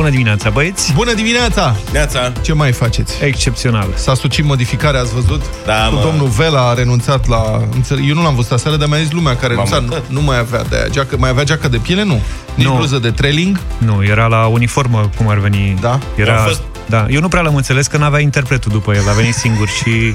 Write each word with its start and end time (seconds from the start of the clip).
Bună 0.00 0.12
dimineața, 0.12 0.50
băieți! 0.50 0.92
Bună 0.92 1.12
dimineața! 1.14 1.76
Neața! 1.92 2.32
Ce 2.42 2.52
mai 2.52 2.72
faceți? 2.72 3.24
Excepțional. 3.24 3.86
S-a 3.94 4.14
sucit 4.14 4.44
modificarea, 4.44 5.00
ați 5.00 5.12
văzut? 5.14 5.42
Da, 5.66 5.86
Cu 5.88 5.94
mă. 5.94 6.00
domnul 6.02 6.26
Vela 6.28 6.68
a 6.68 6.74
renunțat 6.74 7.26
la... 7.28 7.62
înțeleg- 7.74 8.08
Eu 8.08 8.14
nu 8.14 8.22
l-am 8.22 8.34
văzut 8.34 8.52
aseară, 8.52 8.76
dar 8.76 8.88
mi-a 8.88 8.98
zis 8.98 9.10
lumea 9.10 9.36
care 9.36 9.54
M-am 9.54 9.64
renunța. 9.70 9.94
Nu, 9.96 10.00
mutat. 10.02 10.10
nu 10.16 10.20
mai 10.20 10.38
avea 10.38 10.62
de 10.70 10.76
aia. 10.76 10.86
Geacă, 10.90 11.16
mai 11.18 11.30
avea 11.30 11.44
geacă 11.44 11.68
de 11.68 11.76
piele? 11.76 12.04
Nu. 12.04 12.20
Nici 12.54 12.66
Nu. 12.66 12.74
bluză 12.74 12.98
de 12.98 13.10
trailing? 13.10 13.60
Nu, 13.78 14.04
era 14.04 14.26
la 14.26 14.46
uniformă, 14.46 15.10
cum 15.16 15.28
ar 15.28 15.38
veni. 15.38 15.76
Da? 15.80 15.98
Era, 16.16 16.34
A 16.34 16.44
fost- 16.46 16.62
da. 16.86 17.06
Eu 17.10 17.20
nu 17.20 17.28
prea 17.28 17.42
l-am 17.42 17.54
înțeles 17.54 17.86
că 17.86 17.96
n-avea 17.96 18.20
interpretul 18.20 18.72
după 18.72 18.94
el, 18.94 19.08
a 19.08 19.12
venit 19.12 19.34
singur 19.34 19.68
și 19.68 20.14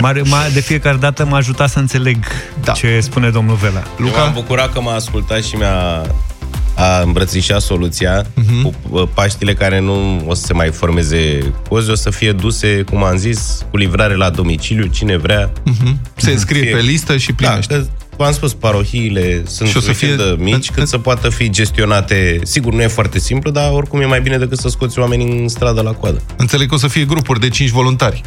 m-a, 0.00 0.12
m-a, 0.24 0.42
de 0.52 0.60
fiecare 0.60 0.96
dată 0.96 1.24
m-a 1.24 1.36
ajutat 1.36 1.68
să 1.70 1.78
înțeleg 1.78 2.24
Da. 2.64 2.72
ce 2.72 3.00
spune 3.00 3.30
domnul 3.30 3.56
Vela. 3.56 3.72
Eu 3.78 3.82
m-am 3.98 4.04
Luca? 4.06 4.30
bucurat 4.34 4.72
că 4.72 4.80
m-a 4.80 4.94
ascultat 4.94 5.42
și 5.42 5.56
mi-a 5.56 6.02
a 6.80 7.00
îmbrățișat 7.04 7.60
soluția 7.60 8.26
Mhm. 8.34 8.62
cu 8.62 8.74
uh, 8.90 9.08
Paștile 9.14 9.54
care 9.54 9.80
nu 9.80 10.22
o 10.26 10.34
să 10.34 10.42
se 10.46 10.52
mai 10.52 10.70
formeze 10.70 11.52
cozi, 11.68 11.90
o 11.90 11.94
să 11.94 12.10
fie 12.10 12.32
duse, 12.32 12.82
cum 12.82 13.04
am 13.04 13.16
zis, 13.16 13.64
cu 13.70 13.76
livrare 13.76 14.14
la 14.14 14.30
domiciliu, 14.30 14.86
cine 14.86 15.16
vrea. 15.16 15.52
Se 16.16 16.30
înscrie 16.30 16.62
Fie- 16.62 16.70
pe 16.74 16.80
listă 16.80 17.16
și 17.16 17.32
Da, 17.32 17.34
primește. 17.48 17.74
că, 17.74 17.86
v-am 18.16 18.32
spus, 18.32 18.54
parohiile 18.54 19.42
sunt 19.46 19.68
Și 19.68 19.76
o 19.76 19.80
să 19.80 19.86
suficient 19.86 20.20
fie- 20.20 20.28
de 20.36 20.42
mici 20.42 20.70
cât 20.70 20.88
să 20.88 20.98
poată 20.98 21.28
fi 21.28 21.50
gestionate. 21.50 22.40
Sigur, 22.42 22.72
nu 22.72 22.82
e 22.82 22.86
foarte 22.86 23.18
simplu, 23.18 23.50
dar 23.50 23.70
oricum 23.72 24.00
e 24.00 24.04
mai 24.06 24.20
bine 24.20 24.38
decât 24.38 24.58
să 24.58 24.68
scoți 24.68 24.98
oamenii 24.98 25.38
în 25.40 25.48
stradă 25.48 25.80
la 25.80 25.90
coadă. 25.92 26.20
Înțeleg 26.36 26.68
că 26.68 26.74
o 26.74 26.78
să 26.78 26.88
fie 26.88 27.04
grupuri 27.04 27.40
de 27.40 27.48
5 27.48 27.70
voluntari. 27.70 28.22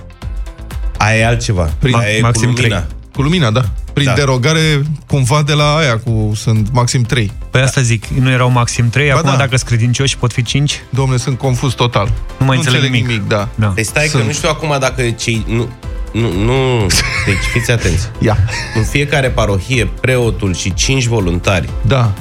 Aia 0.98 1.18
e 1.18 1.26
altceva. 1.26 1.74
Prin- 1.80 1.96
Aia 1.96 2.10
e 2.18 2.22
maxim 2.22 2.50
cu 2.50 2.56
lumina. 2.56 2.78
trei. 2.80 2.90
Cu 3.14 3.22
lumina, 3.22 3.52
da. 3.52 3.62
Prin 3.94 4.06
Da. 4.06 4.14
derogare, 4.14 4.84
cumva 5.08 5.42
de 5.46 5.54
la 5.54 5.76
aia, 5.76 5.98
cu 6.00 6.32
sunt 6.36 6.68
maxim 6.72 7.02
3. 7.02 7.32
Păi 7.52 7.62
asta 7.62 7.82
zic, 7.82 8.06
nu 8.06 8.30
erau 8.30 8.50
maxim 8.50 8.90
3, 8.90 9.10
Ba 9.10 9.14
acum 9.18 9.30
da. 9.30 9.36
dacă 9.36 9.56
sunt 9.58 9.70
credincioși 9.70 10.18
pot 10.18 10.32
fi 10.34 10.44
5? 10.44 10.82
Domne, 10.90 11.18
sunt 11.18 11.38
confuz 11.38 11.74
total. 11.74 12.12
Nu 12.40 12.46
mai 12.46 12.58
înțeleg 12.58 12.82
nimic. 12.82 13.08
nimic. 13.08 13.28
da. 13.28 13.48
Da. 13.56 13.72
Deci 13.76 13.86
stai 13.86 14.06
Sunt. 14.08 14.22
că 14.22 14.28
nu 14.28 14.34
știu 14.34 14.50
acum 14.50 14.76
dacă 14.80 15.02
cei... 15.10 15.46
Nu, 15.48 15.70
nu, 16.12 16.32
nu... 16.32 16.80
Deci 17.26 17.36
fiți 17.54 17.72
atenți. 17.72 18.10
Ia. 18.20 18.38
În 18.76 18.84
fiecare 18.84 19.30
parohie, 19.30 19.86
preotul 20.02 20.54
și 20.56 20.74
cinci 20.74 21.06
voluntari, 21.06 21.70
Da. 21.82 22.12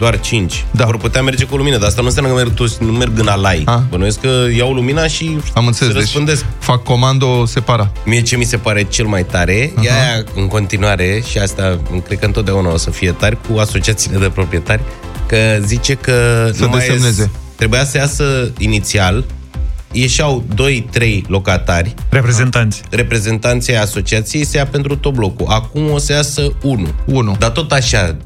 Doar 0.00 0.20
cinci, 0.20 0.64
Da. 0.70 0.84
vor 0.84 0.96
putea 0.96 1.22
merge 1.22 1.44
cu 1.44 1.56
lumină, 1.56 1.76
dar 1.78 1.88
asta 1.88 2.00
nu 2.00 2.06
înseamnă 2.06 2.30
că 2.30 2.36
merg 2.36 2.54
toți, 2.54 2.76
nu 2.82 2.92
merg 2.92 3.18
în 3.18 3.26
alai. 3.28 3.62
A. 3.66 3.82
Bănuiesc 3.88 4.20
că 4.20 4.44
iau 4.56 4.72
lumina 4.72 5.06
și 5.06 5.36
Am 5.54 5.66
înțeles. 5.66 5.92
se 5.92 5.98
Deci 5.98 6.02
răspândesc. 6.06 6.44
fac 6.58 6.82
comando 6.82 7.44
separat. 7.46 7.96
Mie 8.04 8.20
ce 8.22 8.36
mi 8.36 8.44
se 8.44 8.56
pare 8.56 8.82
cel 8.82 9.06
mai 9.06 9.24
tare, 9.24 9.68
uh-huh. 9.72 9.84
e 9.84 9.90
aia 9.92 10.24
în 10.34 10.46
continuare, 10.46 11.22
și 11.30 11.38
asta 11.38 11.80
cred 12.06 12.18
că 12.18 12.24
întotdeauna 12.26 12.72
o 12.72 12.76
să 12.76 12.90
fie 12.90 13.10
tare, 13.10 13.38
cu 13.52 13.58
asociațiile 13.58 14.18
de 14.18 14.28
proprietari, 14.28 14.82
că 15.26 15.36
zice 15.64 15.94
că 15.94 16.50
Să 16.54 16.62
numai 16.62 16.78
desemneze. 16.78 17.20
ies- 17.20 17.30
trebuia 17.56 17.84
să 17.84 17.96
iasă 17.98 18.50
inițial, 18.58 19.24
ieșeau 19.92 20.44
2-3 20.54 21.24
locatari, 21.28 21.94
Reprezentanți. 22.08 22.82
reprezentanții 22.90 23.76
asociației 23.76 24.44
se 24.44 24.56
ia 24.56 24.66
pentru 24.66 24.96
tot 24.96 25.12
blocul. 25.14 25.46
Acum 25.48 25.90
o 25.90 25.98
să 25.98 26.12
iasă 26.12 26.52
1. 26.62 26.88
Unu. 27.04 27.36
Dar 27.38 27.50
tot 27.50 27.72
așa, 27.72 28.16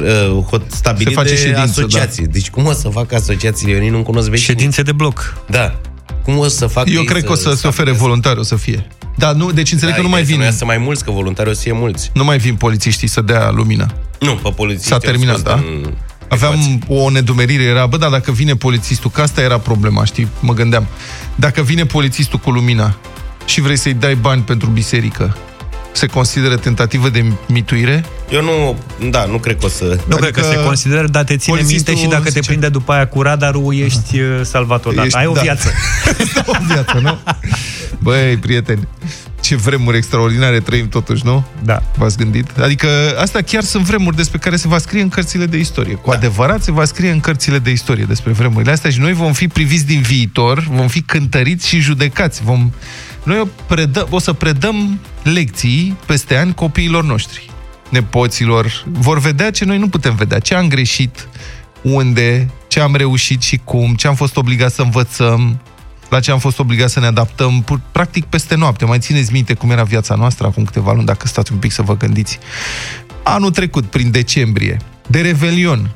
uh, 0.00 0.44
hot- 0.50 0.66
stabilit 0.70 1.08
Se 1.08 1.14
face 1.14 1.28
de 1.28 1.36
ședință, 1.36 1.60
asociații. 1.60 2.26
Deci 2.26 2.50
cum 2.50 2.66
o 2.66 2.72
să 2.72 2.88
facă 2.88 3.14
asociațiile? 3.14 3.72
Eu 3.72 3.80
nici 3.80 3.90
nu 3.90 4.02
cunosc 4.02 4.28
vecinii. 4.28 4.44
Ședințe 4.54 4.82
de 4.82 4.92
bloc. 4.92 5.36
Da. 5.48 5.80
Cum 6.24 6.38
o 6.38 6.48
să 6.48 6.66
facă 6.66 6.90
Eu 6.90 7.00
ei 7.00 7.06
cred 7.06 7.24
că 7.24 7.32
o 7.32 7.34
să 7.34 7.52
se 7.54 7.66
ofere 7.66 7.90
voluntari, 7.90 8.38
o 8.38 8.42
să 8.42 8.56
fie. 8.56 8.86
Da, 9.16 9.32
nu, 9.32 9.50
deci 9.52 9.72
înțeleg 9.72 9.94
da, 9.94 10.00
că 10.00 10.06
nu 10.06 10.12
mai 10.12 10.22
ideea 10.22 10.38
vin, 10.38 10.50
Să, 10.50 10.56
să 10.56 10.64
mai 10.64 10.78
mulți, 10.78 11.04
că 11.04 11.10
voluntari 11.10 11.48
o 11.48 11.52
să 11.52 11.60
fie 11.60 11.72
mulți. 11.72 12.10
nu 12.14 12.24
mai 12.24 12.38
vin 12.38 12.54
polițiștii 12.54 13.08
să 13.08 13.20
dea 13.20 13.50
lumină. 13.50 13.86
Nu, 14.20 14.34
pe 14.34 14.50
polițiști. 14.56 14.86
S-a 14.88 14.94
au 14.94 15.00
terminat, 15.00 15.38
scos 15.38 15.52
da? 15.52 15.58
din 15.60 15.94
Aveam 16.28 16.52
ecuație. 16.52 16.78
o 16.88 17.10
nedumerire, 17.10 17.62
era, 17.62 17.86
bă, 17.86 17.96
da, 17.96 18.08
dacă 18.08 18.32
vine 18.32 18.54
polițistul, 18.56 19.10
că 19.10 19.20
asta 19.20 19.40
era 19.40 19.58
problema, 19.58 20.04
știi, 20.04 20.28
mă 20.40 20.52
gândeam. 20.52 20.86
Dacă 21.34 21.62
vine 21.62 21.84
polițistul 21.86 22.38
cu 22.38 22.50
lumina 22.50 22.96
și 23.44 23.60
vrei 23.60 23.76
să-i 23.76 23.94
dai 23.94 24.14
bani 24.14 24.42
pentru 24.42 24.68
biserică, 24.70 25.36
se 25.96 26.06
consideră 26.06 26.56
tentativă 26.56 27.08
de 27.08 27.24
mituire? 27.48 28.04
Eu 28.30 28.42
nu, 28.42 28.78
da, 29.10 29.24
nu 29.24 29.36
cred 29.36 29.58
că 29.58 29.66
o 29.66 29.68
să... 29.68 29.84
Nu 29.84 29.90
Adică 30.16 30.16
cred 30.16 30.32
că 30.32 30.40
se 30.50 30.62
consideră, 30.64 31.06
dar 31.08 31.24
te 31.24 31.36
ține 31.36 31.56
polițistul 31.56 31.92
minte 31.94 32.06
și 32.08 32.12
dacă 32.12 32.24
te 32.24 32.28
zice- 32.30 32.46
prinde 32.46 32.68
după 32.68 32.92
aia 32.92 33.06
cu 33.06 33.22
radarul, 33.22 33.74
ești 33.74 34.20
uh, 34.20 34.40
salvat 34.42 34.84
odată. 34.84 35.06
Ești- 35.06 35.18
Ai 35.18 35.26
o 35.26 35.32
da. 35.32 35.40
viață. 35.40 35.70
o 36.46 36.52
viață, 36.66 36.98
nu? 37.02 37.18
Băi, 37.98 38.36
prieteni, 38.36 38.88
ce 39.40 39.56
vremuri 39.56 39.96
extraordinare 39.96 40.60
trăim 40.60 40.88
totuși, 40.88 41.24
nu? 41.24 41.44
Da. 41.64 41.82
V-ați 41.96 42.16
gândit? 42.16 42.58
Adică 42.58 42.88
astea 43.20 43.40
chiar 43.42 43.62
sunt 43.62 43.84
vremuri 43.84 44.16
despre 44.16 44.38
care 44.38 44.56
se 44.56 44.68
va 44.68 44.78
scrie 44.78 45.02
în 45.02 45.08
cărțile 45.08 45.46
de 45.46 45.56
istorie. 45.58 45.94
Cu 45.94 46.10
adevărat 46.10 46.62
se 46.62 46.72
va 46.72 46.84
scrie 46.84 47.10
în 47.10 47.20
cărțile 47.20 47.58
de 47.58 47.70
istorie 47.70 48.04
despre 48.04 48.32
vremurile 48.32 48.72
astea 48.72 48.90
și 48.90 48.98
noi 48.98 49.12
vom 49.12 49.32
fi 49.32 49.48
priviți 49.48 49.86
din 49.86 50.00
viitor, 50.00 50.66
vom 50.70 50.88
fi 50.88 51.00
cântăriți 51.02 51.68
și 51.68 51.78
judecați. 51.80 52.42
Vom... 52.42 52.70
Noi 53.24 53.40
o, 53.40 53.44
predă... 53.66 54.06
o 54.10 54.18
să 54.18 54.32
predăm 54.32 55.00
lecții 55.22 55.96
peste 56.06 56.36
ani 56.36 56.54
copiilor 56.54 57.04
noștri, 57.04 57.50
nepoților. 57.90 58.84
Vor 58.86 59.18
vedea 59.18 59.50
ce 59.50 59.64
noi 59.64 59.78
nu 59.78 59.88
putem 59.88 60.14
vedea. 60.14 60.38
Ce 60.38 60.54
am 60.54 60.68
greșit, 60.68 61.28
unde, 61.82 62.50
ce 62.68 62.80
am 62.80 62.94
reușit 62.94 63.42
și 63.42 63.60
cum, 63.64 63.94
ce 63.94 64.06
am 64.06 64.14
fost 64.14 64.36
obligat 64.36 64.72
să 64.72 64.82
învățăm, 64.82 65.60
la 66.08 66.20
ce 66.20 66.30
am 66.30 66.38
fost 66.38 66.58
obligat 66.58 66.90
să 66.90 67.00
ne 67.00 67.06
adaptăm, 67.06 67.62
pur- 67.62 67.80
practic 67.92 68.24
peste 68.24 68.54
noapte. 68.54 68.84
Mai 68.84 68.98
țineți 68.98 69.32
minte 69.32 69.54
cum 69.54 69.70
era 69.70 69.82
viața 69.82 70.14
noastră 70.14 70.46
acum 70.46 70.64
câteva 70.64 70.92
luni, 70.92 71.06
dacă 71.06 71.26
stați 71.26 71.52
un 71.52 71.58
pic 71.58 71.72
să 71.72 71.82
vă 71.82 71.96
gândiți. 71.96 72.38
Anul 73.22 73.50
trecut, 73.50 73.84
prin 73.84 74.10
decembrie, 74.10 74.76
de 75.06 75.20
Revelion, 75.20 75.90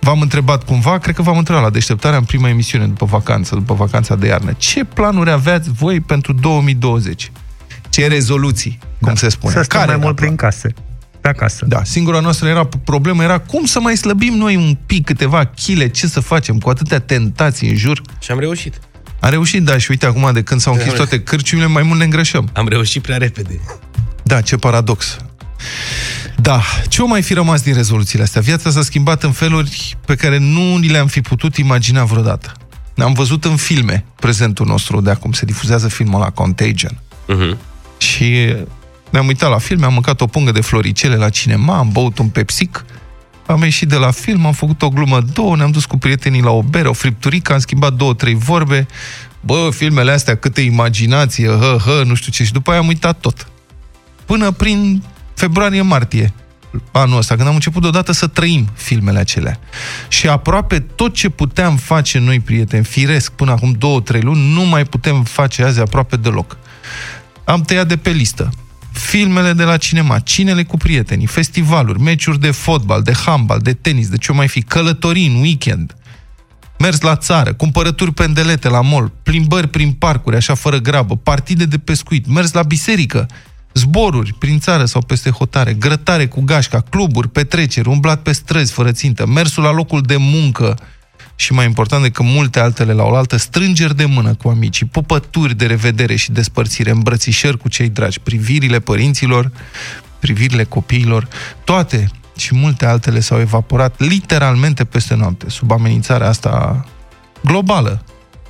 v-am 0.00 0.20
întrebat 0.20 0.64
cumva, 0.64 0.98
cred 0.98 1.14
că 1.14 1.22
v-am 1.22 1.38
întrebat 1.38 1.62
la 1.62 1.70
deșteptarea 1.70 2.18
în 2.18 2.24
prima 2.24 2.48
emisiune 2.48 2.86
după 2.86 3.04
vacanță, 3.04 3.54
după 3.54 3.74
vacanța 3.74 4.16
de 4.16 4.26
iarnă. 4.26 4.52
Ce 4.56 4.84
planuri 4.84 5.30
aveați 5.30 5.70
voi 5.72 6.00
pentru 6.00 6.32
2020? 6.32 7.30
Ce 7.88 8.06
rezoluții, 8.06 8.78
cum 9.00 9.14
se 9.14 9.28
spune? 9.28 9.52
Să 9.52 9.62
stăm 9.62 9.78
mai 9.78 9.88
era 9.88 9.98
mult 9.98 10.14
plan? 10.14 10.26
prin 10.26 10.36
case. 10.36 10.74
Pe 11.20 11.28
acasă. 11.28 11.64
Da, 11.68 11.84
singura 11.84 12.20
noastră 12.20 12.48
era 12.48 12.68
problemă 12.84 13.22
era 13.22 13.38
cum 13.38 13.64
să 13.64 13.80
mai 13.80 13.96
slăbim 13.96 14.34
noi 14.34 14.56
un 14.56 14.76
pic, 14.86 15.04
câteva 15.04 15.44
chile, 15.44 15.88
ce 15.88 16.06
să 16.06 16.20
facem 16.20 16.58
cu 16.58 16.68
atâtea 16.68 16.98
tentații 16.98 17.68
în 17.68 17.76
jur. 17.76 18.02
Și 18.18 18.30
am 18.30 18.38
reușit. 18.38 18.80
Am 19.20 19.30
reușit, 19.30 19.64
da, 19.64 19.78
și 19.78 19.90
uite 19.90 20.06
acum 20.06 20.30
de 20.32 20.42
când 20.42 20.60
s-au 20.60 20.72
închis 20.72 20.92
toate 20.92 21.20
cârciumile, 21.20 21.68
mai 21.68 21.82
mult 21.82 21.98
ne 21.98 22.04
îngrășăm. 22.04 22.48
Am 22.52 22.68
reușit 22.68 23.02
prea 23.02 23.16
repede. 23.16 23.60
Da, 24.22 24.40
ce 24.40 24.56
paradox. 24.56 25.18
Da, 26.42 26.62
ce 26.88 27.02
o 27.02 27.06
mai 27.06 27.22
fi 27.22 27.34
rămas 27.34 27.62
din 27.62 27.74
rezoluțiile 27.74 28.24
astea? 28.24 28.40
Viața 28.40 28.70
s-a 28.70 28.82
schimbat 28.82 29.22
în 29.22 29.32
feluri 29.32 29.96
pe 30.06 30.14
care 30.14 30.38
nu 30.38 30.76
ni 30.76 30.88
le-am 30.88 31.06
fi 31.06 31.20
putut 31.20 31.56
imagina 31.56 32.04
vreodată. 32.04 32.52
Ne-am 32.94 33.12
văzut 33.12 33.44
în 33.44 33.56
filme 33.56 34.04
prezentul 34.20 34.66
nostru 34.66 35.00
de 35.00 35.10
acum, 35.10 35.32
se 35.32 35.44
difuzează 35.44 35.88
filmul 35.88 36.20
la 36.20 36.30
Contagion. 36.30 37.00
Uh-huh. 37.28 37.56
Și 37.98 38.54
ne-am 39.10 39.26
uitat 39.26 39.50
la 39.50 39.58
film, 39.58 39.84
am 39.84 39.92
mâncat 39.92 40.20
o 40.20 40.26
pungă 40.26 40.50
de 40.50 40.60
floricele 40.60 41.16
la 41.16 41.28
cinema, 41.28 41.78
am 41.78 41.88
băut 41.92 42.18
un 42.18 42.28
pepsic, 42.28 42.84
am 43.46 43.62
ieșit 43.62 43.88
de 43.88 43.96
la 43.96 44.10
film, 44.10 44.46
am 44.46 44.52
făcut 44.52 44.82
o 44.82 44.88
glumă, 44.88 45.20
două, 45.20 45.56
ne-am 45.56 45.70
dus 45.70 45.84
cu 45.84 45.98
prietenii 45.98 46.42
la 46.42 46.50
o 46.50 46.62
bere, 46.62 46.88
o 46.88 46.92
fripturică, 46.92 47.52
am 47.52 47.58
schimbat 47.58 47.92
două, 47.92 48.14
trei 48.14 48.34
vorbe. 48.34 48.86
Bă, 49.40 49.68
filmele 49.72 50.12
astea, 50.12 50.36
câtă 50.36 50.60
imaginație, 50.60 51.48
hă, 51.48 51.76
hă, 51.84 52.02
nu 52.06 52.14
știu 52.14 52.32
ce. 52.32 52.44
Și 52.44 52.52
după 52.52 52.70
aia 52.70 52.80
am 52.80 52.86
uitat 52.86 53.20
tot. 53.20 53.48
Până 54.24 54.50
prin 54.50 55.02
februarie-martie 55.38 56.32
anul 56.92 57.18
ăsta, 57.18 57.34
când 57.34 57.48
am 57.48 57.54
început 57.54 57.82
deodată 57.82 58.12
să 58.12 58.26
trăim 58.26 58.68
filmele 58.74 59.18
acelea. 59.18 59.58
Și 60.08 60.28
aproape 60.28 60.78
tot 60.80 61.14
ce 61.14 61.28
puteam 61.28 61.76
face 61.76 62.18
noi, 62.18 62.40
prieteni, 62.40 62.84
firesc, 62.84 63.32
până 63.32 63.50
acum 63.50 63.72
două, 63.78 64.00
trei 64.00 64.20
luni, 64.20 64.52
nu 64.52 64.62
mai 64.62 64.84
putem 64.84 65.22
face 65.22 65.62
azi 65.64 65.80
aproape 65.80 66.16
deloc 66.16 66.56
am 67.48 67.60
tăiat 67.60 67.88
de 67.88 67.96
pe 67.96 68.10
listă. 68.10 68.50
Filmele 68.92 69.52
de 69.52 69.64
la 69.64 69.76
cinema, 69.76 70.18
cinele 70.18 70.64
cu 70.64 70.76
prietenii, 70.76 71.26
festivaluri, 71.26 72.00
meciuri 72.00 72.40
de 72.40 72.50
fotbal, 72.50 73.02
de 73.02 73.12
handbal, 73.26 73.58
de 73.58 73.72
tenis, 73.72 74.08
de 74.08 74.16
ce 74.16 74.32
mai 74.32 74.48
fi, 74.48 74.62
călătorii 74.62 75.26
în 75.26 75.40
weekend, 75.40 75.94
mers 76.78 77.00
la 77.00 77.16
țară, 77.16 77.52
cumpărături 77.52 78.12
pendelete 78.12 78.68
la 78.68 78.80
mall, 78.80 79.12
plimbări 79.22 79.68
prin 79.68 79.92
parcuri, 79.92 80.36
așa 80.36 80.54
fără 80.54 80.78
grabă, 80.78 81.16
partide 81.16 81.64
de 81.64 81.78
pescuit, 81.78 82.26
mers 82.26 82.52
la 82.52 82.62
biserică, 82.62 83.26
zboruri 83.78 84.34
prin 84.38 84.58
țară 84.58 84.84
sau 84.84 85.02
peste 85.02 85.30
hotare, 85.30 85.72
grătare 85.72 86.26
cu 86.26 86.40
gașca, 86.40 86.80
cluburi, 86.80 87.28
petreceri, 87.28 87.88
umblat 87.88 88.22
pe 88.22 88.32
străzi 88.32 88.72
fără 88.72 88.92
țintă, 88.92 89.26
mersul 89.26 89.62
la 89.62 89.72
locul 89.72 90.00
de 90.00 90.16
muncă, 90.16 90.78
și 91.40 91.52
mai 91.52 91.64
important 91.64 92.02
decât 92.02 92.24
multe 92.24 92.60
altele 92.60 92.92
la 92.92 93.02
oaltă, 93.02 93.36
strângeri 93.36 93.96
de 93.96 94.04
mână 94.04 94.34
cu 94.34 94.48
amicii, 94.48 94.86
pupături 94.86 95.54
de 95.54 95.66
revedere 95.66 96.16
și 96.16 96.32
despărțire, 96.32 96.90
îmbrățișări 96.90 97.58
cu 97.58 97.68
cei 97.68 97.88
dragi, 97.88 98.20
privirile 98.20 98.78
părinților, 98.78 99.50
privirile 100.18 100.64
copiilor, 100.64 101.28
toate 101.64 102.10
și 102.36 102.54
multe 102.54 102.86
altele 102.86 103.20
s-au 103.20 103.40
evaporat 103.40 104.00
literalmente 104.00 104.84
peste 104.84 105.14
noapte, 105.14 105.48
sub 105.48 105.70
amenințarea 105.70 106.28
asta 106.28 106.84
globală, 107.44 108.02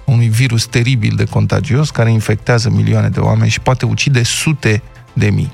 a 0.06 0.10
unui 0.10 0.28
virus 0.28 0.66
teribil 0.66 1.14
de 1.16 1.24
contagios 1.24 1.90
care 1.90 2.10
infectează 2.10 2.70
milioane 2.70 3.08
de 3.08 3.20
oameni 3.20 3.50
și 3.50 3.60
poate 3.60 3.86
ucide 3.86 4.22
sute 4.22 4.82
de 5.18 5.30
mii. 5.30 5.52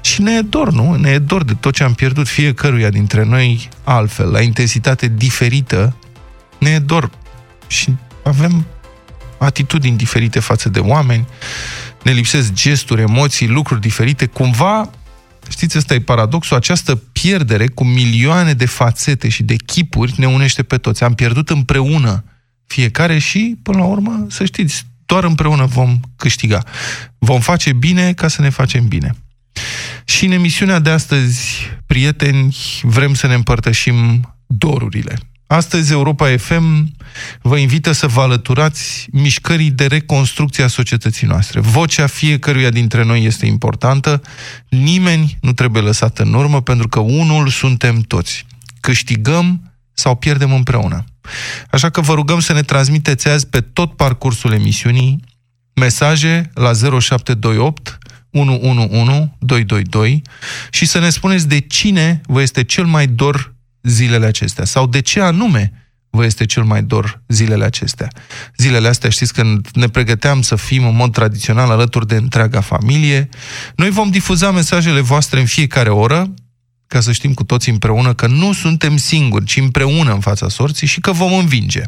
Și 0.00 0.22
ne 0.22 0.32
e 0.32 0.40
dor, 0.40 0.72
nu? 0.72 0.94
Ne 0.94 1.10
e 1.10 1.18
dor 1.18 1.44
de 1.44 1.54
tot 1.54 1.74
ce 1.74 1.82
am 1.82 1.94
pierdut 1.94 2.28
fiecăruia 2.28 2.90
dintre 2.90 3.24
noi 3.24 3.68
altfel, 3.84 4.30
la 4.30 4.40
intensitate 4.40 5.08
diferită, 5.08 5.96
ne 6.58 6.70
e 6.70 6.78
dor 6.78 7.10
și 7.66 7.94
avem 8.24 8.66
atitudini 9.38 9.96
diferite 9.96 10.40
față 10.40 10.68
de 10.68 10.78
oameni, 10.78 11.26
ne 12.02 12.12
lipsesc 12.12 12.52
gesturi, 12.52 13.00
emoții, 13.00 13.48
lucruri 13.48 13.80
diferite. 13.80 14.26
Cumva, 14.26 14.90
știți, 15.48 15.78
ăsta 15.78 15.94
e 15.94 16.00
paradoxul, 16.00 16.56
această 16.56 16.96
pierdere 16.96 17.68
cu 17.68 17.84
milioane 17.84 18.52
de 18.52 18.66
fațete 18.66 19.28
și 19.28 19.42
de 19.42 19.56
chipuri 19.56 20.14
ne 20.16 20.26
unește 20.26 20.62
pe 20.62 20.78
toți. 20.78 21.04
Am 21.04 21.14
pierdut 21.14 21.50
împreună 21.50 22.24
fiecare 22.66 23.18
și, 23.18 23.58
până 23.62 23.78
la 23.78 23.84
urmă, 23.84 24.26
să 24.28 24.44
știți, 24.44 24.86
doar 25.06 25.24
împreună 25.24 25.64
vom 25.66 26.00
câștiga. 26.16 26.62
Vom 27.18 27.40
face 27.40 27.72
bine 27.72 28.12
ca 28.12 28.28
să 28.28 28.42
ne 28.42 28.48
facem 28.48 28.88
bine. 28.88 29.14
Și 30.04 30.24
în 30.24 30.30
emisiunea 30.30 30.78
de 30.78 30.90
astăzi, 30.90 31.40
prieteni, 31.86 32.56
vrem 32.82 33.14
să 33.14 33.26
ne 33.26 33.34
împărtășim 33.34 34.20
dorurile. 34.46 35.18
Astăzi 35.46 35.92
Europa 35.92 36.36
FM 36.36 36.94
vă 37.42 37.56
invită 37.56 37.92
să 37.92 38.06
vă 38.06 38.20
alăturați 38.20 39.06
mișcării 39.10 39.70
de 39.70 39.86
reconstrucție 39.86 40.64
a 40.64 40.68
societății 40.68 41.26
noastre. 41.26 41.60
Vocea 41.60 42.06
fiecăruia 42.06 42.70
dintre 42.70 43.04
noi 43.04 43.24
este 43.24 43.46
importantă, 43.46 44.22
nimeni 44.68 45.38
nu 45.40 45.52
trebuie 45.52 45.82
lăsat 45.82 46.18
în 46.18 46.34
urmă, 46.34 46.62
pentru 46.62 46.88
că 46.88 47.00
unul 47.00 47.48
suntem 47.48 48.00
toți. 48.00 48.46
Câștigăm 48.80 49.72
sau 49.92 50.16
pierdem 50.16 50.52
împreună. 50.52 51.04
Așa 51.70 51.90
că 51.90 52.00
vă 52.00 52.14
rugăm 52.14 52.40
să 52.40 52.52
ne 52.52 52.62
transmiteți 52.62 53.28
azi 53.28 53.46
pe 53.46 53.60
tot 53.60 53.96
parcursul 53.96 54.52
emisiunii 54.52 55.20
mesaje 55.74 56.50
la 56.54 56.72
0728 57.00 57.98
111 58.30 59.36
222 59.38 60.22
și 60.70 60.86
să 60.86 60.98
ne 60.98 61.10
spuneți 61.10 61.48
de 61.48 61.60
cine 61.60 62.20
vă 62.26 62.42
este 62.42 62.64
cel 62.64 62.84
mai 62.84 63.06
dor 63.06 63.54
zilele 63.82 64.26
acestea 64.26 64.64
sau 64.64 64.86
de 64.86 65.00
ce 65.00 65.20
anume 65.20 65.72
vă 66.14 66.24
este 66.24 66.46
cel 66.46 66.62
mai 66.62 66.82
dor 66.82 67.22
zilele 67.28 67.64
acestea. 67.64 68.08
Zilele 68.56 68.88
astea, 68.88 69.10
știți, 69.10 69.32
când 69.32 69.68
ne 69.72 69.88
pregăteam 69.88 70.42
să 70.42 70.56
fim 70.56 70.86
în 70.86 70.96
mod 70.96 71.12
tradițional 71.12 71.70
alături 71.70 72.06
de 72.06 72.16
întreaga 72.16 72.60
familie, 72.60 73.28
noi 73.76 73.90
vom 73.90 74.10
difuza 74.10 74.50
mesajele 74.50 75.00
voastre 75.00 75.40
în 75.40 75.46
fiecare 75.46 75.90
oră, 75.90 76.34
ca 76.92 77.00
să 77.00 77.12
știm 77.12 77.34
cu 77.34 77.44
toți 77.44 77.68
împreună 77.68 78.14
că 78.14 78.26
nu 78.26 78.52
suntem 78.52 78.96
singuri, 78.96 79.44
ci 79.44 79.56
împreună 79.56 80.12
în 80.12 80.20
fața 80.20 80.48
sorții 80.48 80.86
și 80.86 81.00
că 81.00 81.12
vom 81.12 81.32
învinge. 81.32 81.82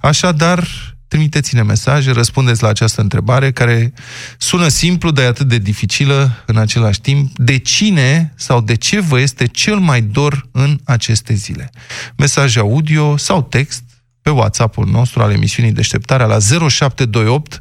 Așadar, 0.00 0.68
trimiteți-ne 1.08 1.62
mesaje, 1.62 2.10
răspundeți 2.10 2.62
la 2.62 2.68
această 2.68 3.00
întrebare 3.00 3.52
care 3.52 3.92
sună 4.38 4.68
simplu, 4.68 5.10
dar 5.10 5.24
e 5.24 5.28
atât 5.28 5.48
de 5.48 5.58
dificilă 5.58 6.42
în 6.46 6.56
același 6.56 7.00
timp. 7.00 7.38
De 7.38 7.58
cine 7.58 8.32
sau 8.36 8.60
de 8.60 8.74
ce 8.74 9.00
vă 9.00 9.20
este 9.20 9.46
cel 9.46 9.76
mai 9.76 10.00
dor 10.00 10.48
în 10.52 10.78
aceste 10.84 11.34
zile? 11.34 11.70
Mesaj 12.16 12.56
audio 12.56 13.16
sau 13.16 13.42
text 13.42 13.82
pe 14.22 14.30
WhatsApp-ul 14.30 14.86
nostru 14.86 15.22
al 15.22 15.30
emisiunii 15.30 15.72
Deșteptarea 15.72 16.26
la 16.26 16.38
0728 16.68 17.60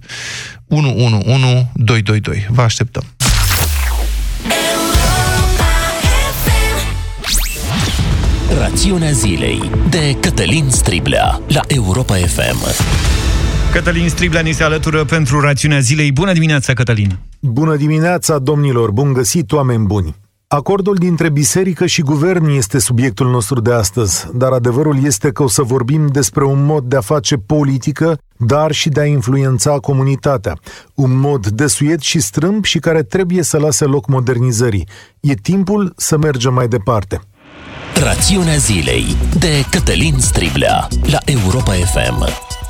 111 0.67 1.71
222. 1.73 2.47
Vă 2.49 2.61
așteptăm! 2.61 3.03
Rațiunea 8.55 9.11
zilei 9.11 9.71
de 9.89 10.17
Cătălin 10.19 10.69
Striblea 10.69 11.41
la 11.47 11.61
Europa 11.67 12.15
FM. 12.15 12.83
Cătălin 13.71 14.09
Striblea 14.09 14.41
ni 14.41 14.51
se 14.51 14.63
alătură 14.63 15.05
pentru 15.05 15.39
rațiunea 15.39 15.79
zilei. 15.79 16.11
Bună 16.11 16.33
dimineața, 16.33 16.73
Cătălin! 16.73 17.17
Bună 17.39 17.75
dimineața, 17.75 18.39
domnilor! 18.39 18.91
Bun 18.91 19.13
găsit, 19.13 19.51
oameni 19.51 19.85
buni! 19.85 20.15
Acordul 20.47 20.95
dintre 20.95 21.29
biserică 21.29 21.85
și 21.85 22.01
guvern 22.01 22.49
este 22.49 22.79
subiectul 22.79 23.29
nostru 23.29 23.59
de 23.59 23.73
astăzi, 23.73 24.27
dar 24.33 24.51
adevărul 24.51 25.05
este 25.05 25.31
că 25.31 25.43
o 25.43 25.47
să 25.47 25.61
vorbim 25.61 26.07
despre 26.07 26.45
un 26.45 26.65
mod 26.65 26.83
de 26.83 26.95
a 26.95 27.01
face 27.01 27.35
politică, 27.35 28.17
dar 28.37 28.71
și 28.71 28.89
de 28.89 28.99
a 28.99 29.05
influența 29.05 29.71
comunitatea. 29.71 30.57
Un 30.95 31.19
mod 31.19 31.47
desuiet 31.47 31.99
și 31.99 32.19
strâmb 32.19 32.63
și 32.63 32.79
care 32.79 33.03
trebuie 33.03 33.43
să 33.43 33.57
lase 33.57 33.85
loc 33.85 34.07
modernizării. 34.07 34.87
E 35.19 35.33
timpul 35.33 35.93
să 35.95 36.17
mergem 36.17 36.53
mai 36.53 36.67
departe. 36.67 37.21
Rațiunea 38.03 38.55
zilei 38.55 39.05
de 39.39 39.65
Cătălin 39.69 40.15
Striblea 40.19 40.87
la 41.11 41.17
Europa 41.25 41.71
FM. 41.71 42.27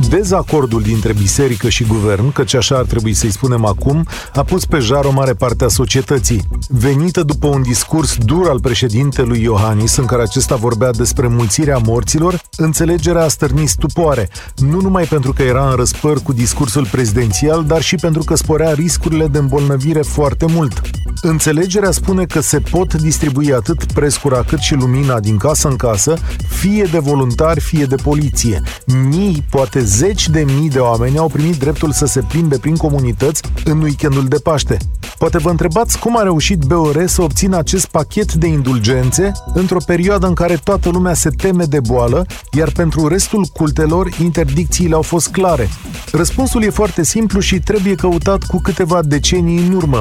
Dezacordul 0.10 0.82
dintre 0.82 1.14
biserică 1.14 1.70
și 1.70 1.84
guvern, 1.84 2.32
căci 2.32 2.54
așa 2.54 2.76
ar 2.76 2.84
trebui 2.84 3.14
să-i 3.14 3.32
spunem 3.32 3.66
acum, 3.66 4.08
a 4.34 4.44
pus 4.44 4.66
pe 4.66 4.78
jar 4.78 5.06
o 5.06 5.12
mare 5.12 5.34
parte 5.34 5.64
a 5.64 5.68
societății. 5.68 6.42
Venită 6.68 7.24
după 7.24 7.48
un 7.48 7.62
discurs 7.62 8.18
dur 8.18 8.50
al 8.50 8.60
președintelui 8.60 9.42
Iohannis, 9.42 9.96
în 9.96 10.06
care 10.06 10.22
acesta 10.22 10.56
vorbea 10.56 10.92
despre 10.92 11.28
mulțirea 11.28 11.78
morților, 11.78 12.42
înțelegerea 12.58 13.24
a 13.24 13.28
stârnit 13.28 13.70
stupoare, 13.70 14.30
nu 14.56 14.82
numai 14.82 15.04
pentru 15.04 15.34
că 15.34 15.44
era 15.44 15.70
în 15.70 15.76
răspăr 15.76 16.22
cu 16.24 16.34
discursul 16.34 16.88
prezidențial, 16.92 17.64
dar 17.64 17.82
și 17.82 17.96
pentru 17.96 18.24
că 18.24 18.36
sporea 18.36 18.74
riscurile 18.74 19.28
de 19.28 19.38
îmbolnăvire 19.38 20.02
foarte 20.02 20.46
mult. 20.46 20.82
Înțelegerea 21.22 21.92
spune 21.92 22.26
că 22.26 22.40
se 22.40 22.60
pot 22.60 22.94
distribui 22.94 23.54
atât 23.54 23.92
prescura 23.92 24.44
cât 24.44 24.60
și 24.60 24.74
lumina 24.74 25.17
din 25.20 25.38
casă 25.38 25.68
în 25.68 25.76
casă, 25.76 26.14
fie 26.50 26.84
de 26.92 27.00
voluntari, 27.00 27.60
fie 27.60 27.86
de 27.86 27.96
poliție. 27.96 28.62
Mii, 29.10 29.44
poate 29.50 29.84
zeci 29.84 30.30
de 30.30 30.46
mii 30.60 30.70
de 30.70 30.80
oameni 30.80 31.18
au 31.18 31.28
primit 31.28 31.56
dreptul 31.56 31.92
să 31.92 32.06
se 32.06 32.22
plimbe 32.22 32.58
prin 32.58 32.76
comunități 32.76 33.42
în 33.64 33.82
weekendul 33.82 34.26
de 34.28 34.38
Paște. 34.38 34.78
Poate 35.18 35.38
vă 35.38 35.50
întrebați 35.50 36.00
cum 36.00 36.18
a 36.18 36.24
reușit 36.24 36.60
BOR 36.60 37.08
să 37.08 37.22
obțină 37.22 37.58
acest 37.58 37.86
pachet 37.86 38.34
de 38.34 38.48
indulgențe 38.48 39.32
într-o 39.54 39.78
perioadă 39.86 40.28
în 40.28 40.34
care 40.34 40.56
toată 40.56 40.90
lumea 40.90 41.14
se 41.14 41.30
teme 41.30 41.64
de 41.64 41.80
boală, 41.80 42.26
iar 42.52 42.70
pentru 42.70 43.08
restul 43.08 43.46
cultelor 43.54 44.10
interdicțiile 44.22 44.96
au 44.96 45.02
fost 45.02 45.28
clare. 45.28 45.70
Răspunsul 46.12 46.64
e 46.64 46.70
foarte 46.70 47.04
simplu 47.04 47.40
și 47.40 47.60
trebuie 47.60 47.96
căutat 47.96 48.44
cu 48.44 48.60
câteva 48.62 49.02
decenii 49.04 49.58
în 49.58 49.74
urmă. 49.74 50.00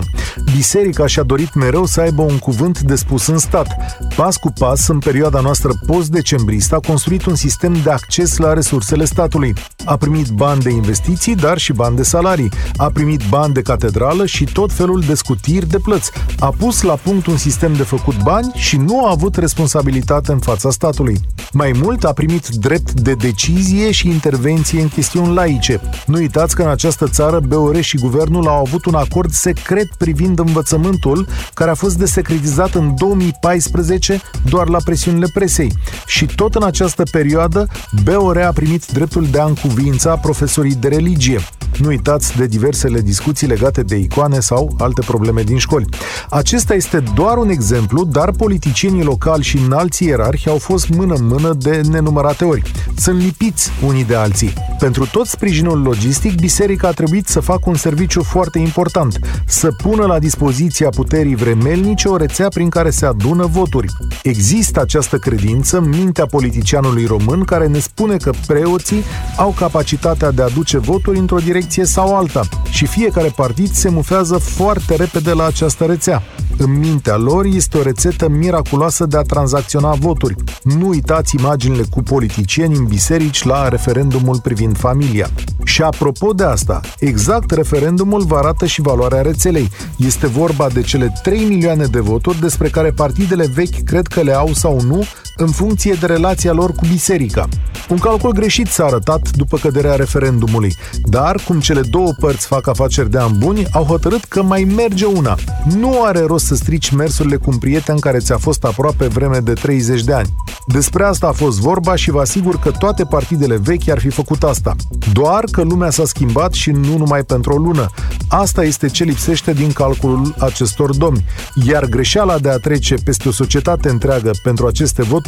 Biserica 0.54 1.06
și-a 1.06 1.22
dorit 1.22 1.54
mereu 1.54 1.84
să 1.84 2.00
aibă 2.00 2.22
un 2.22 2.38
cuvânt 2.38 2.80
de 2.80 2.94
spus 2.94 3.26
în 3.26 3.38
stat. 3.38 3.68
Pas 4.16 4.36
cu 4.36 4.52
pas, 4.58 4.88
în 4.88 4.98
perioada 5.06 5.40
noastră 5.40 5.70
post-decembristă, 5.86 6.74
a 6.74 6.80
construit 6.86 7.24
un 7.24 7.34
sistem 7.34 7.76
de 7.82 7.90
acces 7.90 8.36
la 8.36 8.52
resursele 8.52 9.04
statului. 9.04 9.54
A 9.84 9.96
primit 9.96 10.28
bani 10.28 10.60
de 10.60 10.70
investiții, 10.70 11.34
dar 11.34 11.58
și 11.58 11.72
bani 11.72 11.96
de 11.96 12.02
salarii. 12.02 12.52
A 12.76 12.90
primit 12.90 13.20
bani 13.28 13.54
de 13.54 13.62
catedrală 13.62 14.26
și 14.26 14.44
tot 14.44 14.72
felul 14.72 15.00
de 15.00 15.14
scutiri 15.14 15.68
de 15.68 15.78
plăți. 15.78 16.10
A 16.38 16.54
pus 16.58 16.82
la 16.82 16.94
punct 16.94 17.26
un 17.26 17.36
sistem 17.36 17.72
de 17.72 17.82
făcut 17.82 18.22
bani 18.22 18.52
și 18.54 18.76
nu 18.76 19.06
a 19.06 19.10
avut 19.10 19.36
responsabilitate 19.36 20.32
în 20.32 20.38
fața 20.38 20.70
statului. 20.70 21.20
Mai 21.52 21.72
mult, 21.82 22.04
a 22.04 22.12
primit 22.12 22.48
drept 22.48 22.92
de 22.92 23.14
decizie 23.14 23.90
și 23.90 24.08
intervenție 24.08 24.80
în 24.80 24.88
chestiuni 24.88 25.34
laice. 25.34 25.80
Nu 26.06 26.16
uitați 26.16 26.54
că 26.54 26.62
în 26.62 26.68
această 26.68 27.08
țară 27.08 27.40
BOR 27.40 27.80
și 27.80 27.96
guvernul 27.96 28.48
au 28.48 28.60
avut 28.60 28.84
un 28.84 28.94
acord 28.94 29.30
secret 29.30 29.88
privind 29.98 30.38
învățământul, 30.38 31.26
care 31.54 31.70
a 31.70 31.74
fost 31.74 31.98
desecretizat 31.98 32.74
în 32.74 32.94
2014 32.98 34.20
doar 34.48 34.68
la 34.68 34.78
presiunile 34.86 35.26
presei. 35.32 35.72
Și 36.06 36.26
tot 36.26 36.54
în 36.54 36.62
această 36.62 37.02
perioadă, 37.10 37.68
BOR 38.04 38.38
a 38.38 38.52
primit 38.52 38.86
dreptul 38.86 39.26
de 39.30 39.40
a 39.40 39.44
încuvința 39.44 40.16
profesorii 40.16 40.74
de 40.74 40.88
religie. 40.88 41.40
Nu 41.78 41.88
uitați 41.88 42.36
de 42.36 42.46
diversele 42.46 43.00
discuții 43.00 43.46
legate 43.46 43.82
de 43.82 43.96
icoane 43.96 44.40
sau 44.40 44.74
alte 44.78 45.00
probleme 45.06 45.42
din 45.42 45.58
școli. 45.58 45.86
Acesta 46.30 46.74
este 46.74 47.02
doar 47.14 47.36
un 47.36 47.48
exemplu, 47.48 48.04
dar 48.04 48.30
politicienii 48.30 49.02
locali 49.02 49.42
și 49.42 49.58
înalți 49.66 50.04
ierarhi 50.04 50.48
au 50.48 50.58
fost 50.58 50.88
mână-mână 50.88 51.52
de 51.58 51.80
nenumărate 51.90 52.44
ori. 52.44 52.62
Sunt 52.96 53.20
lipiți 53.20 53.70
unii 53.86 54.04
de 54.04 54.14
alții. 54.14 54.52
Pentru 54.78 55.06
tot 55.06 55.26
sprijinul 55.26 55.82
logistic, 55.82 56.34
biserica 56.40 56.88
a 56.88 56.92
trebuit 56.92 57.26
să 57.28 57.40
facă 57.40 57.62
un 57.64 57.74
serviciu 57.74 58.22
foarte 58.22 58.58
important, 58.58 59.18
să 59.46 59.68
pună 59.82 60.06
la 60.06 60.18
dispoziția 60.18 60.88
puterii 60.88 61.34
vremelnice 61.34 62.08
o 62.08 62.16
rețea 62.16 62.48
prin 62.48 62.68
care 62.68 62.90
se 62.90 63.06
adună 63.06 63.46
voturi. 63.46 63.88
Există 64.22 64.75
această 64.80 65.16
credință 65.16 65.78
în 65.78 65.88
mintea 65.88 66.26
politicianului 66.26 67.04
român 67.04 67.44
care 67.44 67.66
ne 67.66 67.78
spune 67.78 68.16
că 68.16 68.30
preoții 68.46 69.04
au 69.36 69.54
capacitatea 69.58 70.30
de 70.30 70.42
a 70.42 70.48
duce 70.48 70.78
voturi 70.78 71.18
într-o 71.18 71.38
direcție 71.38 71.84
sau 71.84 72.16
alta 72.16 72.40
și 72.70 72.86
fiecare 72.86 73.32
partid 73.36 73.70
se 73.70 73.88
mufează 73.88 74.36
foarte 74.36 74.96
repede 74.96 75.32
la 75.32 75.44
această 75.44 75.84
rețea. 75.84 76.22
În 76.58 76.78
mintea 76.78 77.16
lor 77.16 77.44
este 77.44 77.78
o 77.78 77.82
rețetă 77.82 78.28
miraculoasă 78.28 79.06
de 79.06 79.16
a 79.16 79.22
tranzacționa 79.22 79.92
voturi. 79.92 80.34
Nu 80.62 80.88
uitați 80.88 81.36
imaginile 81.36 81.82
cu 81.90 82.02
politicieni 82.02 82.76
în 82.76 82.84
biserici 82.84 83.44
la 83.44 83.68
referendumul 83.68 84.40
privind 84.40 84.76
familia. 84.76 85.30
Și 85.66 85.82
apropo 85.82 86.32
de 86.32 86.44
asta, 86.44 86.80
exact 86.98 87.50
referendumul 87.50 88.22
vă 88.22 88.36
arată 88.36 88.66
și 88.66 88.80
valoarea 88.80 89.22
rețelei. 89.22 89.70
Este 89.96 90.26
vorba 90.26 90.68
de 90.68 90.80
cele 90.80 91.12
3 91.22 91.44
milioane 91.44 91.84
de 91.84 92.00
voturi 92.00 92.40
despre 92.40 92.68
care 92.68 92.90
partidele 92.90 93.46
vechi 93.46 93.84
cred 93.84 94.06
că 94.06 94.20
le 94.20 94.32
au 94.32 94.52
sau 94.52 94.80
nu 94.80 95.04
în 95.36 95.46
funcție 95.46 95.96
de 96.00 96.06
relația 96.06 96.52
lor 96.52 96.72
cu 96.72 96.86
biserica. 96.90 97.48
Un 97.88 97.98
calcul 97.98 98.32
greșit 98.32 98.66
s-a 98.66 98.84
arătat 98.84 99.30
după 99.30 99.56
căderea 99.56 99.94
referendumului, 99.94 100.76
dar 101.04 101.40
cum 101.46 101.60
cele 101.60 101.80
două 101.80 102.12
părți 102.20 102.46
fac 102.46 102.68
afaceri 102.68 103.10
de 103.10 103.18
ani 103.18 103.36
buni, 103.38 103.66
au 103.72 103.84
hotărât 103.84 104.24
că 104.24 104.42
mai 104.42 104.64
merge 104.76 105.04
una. 105.04 105.36
Nu 105.76 106.02
are 106.02 106.20
rost 106.20 106.46
să 106.46 106.54
strici 106.54 106.90
mersurile 106.90 107.36
cu 107.36 107.50
un 107.50 107.58
prieten 107.58 107.98
care 107.98 108.18
ți-a 108.18 108.36
fost 108.36 108.64
aproape 108.64 109.06
vreme 109.06 109.38
de 109.38 109.52
30 109.52 110.02
de 110.02 110.12
ani. 110.12 110.28
Despre 110.66 111.04
asta 111.04 111.26
a 111.26 111.32
fost 111.32 111.60
vorba 111.60 111.94
și 111.94 112.10
vă 112.10 112.20
asigur 112.20 112.58
că 112.58 112.70
toate 112.70 113.04
partidele 113.04 113.56
vechi 113.56 113.88
ar 113.88 113.98
fi 113.98 114.08
făcut 114.08 114.42
asta. 114.42 114.74
Doar 115.12 115.44
că 115.50 115.62
lumea 115.62 115.90
s-a 115.90 116.04
schimbat 116.04 116.52
și 116.52 116.70
nu 116.70 116.96
numai 116.96 117.24
pentru 117.24 117.52
o 117.52 117.56
lună. 117.56 117.86
Asta 118.28 118.64
este 118.64 118.86
ce 118.86 119.04
lipsește 119.04 119.52
din 119.52 119.72
calculul 119.72 120.34
acestor 120.38 120.96
domni. 120.96 121.24
Iar 121.66 121.84
greșeala 121.84 122.38
de 122.38 122.48
a 122.48 122.56
trece 122.56 122.94
peste 122.94 123.28
o 123.28 123.32
societate 123.32 123.88
întreagă 123.88 124.30
pentru 124.42 124.66
aceste 124.66 125.02
voturi 125.02 125.25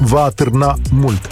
va 0.00 0.24
atârna 0.24 0.76
mult. 0.92 1.28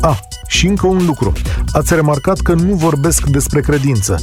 Ah, 0.00 0.18
și 0.46 0.66
încă 0.66 0.86
un 0.86 1.04
lucru. 1.06 1.32
Ați 1.72 1.94
remarcat 1.94 2.40
că 2.40 2.52
nu 2.52 2.74
vorbesc 2.74 3.26
despre 3.26 3.60
credință. 3.60 4.20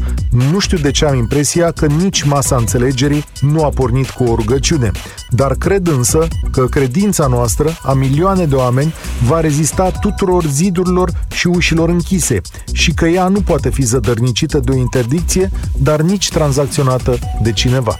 Nu 0.51 0.59
știu 0.59 0.77
de 0.77 0.91
ce 0.91 1.05
am 1.05 1.15
impresia 1.15 1.71
că 1.71 1.85
nici 1.85 2.23
masa 2.23 2.55
înțelegerii 2.55 3.25
nu 3.41 3.63
a 3.63 3.69
pornit 3.69 4.09
cu 4.09 4.23
o 4.23 4.35
rugăciune. 4.35 4.91
Dar 5.29 5.53
cred 5.53 5.87
însă 5.87 6.27
că 6.51 6.65
credința 6.65 7.27
noastră, 7.27 7.77
a 7.81 7.93
milioane 7.93 8.45
de 8.45 8.55
oameni, 8.55 8.93
va 9.23 9.39
rezista 9.39 9.89
tuturor 9.89 10.45
zidurilor 10.45 11.11
și 11.33 11.47
ușilor 11.47 11.89
închise 11.89 12.41
și 12.71 12.91
că 12.91 13.05
ea 13.05 13.27
nu 13.27 13.41
poate 13.41 13.69
fi 13.69 13.81
zădărnicită 13.81 14.59
de 14.59 14.71
o 14.71 14.75
interdicție, 14.75 15.51
dar 15.77 16.01
nici 16.01 16.29
tranzacționată 16.29 17.19
de 17.41 17.51
cineva. 17.51 17.99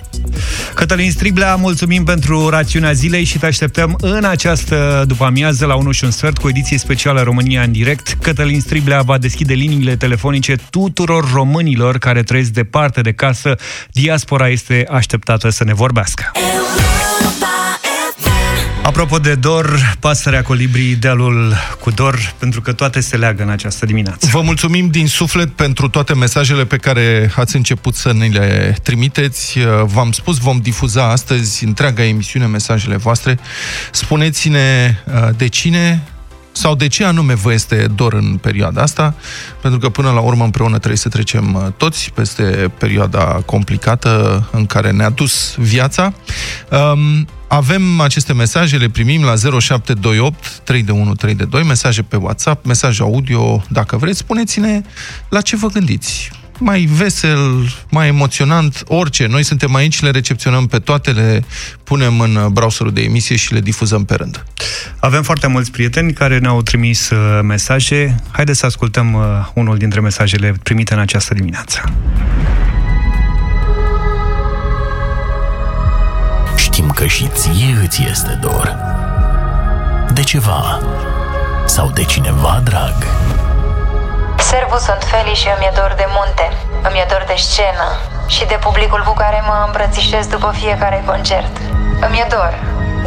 Cătălin 0.74 1.12
Striblea, 1.12 1.56
mulțumim 1.56 2.04
pentru 2.04 2.50
rațiunea 2.50 2.92
zilei 2.92 3.24
și 3.24 3.40
te 3.40 3.46
așteptăm 3.46 3.98
în 4.02 4.24
această 4.24 5.04
după 5.08 5.24
amiază 5.24 5.66
la 5.66 5.76
1 5.76 5.92
și 5.92 6.04
un 6.04 6.12
sfert 6.12 6.38
cu 6.38 6.48
ediție 6.48 6.78
specială 6.78 7.22
România 7.22 7.47
în 7.56 7.72
direct. 7.72 8.18
Cătălin 8.22 8.62
Striblea 8.62 9.02
va 9.02 9.18
deschide 9.18 9.54
liniile 9.54 9.96
telefonice 9.96 10.56
tuturor 10.70 11.32
românilor 11.32 11.98
care 11.98 12.24
trăiesc 12.24 12.50
departe 12.50 13.02
de 13.02 13.12
casă. 13.12 13.56
Diaspora 13.92 14.50
este 14.50 14.88
așteptată 14.92 15.50
să 15.50 15.64
ne 15.64 15.74
vorbească. 15.74 16.32
Apropo 18.88 19.18
de 19.18 19.36
dor, 19.36 19.96
pasărea 20.00 20.42
colibrii, 20.42 20.96
dealul 20.96 21.54
cu 21.80 21.92
dor, 21.92 22.34
pentru 22.40 22.62
că 22.62 22.74
toate 22.74 23.00
se 23.00 23.18
leagă 23.18 23.44
în 23.44 23.50
această 23.50 23.86
dimineață. 23.86 24.28
Vă 24.32 24.42
mulțumim 24.42 24.90
din 24.90 25.08
suflet 25.08 25.50
pentru 25.50 25.88
toate 25.88 26.14
mesajele 26.14 26.66
pe 26.66 26.78
care 26.78 27.32
ați 27.36 27.56
început 27.56 27.96
să 27.96 28.14
ne 28.14 28.26
le 28.26 28.76
trimiteți. 28.84 29.60
V-am 29.84 30.12
spus, 30.12 30.38
vom 30.38 30.60
difuza 30.60 31.10
astăzi 31.10 31.64
întreaga 31.64 32.04
emisiune 32.04 32.46
mesajele 32.46 32.96
voastre. 32.96 33.40
Spuneți-ne 33.92 34.96
uh, 35.06 35.30
de 35.38 35.48
cine 35.48 36.04
sau 36.58 36.76
de 36.76 36.88
ce 36.88 37.04
anume 37.04 37.34
vă 37.34 37.54
este 37.54 37.88
dor 37.96 38.14
în 38.14 38.38
perioada 38.42 38.82
asta, 38.82 39.16
pentru 39.62 39.80
că 39.80 39.90
până 39.90 40.12
la 40.12 40.20
urmă 40.20 40.44
împreună 40.44 40.78
trebuie 40.78 40.98
să 40.98 41.10
trecem 41.10 41.54
uh, 41.54 41.62
toți 41.78 42.12
peste 42.14 42.72
perioada 42.78 43.24
complicată 43.46 44.44
în 44.52 44.66
care 44.66 44.92
ne-a 44.92 45.10
dus 45.10 45.56
viața. 45.58 46.14
Um, 46.72 47.28
avem 47.48 48.00
aceste 48.00 48.34
mesaje, 48.34 48.78
le 48.78 48.90
primim 48.90 49.24
la 49.24 49.60
0728 49.60 50.62
321 50.64 51.64
mesaje 51.64 52.02
pe 52.02 52.16
WhatsApp, 52.16 52.66
mesaje 52.66 53.02
audio, 53.02 53.64
dacă 53.70 53.98
vreți, 53.98 54.18
spuneți-ne 54.18 54.82
la 55.30 55.42
ce 55.42 55.56
vă 55.56 55.68
gândiți 55.68 56.32
mai 56.60 56.82
vesel, 56.82 57.70
mai 57.90 58.08
emoționant, 58.08 58.84
orice. 58.88 59.26
Noi 59.26 59.44
suntem 59.44 59.76
aici, 59.76 60.02
le 60.02 60.10
recepționăm 60.10 60.68
pe 60.68 60.80
toate, 60.80 61.12
le 61.12 61.44
punem 61.84 62.20
în 62.20 62.48
browserul 62.52 62.94
de 62.94 63.02
emisie 63.02 63.36
și 63.36 63.54
le 63.54 63.60
difuzăm 63.60 64.06
pe 64.06 64.16
rând. 64.16 64.46
Avem 65.00 65.24
foarte 65.24 65.48
mulți 65.48 65.72
prieteni 65.72 66.14
care 66.14 66.38
ne-au 66.38 66.62
trimis 66.62 67.10
uh, 67.10 67.40
mesaje. 67.44 68.24
Haideți 68.32 68.60
să 68.60 68.66
ascultăm 68.66 69.14
uh, 69.14 69.22
unul 69.54 69.78
dintre 69.78 70.00
mesajele 70.00 70.54
primite 70.64 70.94
în 70.94 71.00
această 71.00 71.34
dimineață. 71.34 71.82
Știm 76.56 76.90
că 76.90 77.06
și 77.06 77.30
ție 77.34 77.78
îți 77.84 78.04
este 78.10 78.40
dor. 78.42 78.76
De 80.14 80.22
ceva. 80.22 80.80
Sau 81.66 81.92
de 81.92 82.04
cineva 82.04 82.62
drag. 82.64 82.94
Servus 84.54 84.82
sunt 84.82 85.04
Feli 85.10 85.36
și 85.42 85.48
îmi 85.56 85.66
e 85.66 85.72
dor 85.76 85.94
de 86.02 86.08
munte, 86.16 86.46
îmi 86.88 87.00
e 87.00 87.06
dor 87.10 87.24
de 87.28 87.38
scenă 87.38 87.88
și 88.28 88.46
de 88.46 88.58
publicul 88.66 89.02
cu 89.08 89.14
care 89.14 89.44
mă 89.48 89.64
îmbrățișez 89.66 90.26
după 90.28 90.50
fiecare 90.62 91.04
concert. 91.06 91.54
Îmi 92.06 92.20
e 92.24 92.28
dor, 92.30 92.54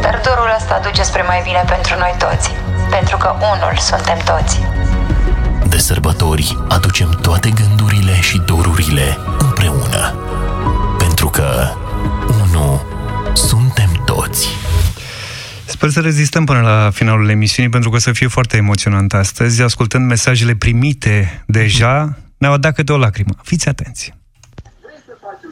dar 0.00 0.20
dorul 0.24 0.50
ăsta 0.58 0.80
duce 0.82 1.02
spre 1.02 1.22
mai 1.22 1.40
bine 1.42 1.62
pentru 1.66 1.98
noi 1.98 2.14
toți, 2.18 2.50
pentru 2.90 3.16
că 3.16 3.34
unul 3.52 3.74
suntem 3.78 4.18
toți. 4.18 4.60
De 5.64 5.78
sărbători 5.78 6.56
aducem 6.68 7.10
toate 7.22 7.50
gândurile 7.50 8.20
și 8.20 8.38
dorurile 8.38 9.18
împreună. 9.38 10.02
Pentru 10.98 11.28
că 11.28 11.48
unu 12.42 12.82
suntem 13.32 14.02
toți. 14.04 14.48
Sper 15.70 15.90
să 15.90 16.00
rezistăm 16.00 16.44
până 16.44 16.60
la 16.60 16.90
finalul 16.92 17.28
emisiunii, 17.28 17.70
pentru 17.70 17.90
că 17.90 17.96
o 17.96 17.98
să 17.98 18.12
fie 18.12 18.26
foarte 18.26 18.56
emoționant 18.56 19.14
astăzi. 19.14 19.62
Ascultând 19.62 20.06
mesajele 20.06 20.54
primite 20.54 21.44
deja, 21.46 22.18
ne-au 22.38 22.56
dat 22.56 22.74
câte 22.74 22.92
o 22.92 22.96
lacrimă. 22.96 23.34
Fiți 23.42 23.68
atenți! 23.68 24.14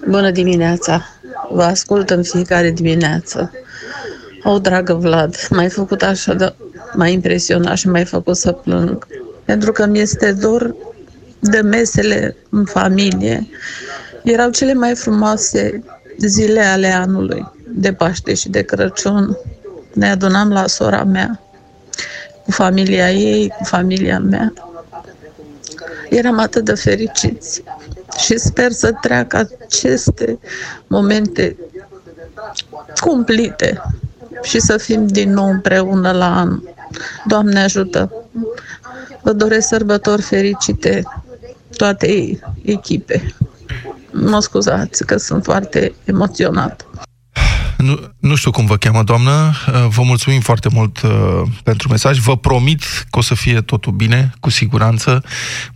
Bună 0.08 0.30
dimineața! 0.30 1.04
Vă 1.50 1.62
ascult 1.62 2.10
în 2.10 2.22
fiecare 2.22 2.70
dimineață. 2.70 3.50
O, 4.42 4.58
dragă 4.58 4.94
Vlad, 4.94 5.46
m-ai 5.50 5.68
făcut 5.68 6.02
așa 6.02 6.34
de... 6.34 6.54
m-ai 6.94 7.12
impresionat 7.12 7.76
și 7.76 7.88
m-ai 7.88 8.04
făcut 8.04 8.36
să 8.36 8.52
plâng. 8.52 9.06
Pentru 9.44 9.72
că 9.72 9.86
mi 9.86 10.00
este 10.00 10.32
dor 10.32 10.74
de 11.40 11.60
mesele 11.60 12.36
în 12.50 12.64
familie. 12.64 13.46
Erau 14.24 14.50
cele 14.50 14.74
mai 14.74 14.94
frumoase 14.94 15.82
zile 16.18 16.60
ale 16.60 16.92
anului, 16.92 17.52
de 17.74 17.92
Paște 17.92 18.34
și 18.34 18.48
de 18.48 18.62
Crăciun 18.62 19.36
ne 19.98 20.10
adunam 20.10 20.52
la 20.52 20.66
sora 20.66 21.04
mea, 21.04 21.40
cu 22.44 22.50
familia 22.50 23.10
ei, 23.10 23.48
cu 23.48 23.64
familia 23.64 24.18
mea. 24.18 24.52
Eram 26.08 26.38
atât 26.38 26.64
de 26.64 26.74
fericiți 26.74 27.62
și 28.18 28.38
sper 28.38 28.70
să 28.70 28.92
treacă 29.00 29.48
aceste 29.64 30.38
momente 30.86 31.56
cumplite 33.00 33.82
și 34.42 34.60
să 34.60 34.76
fim 34.76 35.06
din 35.06 35.32
nou 35.32 35.48
împreună 35.48 36.12
la 36.12 36.36
an. 36.36 36.60
Doamne 37.26 37.60
ajută! 37.60 38.12
Vă 39.22 39.32
doresc 39.32 39.68
sărbători 39.68 40.22
fericite 40.22 41.02
toate 41.76 42.38
echipe. 42.62 43.34
Mă 44.10 44.40
scuzați 44.40 45.04
că 45.06 45.16
sunt 45.16 45.44
foarte 45.44 45.94
emoționat. 46.04 46.87
Nu, 47.78 48.12
nu 48.18 48.34
știu 48.34 48.50
cum 48.50 48.66
vă 48.66 48.76
cheamă, 48.76 49.02
doamnă. 49.02 49.30
Uh, 49.66 49.86
vă 49.88 50.02
mulțumim 50.02 50.40
foarte 50.40 50.68
mult 50.72 51.00
uh, 51.02 51.42
pentru 51.62 51.88
mesaj. 51.88 52.18
Vă 52.18 52.36
promit 52.36 52.82
că 53.10 53.18
o 53.18 53.22
să 53.22 53.34
fie 53.34 53.60
totul 53.60 53.92
bine, 53.92 54.32
cu 54.40 54.50
siguranță. 54.50 55.24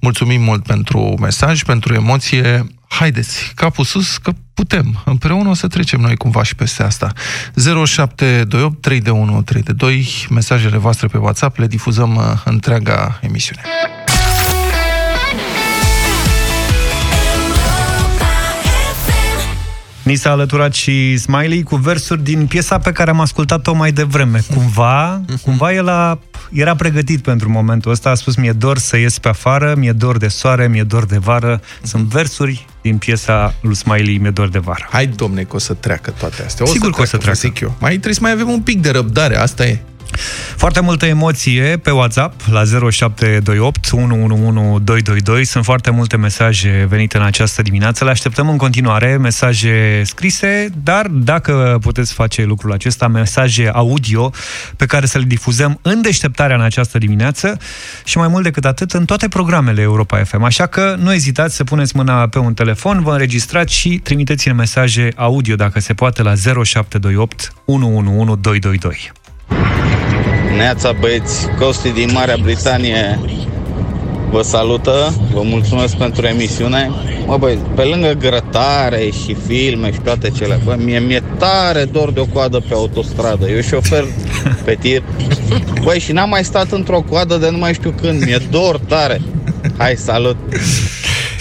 Mulțumim 0.00 0.42
mult 0.42 0.62
pentru 0.62 1.16
mesaj, 1.20 1.62
pentru 1.62 1.94
emoție. 1.94 2.66
Haideți, 2.88 3.52
capul 3.54 3.84
sus, 3.84 4.16
că 4.16 4.32
putem. 4.54 5.02
Împreună 5.04 5.48
o 5.48 5.54
să 5.54 5.66
trecem 5.66 6.00
noi 6.00 6.16
cumva 6.16 6.42
și 6.42 6.54
peste 6.54 6.82
asta. 6.82 7.12
0728 7.54 8.80
3 8.80 9.00
de 9.00 9.10
1 9.10 9.42
3 9.42 9.62
de 9.62 9.72
2, 9.72 10.26
mesajele 10.30 10.76
voastre 10.76 11.06
pe 11.06 11.18
WhatsApp, 11.18 11.58
le 11.58 11.66
difuzăm 11.66 12.16
uh, 12.16 12.24
întreaga 12.44 13.18
emisiune. 13.22 13.62
Ni 20.02 20.14
s-a 20.14 20.30
alăturat 20.30 20.74
și 20.74 21.16
Smiley 21.18 21.62
cu 21.62 21.76
versuri 21.76 22.22
din 22.22 22.46
piesa 22.46 22.78
pe 22.78 22.92
care 22.92 23.10
am 23.10 23.20
ascultat-o 23.20 23.72
mai 23.72 23.92
devreme. 23.92 24.42
Cumva, 24.54 25.20
cumva 25.42 25.72
el 25.72 25.88
a, 25.88 26.18
era 26.52 26.74
pregătit 26.74 27.22
pentru 27.22 27.50
momentul 27.50 27.90
ăsta, 27.90 28.10
a 28.10 28.14
spus 28.14 28.36
mi-e 28.36 28.52
dor 28.52 28.78
să 28.78 28.96
ies 28.96 29.18
pe 29.18 29.28
afară, 29.28 29.74
mi-e 29.76 29.92
dor 29.92 30.16
de 30.16 30.28
soare, 30.28 30.68
mi-e 30.68 30.82
dor 30.82 31.04
de 31.04 31.18
vară. 31.18 31.60
Sunt 31.82 32.02
versuri 32.02 32.66
din 32.82 32.98
piesa 32.98 33.54
lui 33.60 33.74
Smiley, 33.74 34.18
mi-e 34.18 34.30
dor 34.30 34.48
de 34.48 34.58
vară. 34.58 34.88
Hai, 34.90 35.06
domne, 35.06 35.42
că 35.42 35.56
o 35.56 35.58
să 35.58 35.74
treacă 35.74 36.10
toate 36.10 36.42
astea. 36.44 36.64
O 36.68 36.68
Sigur 36.68 36.90
să 36.90 36.96
că 36.96 37.02
o 37.02 37.04
să 37.04 37.16
treacă. 37.16 37.38
Zic 37.38 37.60
eu. 37.60 37.74
Mai 37.80 37.90
trebuie 37.90 38.14
să 38.14 38.20
mai 38.22 38.32
avem 38.32 38.48
un 38.48 38.60
pic 38.60 38.80
de 38.80 38.90
răbdare, 38.90 39.36
asta 39.36 39.66
e. 39.66 39.82
Foarte 40.56 40.80
multă 40.80 41.06
emoție 41.06 41.76
pe 41.82 41.90
WhatsApp 41.90 42.40
la 42.50 42.62
0728 42.90 43.90
111222. 43.92 45.44
Sunt 45.44 45.64
foarte 45.64 45.90
multe 45.90 46.16
mesaje 46.16 46.86
venite 46.88 47.16
în 47.16 47.22
această 47.22 47.62
dimineață. 47.62 48.04
Le 48.04 48.10
așteptăm 48.10 48.48
în 48.48 48.56
continuare, 48.56 49.16
mesaje 49.16 50.02
scrise, 50.04 50.68
dar 50.82 51.06
dacă 51.06 51.78
puteți 51.80 52.12
face 52.12 52.44
lucrul 52.44 52.72
acesta, 52.72 53.08
mesaje 53.08 53.70
audio 53.72 54.32
pe 54.76 54.86
care 54.86 55.06
să 55.06 55.18
le 55.18 55.24
difuzăm 55.24 55.78
în 55.82 56.02
deșteptarea 56.02 56.56
în 56.56 56.62
această 56.62 56.98
dimineață 56.98 57.58
și 58.04 58.18
mai 58.18 58.28
mult 58.28 58.42
decât 58.42 58.64
atât 58.64 58.92
în 58.92 59.04
toate 59.04 59.28
programele 59.28 59.82
Europa 59.82 60.24
FM. 60.24 60.42
Așa 60.42 60.66
că 60.66 60.94
nu 60.98 61.12
ezitați 61.12 61.56
să 61.56 61.64
puneți 61.64 61.96
mâna 61.96 62.28
pe 62.28 62.38
un 62.38 62.54
telefon, 62.54 63.02
vă 63.02 63.12
înregistrați 63.12 63.74
și 63.74 64.00
trimiteți-ne 64.02 64.54
mesaje 64.54 65.08
audio 65.16 65.54
dacă 65.54 65.80
se 65.80 65.94
poate 65.94 66.22
la 66.22 66.34
0728 66.34 67.52
111222. 67.64 69.12
Neața 70.56 70.92
băieți, 70.92 71.48
Costi 71.58 71.90
din 71.90 72.10
Marea 72.12 72.36
Britanie 72.42 73.18
vă 74.30 74.42
salută, 74.42 75.14
vă 75.32 75.42
mulțumesc 75.42 75.96
pentru 75.96 76.26
emisiune. 76.26 76.90
Mă 77.26 77.36
băi, 77.36 77.58
pe 77.74 77.82
lângă 77.82 78.12
grătare 78.18 79.10
și 79.24 79.36
filme 79.46 79.92
și 79.92 79.98
toate 79.98 80.30
cele, 80.30 80.60
bă, 80.64 80.76
mie 80.78 80.98
mi-e 80.98 81.22
tare 81.38 81.84
dor 81.84 82.12
de 82.12 82.20
o 82.20 82.24
coadă 82.24 82.60
pe 82.68 82.74
autostradă. 82.74 83.48
Eu 83.48 83.60
șofer 83.60 84.04
pe 84.64 84.76
tir. 84.80 85.02
Băi, 85.82 85.98
și 85.98 86.12
n-am 86.12 86.28
mai 86.28 86.44
stat 86.44 86.70
într-o 86.70 87.04
coadă 87.08 87.36
de 87.36 87.50
nu 87.50 87.58
mai 87.58 87.74
știu 87.74 87.94
când, 88.00 88.24
mi-e 88.24 88.40
dor 88.50 88.78
tare. 88.78 89.20
Hai, 89.76 89.94
salut! 89.96 90.36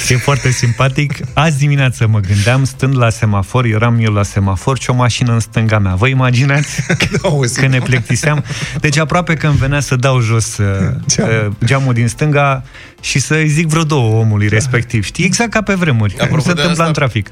E 0.10 0.18
foarte 0.18 0.52
simpatic. 0.52 1.14
Azi 1.34 1.58
dimineață 1.58 2.08
mă 2.08 2.20
gândeam, 2.20 2.64
stând 2.64 2.98
la 2.98 3.10
semafor, 3.10 3.66
eram 3.66 3.98
eu 4.02 4.14
la 4.14 4.24
semafor 4.24 4.80
și 4.80 4.90
o 4.90 4.94
mașină 4.94 5.34
în 5.34 5.40
stânga 5.40 5.80
mea. 5.80 5.96
Vă 5.96 6.08
imaginați 6.08 6.82
că 7.60 7.68
ne 7.68 7.80
plictiseam? 7.80 8.44
Deci 8.80 8.98
aproape 8.98 9.34
că 9.34 9.48
îmi 9.48 9.58
venea 9.58 9.80
să 9.80 9.96
dau 9.96 10.20
jos 10.20 10.58
uh, 10.58 11.48
geamul 11.66 11.94
din 11.94 12.08
stânga 12.08 12.64
și 13.02 13.20
să-i 13.20 13.48
zic 13.48 13.68
vreo 13.68 13.84
două 13.84 14.20
omului 14.20 14.48
respectiv. 14.48 15.04
Știi? 15.04 15.26
Exact 15.26 15.52
ca 15.52 15.62
pe 15.62 15.74
vremuri. 15.74 16.20
Apropo 16.20 16.42
se 16.42 16.50
întâmplă 16.50 16.72
asta... 16.72 16.86
în 16.86 16.94
trafic. 16.94 17.32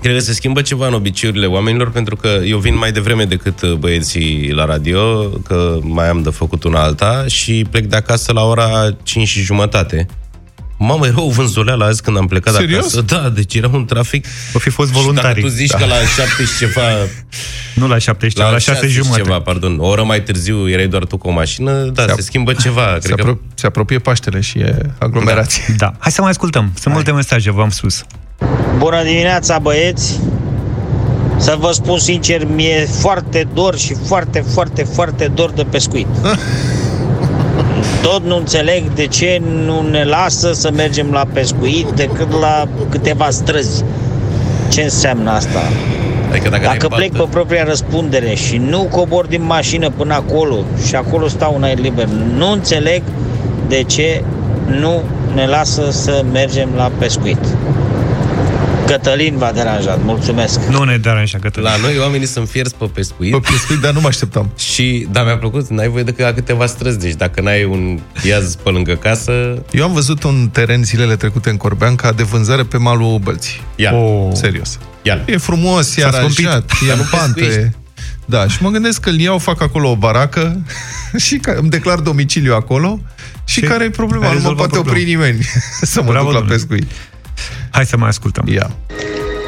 Cred 0.00 0.14
că 0.14 0.20
se 0.20 0.32
schimbă 0.32 0.62
ceva 0.62 0.86
în 0.86 0.94
obiceiurile 0.94 1.46
oamenilor, 1.46 1.90
pentru 1.90 2.16
că 2.16 2.28
eu 2.44 2.58
vin 2.58 2.76
mai 2.76 2.92
devreme 2.92 3.24
decât 3.24 3.72
băieții 3.72 4.50
la 4.52 4.64
radio, 4.64 5.28
că 5.28 5.78
mai 5.82 6.08
am 6.08 6.22
de 6.22 6.30
făcut 6.30 6.64
una 6.64 6.82
alta 6.82 7.24
și 7.26 7.66
plec 7.70 7.84
de 7.84 7.96
acasă 7.96 8.32
la 8.32 8.42
ora 8.42 8.96
5 9.02 9.28
și 9.28 9.40
jumătate. 9.40 10.06
Mamă, 10.82 11.06
era 11.06 11.22
o 11.22 11.30
vânzoleală 11.30 11.84
azi 11.84 12.02
când 12.02 12.16
am 12.16 12.26
plecat 12.26 12.54
Serios? 12.54 12.78
acasă. 12.80 13.00
Da, 13.00 13.28
deci 13.28 13.54
era 13.54 13.68
un 13.72 13.84
trafic. 13.84 14.26
O 14.54 14.58
fi 14.58 14.70
fost 14.70 14.88
Și 14.88 14.94
dacă 14.94 15.06
voluntari. 15.06 15.40
tu 15.40 15.46
zici 15.46 15.70
Da. 15.70 15.78
că 15.78 15.84
la 15.84 15.94
7 15.94 16.44
și 16.44 16.58
ceva... 16.58 16.80
Nu 17.74 17.86
la 17.88 17.98
7 17.98 18.28
și 18.28 18.34
ceva, 18.34 18.50
la 18.50 18.58
6 18.58 18.86
și 18.86 18.92
jumătate. 18.92 19.22
ceva, 19.22 19.40
pardon. 19.40 19.76
O 19.78 19.86
oră 19.86 20.02
mai 20.04 20.22
târziu 20.22 20.68
erai 20.68 20.86
doar 20.86 21.04
tu 21.04 21.16
cu 21.16 21.28
o 21.28 21.30
mașină, 21.30 21.72
da, 21.82 22.02
se, 22.06 22.12
se 22.14 22.22
schimbă 22.22 22.52
ceva. 22.52 22.96
Se, 23.00 23.12
Cred 23.12 23.26
că... 23.26 23.32
apro- 23.32 23.54
se 23.54 23.66
apropie 23.66 23.98
Paștele 23.98 24.40
și 24.40 24.58
e 24.58 24.76
aglomerație. 24.98 25.62
Da. 25.76 25.92
Hai 25.98 26.12
să 26.12 26.20
mai 26.20 26.30
ascultăm. 26.30 26.62
Sunt 26.64 26.84
Hai. 26.84 26.92
multe 26.92 27.12
mesaje, 27.12 27.50
v-am 27.50 27.70
spus. 27.70 28.04
Bună 28.76 29.02
dimineața, 29.02 29.58
băieți! 29.58 30.20
Să 31.38 31.56
vă 31.58 31.70
spun 31.72 31.98
sincer, 31.98 32.44
mi-e 32.54 32.88
foarte 33.00 33.48
dor 33.54 33.78
și 33.78 33.94
foarte, 34.06 34.44
foarte, 34.52 34.82
foarte 34.82 35.26
dor 35.34 35.50
de 35.50 35.62
pescuit. 35.70 36.06
Tot 38.02 38.24
nu 38.24 38.36
înțeleg 38.36 38.92
de 38.94 39.06
ce 39.06 39.42
nu 39.64 39.88
ne 39.90 40.04
lasă 40.04 40.52
să 40.52 40.70
mergem 40.74 41.10
la 41.10 41.26
pescuit 41.32 41.86
decât 41.86 42.40
la 42.40 42.68
câteva 42.88 43.30
străzi. 43.30 43.84
Ce 44.68 44.82
înseamnă 44.82 45.30
asta? 45.30 45.60
Adică 46.30 46.48
dacă, 46.48 46.62
Dacă 46.62 46.86
n-ai 46.90 46.98
plec 46.98 47.12
pe 47.12 47.26
propria 47.30 47.64
răspundere 47.64 48.34
și 48.34 48.56
nu 48.56 48.88
cobor 48.90 49.26
din 49.26 49.44
mașină 49.44 49.90
până 49.90 50.14
acolo 50.14 50.56
și 50.86 50.94
acolo 50.94 51.28
stau 51.28 51.54
în 51.56 51.62
aer 51.62 51.78
liber, 51.78 52.08
nu 52.36 52.52
înțeleg 52.52 53.02
de 53.68 53.82
ce 53.82 54.22
nu 54.80 55.02
ne 55.34 55.46
lasă 55.46 55.90
să 55.90 56.24
mergem 56.32 56.68
la 56.76 56.90
pescuit. 56.98 57.38
Cătălin 58.90 59.36
v-a 59.36 59.52
deranjat, 59.52 60.02
mulțumesc. 60.04 60.60
Nu 60.70 60.82
ne 60.82 60.96
deranja, 60.96 61.38
Cătălin. 61.38 61.68
La 61.68 61.76
noi 61.76 61.98
oamenii 61.98 62.26
sunt 62.26 62.48
fierți 62.48 62.74
pe 62.74 62.84
pescuit. 62.94 63.30
Pe 63.32 63.38
pescuit, 63.50 63.78
dar 63.80 63.92
nu 63.92 64.00
mă 64.00 64.06
așteptam. 64.06 64.50
Și, 64.58 65.06
da, 65.10 65.22
mi-a 65.22 65.36
plăcut, 65.38 65.68
n-ai 65.68 65.88
voie 65.88 66.02
decât 66.02 66.24
la 66.24 66.32
câteva 66.32 66.66
străzi. 66.66 66.98
Deci 66.98 67.14
dacă 67.14 67.40
n-ai 67.40 67.64
un 67.64 67.98
iaz 68.22 68.54
pe 68.54 68.70
lângă 68.70 68.92
casă... 68.94 69.32
Eu 69.70 69.84
am 69.84 69.92
văzut 69.92 70.22
un 70.22 70.48
teren 70.52 70.84
zilele 70.84 71.16
trecute 71.16 71.50
în 71.50 71.56
Corbeanca 71.56 72.12
de 72.12 72.22
vânzare 72.22 72.62
pe 72.62 72.76
malul 72.76 73.18
Bălții. 73.18 73.60
Ia. 73.76 73.94
Oh. 73.94 74.30
Serios. 74.34 74.78
Ia. 75.02 75.22
E 75.26 75.36
frumos, 75.36 75.96
e 75.96 76.00
S-a 76.00 76.10
scumpit. 76.10 76.46
aranjat, 76.46 76.70
e 76.82 76.86
Dar 76.88 76.96
în 76.96 77.02
nu 77.02 77.08
pescuiești. 77.18 77.58
pante. 77.58 77.74
Da, 78.24 78.48
și 78.48 78.62
mă 78.62 78.70
gândesc 78.70 79.00
că 79.00 79.08
îl 79.08 79.18
iau, 79.20 79.38
fac 79.38 79.62
acolo 79.62 79.90
o 79.90 79.96
baracă 79.96 80.60
și 81.26 81.36
ca, 81.36 81.54
îmi 81.56 81.68
declar 81.70 81.98
domiciliu 81.98 82.54
acolo 82.54 83.00
și, 83.44 83.60
Și 83.60 83.66
care 83.66 83.84
e 83.84 83.90
problema? 83.90 84.24
ai 84.28 84.34
Nu 84.34 84.40
mă 84.40 84.40
rezolvat 84.48 84.68
poate 84.68 84.88
opri 84.88 85.02
problema. 85.04 85.24
nimeni 85.24 85.44
să 85.92 86.02
mă 86.02 86.10
Bravo, 86.10 86.24
duc 86.24 86.32
la 86.34 86.38
domnule. 86.38 86.56
pescuit. 86.56 86.86
Hai 87.70 87.86
să 87.86 87.96
mai 87.96 88.08
ascultăm. 88.08 88.44
Ia, 88.48 88.70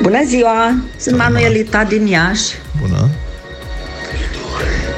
Bună 0.02 0.19
ziua! 0.26 0.75
Sunt 0.99 1.17
Manuelita 1.17 1.85
din 1.85 2.07
Iași. 2.07 2.55
bună. 2.81 3.09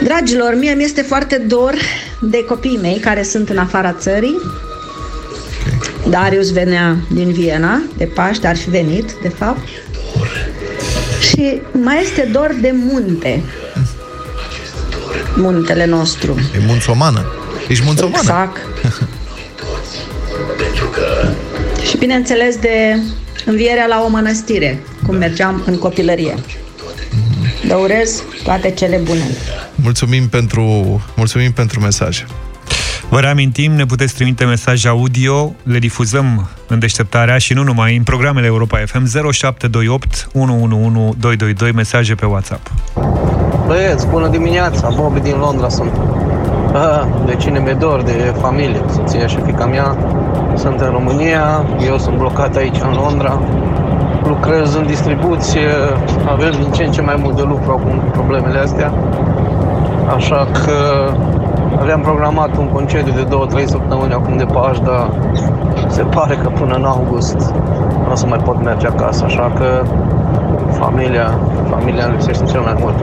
Dragilor, 0.03 0.55
mie 0.59 0.73
mi-este 0.75 1.03
foarte 1.03 1.37
dor 1.37 1.75
de 2.21 2.45
copiii 2.49 2.79
mei 2.83 2.99
care 2.99 3.23
sunt 3.23 3.49
în 3.49 3.59
afara 3.59 3.93
țării. 3.93 4.37
Darius 6.09 6.53
venea 6.53 6.97
din 7.11 7.33
Viena, 7.33 7.83
de 7.97 8.05
Paște, 8.05 8.47
ar 8.47 8.57
fi 8.57 8.71
venit, 8.71 9.13
de 9.23 9.29
fapt. 9.29 9.69
Și 11.21 11.61
mai 11.83 12.03
este 12.03 12.29
dor 12.33 12.57
de 12.61 12.75
munte. 12.75 13.43
Muntele 15.37 15.85
nostru. 15.87 16.37
E 16.55 16.59
munțomană. 16.67 17.25
Ești 17.69 17.85
munțomană? 17.85 18.17
Exact. 18.19 18.57
Și 21.89 21.97
bineînțeles 21.97 22.57
de 22.57 22.99
învierea 23.45 23.87
la 23.87 24.03
o 24.07 24.09
mănăstire, 24.09 24.83
cum 25.07 25.17
mergeam 25.17 25.63
în 25.67 25.79
copilărie. 25.79 26.35
Vă 27.67 27.75
urez 27.75 28.23
toate 28.45 28.71
cele 28.71 28.97
bune. 28.97 29.25
Mulțumim 29.75 30.29
pentru, 30.29 30.63
mulțumim 31.17 31.53
pentru 31.53 31.81
mesaj. 31.81 32.25
Vă 33.09 33.21
reamintim, 33.21 33.73
ne 33.73 33.87
puteți 33.87 34.15
trimite 34.15 34.45
mesaje 34.45 34.89
audio, 34.89 35.55
le 35.63 35.79
difuzăm 35.79 36.49
în 36.67 36.79
deșteptarea 36.79 37.39
și 37.39 37.53
nu 37.53 37.63
numai, 37.63 37.97
în 37.97 38.03
programele 38.03 38.47
Europa 38.47 38.79
FM 38.87 39.31
0728 39.31 40.29
111222, 40.33 41.73
mesaje 41.73 42.15
pe 42.15 42.27
WhatsApp. 42.27 42.71
Băieți, 43.67 44.07
bună 44.07 44.29
dimineața, 44.29 44.89
Bobby 44.97 45.21
din 45.21 45.37
Londra 45.37 45.69
sunt. 45.69 45.93
Ah, 46.73 47.07
de 47.27 47.35
cine 47.35 47.59
mi-e 47.59 47.73
dor, 47.73 48.03
de 48.03 48.35
familie, 48.41 48.85
soția 48.95 49.27
și 49.27 49.39
fica 49.47 49.67
mea 49.67 49.97
sunt 50.55 50.81
în 50.81 50.91
România, 50.91 51.65
eu 51.87 51.99
sunt 51.99 52.17
blocat 52.17 52.57
aici 52.57 52.81
în 52.81 52.95
Londra, 53.03 53.39
lucrez 54.27 54.75
în 54.75 54.87
distribuție, 54.87 55.69
avem 56.29 56.51
din 56.51 56.71
ce 56.73 56.85
în 56.85 56.91
ce 56.91 57.03
mai 57.03 57.17
mult 57.23 57.37
de 57.37 57.43
lucru 57.43 57.71
acum 57.71 57.99
cu 57.99 58.11
problemele 58.11 58.59
astea, 58.59 58.93
așa 60.17 60.47
că 60.53 61.11
aveam 61.81 62.01
programat 62.01 62.57
un 62.57 62.69
concediu 62.69 63.13
de 63.13 63.27
2-3 63.63 63.65
săptămâni 63.65 64.13
acum 64.13 64.37
de 64.37 64.45
Paști, 64.45 64.85
dar 64.85 65.11
se 65.89 66.03
pare 66.03 66.35
că 66.43 66.49
până 66.49 66.75
în 66.75 66.85
august 66.85 67.55
nu 68.07 68.13
o 68.13 68.15
să 68.15 68.27
mai 68.27 68.39
pot 68.39 68.63
merge 68.63 68.87
acasă, 68.87 69.25
așa 69.25 69.53
că 69.59 69.83
familia, 70.71 71.39
familia 71.71 72.05
îmi 72.05 72.13
lipsește 72.13 72.45
cel 72.45 72.61
mai 72.61 72.77
mult. 72.81 72.95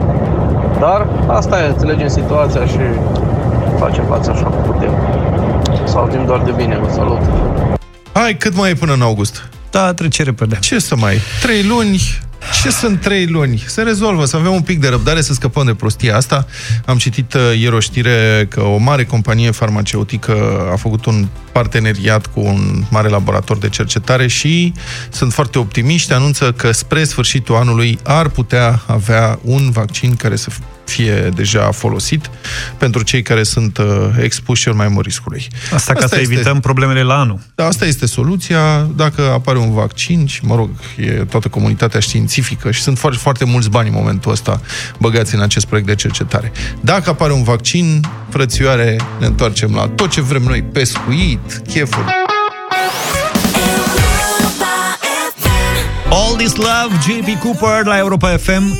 Dar 0.80 1.06
asta 1.26 1.56
e, 1.62 1.68
înțelegem 1.68 2.08
situația 2.08 2.64
și 2.64 2.78
facem 3.78 4.04
față 4.04 4.30
așa 4.30 4.44
cum 4.44 4.72
putem. 4.72 4.90
Să 5.92 5.98
auzim 5.98 6.24
doar 6.26 6.42
de 6.42 6.50
bine, 6.50 6.78
vă 6.78 6.90
salut! 6.92 7.18
Hai, 8.12 8.36
cât 8.36 8.54
mai 8.54 8.70
e 8.70 8.74
până 8.74 8.92
în 8.92 9.02
august? 9.02 9.48
Da, 9.70 9.94
trece 9.94 10.22
repede. 10.22 10.58
Ce 10.60 10.78
să 10.78 10.96
mai... 10.96 11.18
Trei 11.42 11.62
luni? 11.62 12.00
Ce 12.62 12.70
sunt 12.70 13.00
trei 13.00 13.26
luni? 13.26 13.64
Se 13.66 13.82
rezolvă, 13.82 14.24
să 14.24 14.36
avem 14.36 14.52
un 14.52 14.60
pic 14.60 14.80
de 14.80 14.88
răbdare 14.88 15.20
să 15.20 15.32
scăpăm 15.32 15.64
de 15.64 15.74
prostia 15.74 16.16
asta. 16.16 16.46
Am 16.86 16.98
citit 16.98 17.34
uh, 17.34 17.40
ieri 17.58 17.74
o 17.74 17.78
știre 17.80 18.46
că 18.50 18.60
o 18.60 18.76
mare 18.76 19.04
companie 19.04 19.50
farmaceutică 19.50 20.68
a 20.72 20.76
făcut 20.76 21.04
un 21.04 21.26
parteneriat 21.52 22.26
cu 22.26 22.40
un 22.40 22.84
mare 22.90 23.08
laborator 23.08 23.58
de 23.58 23.68
cercetare 23.68 24.26
și 24.26 24.72
sunt 25.10 25.32
foarte 25.32 25.58
optimiști, 25.58 26.12
anunță 26.12 26.52
că 26.52 26.70
spre 26.70 27.04
sfârșitul 27.04 27.54
anului 27.54 27.98
ar 28.02 28.28
putea 28.28 28.82
avea 28.86 29.38
un 29.42 29.70
vaccin 29.70 30.16
care 30.16 30.36
să 30.36 30.50
fie 30.84 31.28
deja 31.34 31.70
folosit 31.70 32.30
pentru 32.78 33.02
cei 33.02 33.22
care 33.22 33.42
sunt 33.42 33.78
uh, 33.78 33.86
expuși 34.22 34.62
cel 34.62 34.72
mai 34.72 34.88
mult 34.88 35.04
riscului. 35.04 35.46
Asta, 35.74 35.92
ca 35.92 36.06
să 36.06 36.20
este- 36.20 36.32
evităm 36.32 36.60
problemele 36.60 37.02
la 37.02 37.18
anul. 37.18 37.40
da, 37.54 37.66
asta 37.66 37.84
este 37.84 38.06
soluția. 38.06 38.88
Dacă 38.96 39.22
apare 39.22 39.58
un 39.58 39.72
vaccin 39.72 40.26
și, 40.26 40.44
mă 40.44 40.54
rog, 40.54 40.70
e 40.96 41.10
toată 41.10 41.48
comunitatea 41.48 42.00
științifică 42.00 42.70
și 42.70 42.80
sunt 42.82 42.98
foarte, 42.98 43.18
foarte 43.18 43.44
mulți 43.44 43.70
bani 43.70 43.88
în 43.88 43.94
momentul 43.94 44.32
ăsta 44.32 44.60
băgați 44.98 45.34
în 45.34 45.40
acest 45.40 45.66
proiect 45.66 45.88
de 45.88 45.94
cercetare. 45.94 46.52
Dacă 46.80 47.10
apare 47.10 47.32
un 47.32 47.42
vaccin, 47.42 48.00
frățioare, 48.28 48.96
ne 49.20 49.26
întoarcem 49.26 49.74
la 49.74 49.88
tot 49.88 50.10
ce 50.10 50.20
vrem 50.20 50.42
noi, 50.42 50.62
pescuit, 50.62 51.62
chefuri. 51.68 52.06
All 56.10 56.36
This 56.36 56.54
Love, 56.56 56.94
JP 57.06 57.40
Cooper 57.40 57.84
la 57.84 57.98
Europa 57.98 58.28
FM. 58.36 58.78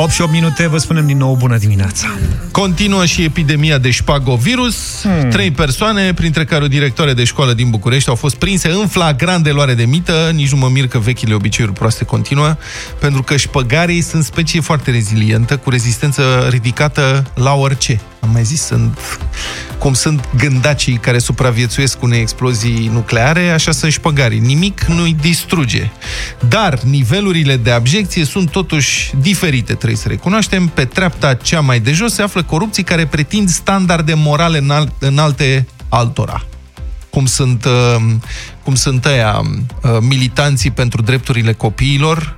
8 0.00 0.10
și 0.10 0.20
8 0.20 0.32
minute, 0.32 0.66
vă 0.66 0.78
spunem 0.78 1.06
din 1.06 1.16
nou 1.16 1.34
bună 1.34 1.56
dimineața. 1.56 2.06
Continuă 2.50 3.04
și 3.04 3.22
epidemia 3.22 3.78
de 3.78 3.90
șpagovirus. 3.90 5.00
Hmm. 5.02 5.30
Trei 5.30 5.50
persoane, 5.50 6.14
printre 6.14 6.44
care 6.44 6.64
o 6.64 6.68
directoare 6.68 7.12
de 7.12 7.24
școală 7.24 7.52
din 7.52 7.70
București, 7.70 8.08
au 8.08 8.14
fost 8.14 8.34
prinse 8.34 8.68
în 8.68 8.86
flagrant 8.86 9.44
de 9.44 9.50
luare 9.50 9.74
de 9.74 9.84
mită. 9.84 10.30
Nici 10.34 10.50
nu 10.52 10.58
mă 10.58 10.68
mir 10.68 10.88
că 10.88 10.98
vechile 10.98 11.34
obiceiuri 11.34 11.74
proaste 11.74 12.04
continuă, 12.04 12.56
pentru 13.00 13.22
că 13.22 13.36
șpăgarii 13.36 14.00
sunt 14.00 14.24
specie 14.24 14.60
foarte 14.60 14.90
rezilientă, 14.90 15.56
cu 15.56 15.70
rezistență 15.70 16.46
ridicată 16.50 17.30
la 17.34 17.54
orice. 17.54 18.00
Am 18.20 18.30
mai 18.32 18.44
zis, 18.44 18.62
sunt, 18.62 18.98
cum 19.78 19.92
sunt 19.92 20.28
gândacii 20.36 20.96
care 20.96 21.18
supraviețuiesc 21.18 22.02
unei 22.02 22.20
explozii 22.20 22.90
nucleare, 22.92 23.50
așa 23.50 23.72
sunt 23.72 23.92
șpăgarii. 23.92 24.38
Nimic 24.38 24.84
nu-i 24.84 25.16
distruge. 25.20 25.90
Dar 26.48 26.80
nivelurile 26.80 27.56
de 27.56 27.70
abjecție 27.70 28.24
sunt 28.24 28.50
totuși 28.50 29.12
diferite, 29.20 29.74
trebuie 29.74 29.98
să 29.98 30.08
recunoaștem. 30.08 30.66
Pe 30.66 30.84
treapta 30.84 31.34
cea 31.34 31.60
mai 31.60 31.80
de 31.80 31.92
jos 31.92 32.14
se 32.14 32.22
află 32.22 32.42
corupții 32.42 32.82
care 32.82 33.06
pretind 33.06 33.48
standarde 33.48 34.14
morale 34.14 34.64
înalte 34.98 35.66
altora 35.88 36.42
cum 37.10 37.26
sunt, 37.26 37.64
uh, 37.64 37.96
cum 38.62 38.74
sunt 38.74 39.04
ăia, 39.04 39.40
uh, 39.40 39.96
militanții 40.00 40.70
pentru 40.70 41.02
drepturile 41.02 41.52
copiilor, 41.52 42.34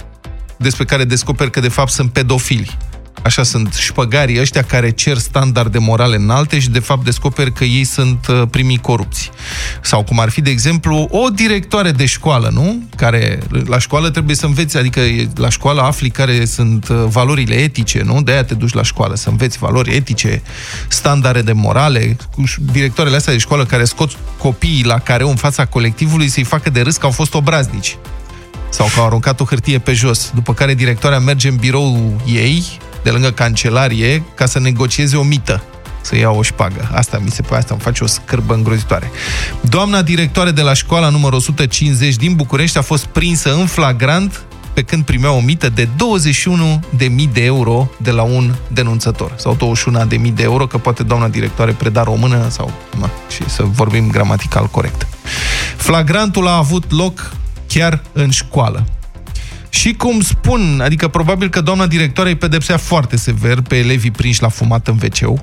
despre 0.57 0.85
care 0.85 1.05
descoper 1.05 1.51
că 1.51 1.61
de 1.61 1.69
fapt 1.69 1.91
sunt 1.91 2.13
pedofili. 2.13 2.77
Așa 3.23 3.43
sunt 3.43 3.75
șpăgarii 3.75 4.41
ăștia 4.41 4.63
care 4.63 4.91
cer 4.91 5.17
standarde 5.17 5.79
morale 5.79 6.17
înalte 6.17 6.59
și 6.59 6.71
de 6.71 6.79
fapt 6.79 7.05
descoper 7.05 7.51
că 7.51 7.65
ei 7.65 7.85
sunt 7.85 8.27
uh, 8.27 8.43
primii 8.51 8.79
corupți. 8.79 9.31
Sau 9.83 10.03
cum 10.03 10.21
ar 10.21 10.29
fi, 10.29 10.41
de 10.41 10.51
exemplu, 10.51 11.09
o 11.11 11.29
directoare 11.29 11.91
de 11.91 12.07
școală, 12.07 12.51
nu? 12.53 12.83
Care 12.97 13.39
la 13.67 13.79
școală 13.79 14.11
trebuie 14.11 14.37
să 14.37 14.47
înveți, 14.47 14.77
adică 14.77 15.01
la 15.35 15.49
școală 15.49 15.81
afli 15.81 16.11
care 16.11 16.45
sunt 16.45 16.89
uh, 16.89 17.05
valorile 17.09 17.55
etice, 17.55 18.03
nu? 18.05 18.23
De 18.23 18.33
aia 18.33 18.45
te 18.45 18.55
duci 18.55 18.73
la 18.73 18.83
școală, 18.83 19.15
să 19.15 19.29
înveți 19.29 19.59
valori 19.59 19.95
etice, 19.95 20.43
standarde 20.89 21.43
de 21.43 21.53
morale. 21.53 22.17
Directoarele 22.73 23.17
astea 23.17 23.33
de 23.33 23.39
școală 23.39 23.65
care 23.65 23.85
scot 23.85 24.11
copiii 24.39 24.85
la 24.85 24.99
care 24.99 25.25
în 25.25 25.37
fața 25.37 25.67
colectivului 25.67 26.29
să-i 26.29 26.45
facă 26.45 26.71
de 26.71 26.81
râs 26.81 26.97
că 26.97 27.07
au 27.07 27.13
fost 27.13 27.35
obraznici 27.35 27.97
sau 28.71 28.89
că 28.95 29.01
au 29.01 29.07
aruncat 29.07 29.41
o 29.41 29.45
hârtie 29.45 29.79
pe 29.79 29.93
jos, 29.93 30.31
după 30.35 30.55
care 30.55 30.75
directoarea 30.75 31.19
merge 31.19 31.49
în 31.49 31.57
birou 31.57 32.21
ei, 32.27 32.65
de 33.03 33.11
lângă 33.11 33.31
cancelarie 33.31 34.23
ca 34.35 34.47
să 34.47 34.59
negocieze 34.59 35.17
o 35.17 35.23
mită 35.23 35.63
să 36.01 36.17
ia 36.17 36.31
o 36.31 36.43
șpagă. 36.43 36.91
Asta 36.95 37.21
mi 37.25 37.31
se 37.31 37.43
pare, 37.43 37.57
asta 37.57 37.73
îmi 37.73 37.83
face 37.83 38.05
o 38.05 38.07
scârbă 38.07 38.55
îngrozitoare. 38.55 39.11
Doamna 39.61 40.03
directoare 40.03 40.51
de 40.51 40.63
la 40.63 40.73
școala 40.73 41.09
numărul 41.09 41.39
150 41.39 42.17
din 42.17 42.35
București 42.35 42.79
a 42.79 42.83
fost 42.83 43.05
prinsă 43.05 43.55
în 43.55 43.67
flagrant 43.67 44.45
pe 44.73 44.83
când 44.83 45.05
primea 45.05 45.33
o 45.33 45.41
mită 45.41 45.69
de 45.69 45.89
21.000 46.99 47.33
de 47.33 47.45
euro 47.45 47.91
de 47.97 48.11
la 48.11 48.23
un 48.23 48.55
denunțător. 48.69 49.33
Sau 49.37 49.77
21.000 50.07 50.35
de 50.35 50.43
euro, 50.43 50.67
că 50.67 50.79
poate 50.79 51.03
doamna 51.03 51.29
directoare 51.29 51.73
preda 51.73 52.03
română 52.03 52.47
sau... 52.49 52.73
Na, 53.01 53.11
și 53.29 53.51
să 53.51 53.63
vorbim 53.63 54.11
gramatical 54.11 54.67
corect. 54.67 55.07
Flagrantul 55.77 56.47
a 56.47 56.57
avut 56.57 56.93
loc 56.93 57.33
chiar 57.67 58.03
în 58.13 58.31
școală. 58.31 58.85
Și 59.71 59.93
cum 59.93 60.21
spun, 60.21 60.81
adică 60.83 61.09
probabil 61.09 61.49
că 61.49 61.61
doamna 61.61 61.87
directoare 61.87 62.31
îi 62.31 62.37
pedepsea 62.37 62.77
foarte 62.77 63.17
sever 63.17 63.61
pe 63.61 63.77
elevii 63.77 64.11
prinși 64.11 64.43
la 64.43 64.49
fumat 64.49 64.89
în 64.89 64.99
wc 65.03 65.41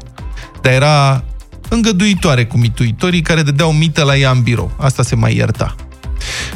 dar 0.61 0.73
era 0.73 1.23
îngăduitoare 1.69 2.45
cu 2.45 2.57
mituitorii 2.57 3.21
care 3.21 3.41
dădeau 3.41 3.71
mită 3.71 4.03
la 4.03 4.17
ea 4.17 4.31
în 4.31 4.41
birou. 4.41 4.71
Asta 4.79 5.03
se 5.03 5.15
mai 5.15 5.35
ierta. 5.35 5.75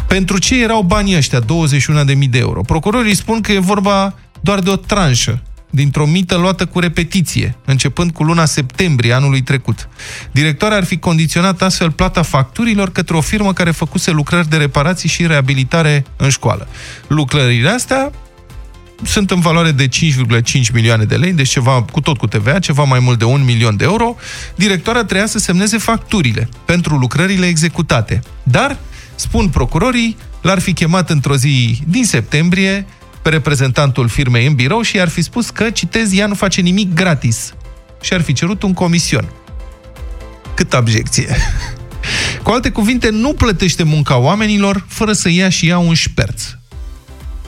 Pentru 0.08 0.38
ce 0.38 0.64
erau 0.64 0.82
banii 0.82 1.16
ăștia, 1.16 1.40
21.000 1.40 2.30
de 2.30 2.38
euro? 2.38 2.62
Procurorii 2.62 3.16
spun 3.16 3.42
că 3.42 3.52
e 3.52 3.60
vorba 3.60 4.14
doar 4.42 4.60
de 4.60 4.70
o 4.70 4.76
tranșă 4.76 5.42
dintr-o 5.72 6.06
mită 6.06 6.36
luată 6.36 6.66
cu 6.66 6.80
repetiție, 6.80 7.56
începând 7.66 8.12
cu 8.12 8.24
luna 8.24 8.46
septembrie 8.46 9.14
anului 9.14 9.42
trecut. 9.42 9.90
Directoarea 10.32 10.78
ar 10.78 10.84
fi 10.84 10.98
condiționat 10.98 11.62
astfel 11.62 11.92
plata 11.92 12.22
facturilor 12.22 12.92
către 12.92 13.16
o 13.16 13.22
firmă 13.22 13.54
care 13.54 13.72
făcuse 13.72 14.12
lucrări 14.12 14.50
de 14.50 14.58
reparații 14.58 15.10
și 15.10 15.28
reabilitare 15.28 16.06
în 16.18 16.30
școală. 16.30 16.68
Lucrările 17.08 17.70
astea 17.70 18.12
sunt 19.04 19.32
în 19.32 19.40
valoare 19.40 19.72
de 19.72 19.88
5,5 19.88 20.72
milioane 20.74 21.04
de 21.04 21.16
lei, 21.16 21.34
deci 21.34 21.50
ceva, 21.50 21.84
cu 21.92 22.02
tot 22.02 22.18
cu 22.18 22.28
TVA, 22.28 22.60
ceva 22.60 22.84
mai 22.84 23.00
mult 23.00 23.20
de 23.20 23.26
1 23.26 23.44
milion 23.44 23.78
de 23.78 23.84
euro. 23.84 24.16
Directoarea 24.56 25.04
trebuia 25.04 25.28
să 25.28 25.40
semneze 25.40 25.78
facturile 25.78 26.50
pentru 26.66 26.96
lucrările 26.96 27.46
executate. 27.46 28.22
Dar, 28.44 28.78
spun 29.16 29.50
procurorii, 29.50 30.18
l-ar 30.42 30.60
fi 30.60 30.74
chemat 30.74 31.10
într-o 31.10 31.36
zi 31.36 31.82
din 31.88 32.06
septembrie 32.06 32.86
pe 33.22 33.30
reprezentantul 33.30 34.08
firmei 34.08 34.46
în 34.46 34.54
birou 34.54 34.82
și 34.82 35.00
ar 35.00 35.10
fi 35.10 35.22
spus 35.22 35.50
că, 35.50 35.70
citez, 35.70 36.18
ea 36.18 36.28
nu 36.28 36.34
face 36.34 36.62
nimic 36.62 36.94
gratis 36.94 37.54
și 38.02 38.14
ar 38.14 38.22
fi 38.22 38.34
cerut 38.34 38.64
un 38.64 38.74
comision. 38.74 39.30
Cât 40.54 40.74
abjecție! 40.74 41.36
Cu 42.44 42.52
alte 42.52 42.70
cuvinte, 42.70 43.10
nu 43.10 43.34
plătește 43.34 43.84
munca 43.84 44.18
oamenilor 44.18 44.86
fără 44.88 45.14
să 45.14 45.30
ia 45.30 45.50
și 45.50 45.68
ea 45.68 45.78
un 45.78 45.94
șperț. 45.94 46.44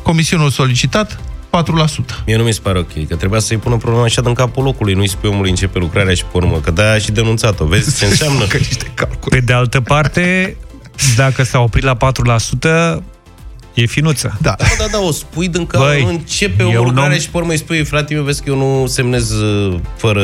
Comisionul 0.01 0.49
solicitat, 0.49 1.19
4%. 1.49 2.23
Mie 2.25 2.37
nu 2.37 2.43
mi 2.43 2.53
se 2.53 2.59
pare 2.61 2.79
ok, 2.79 3.07
că 3.07 3.15
trebuia 3.15 3.39
să-i 3.39 3.57
pună 3.57 3.77
problema 3.77 4.03
așa 4.03 4.21
în 4.25 4.33
capul 4.33 4.63
locului, 4.63 4.93
nu-i 4.93 5.07
spui 5.07 5.29
omului 5.29 5.49
începe 5.49 5.79
lucrarea 5.79 6.13
și 6.13 6.23
pe 6.23 6.37
urmă, 6.37 6.59
că 6.59 6.71
de-aia 6.71 6.97
și 6.97 7.11
denunțat-o. 7.11 7.65
Vezi 7.65 7.97
ce 7.97 8.05
înseamnă? 8.11 8.45
că 8.45 8.57
niște 8.57 8.91
calcule. 8.93 9.39
Pe 9.39 9.45
de 9.45 9.53
altă 9.53 9.81
parte, 9.81 10.57
dacă 11.15 11.43
s-a 11.43 11.59
oprit 11.59 11.83
la 11.83 11.97
4%, 12.99 13.03
E 13.73 13.85
finuță. 13.85 14.37
Da. 14.41 14.55
Da, 14.57 14.65
da, 14.77 14.85
da, 14.91 14.99
o 14.99 15.11
spui 15.11 15.47
din 15.47 15.65
că 15.65 15.77
Băi, 15.77 16.03
începe 16.03 16.63
o 16.63 16.83
lucrare 16.83 17.19
și 17.19 17.29
pe 17.29 17.37
urmă 17.37 17.51
îi 17.51 17.57
spui, 17.57 17.83
frate, 17.83 18.13
eu 18.13 18.23
vezi 18.23 18.43
că 18.43 18.49
eu 18.49 18.57
nu 18.57 18.87
semnez 18.87 19.31
uh, 19.31 19.79
fără 19.97 20.21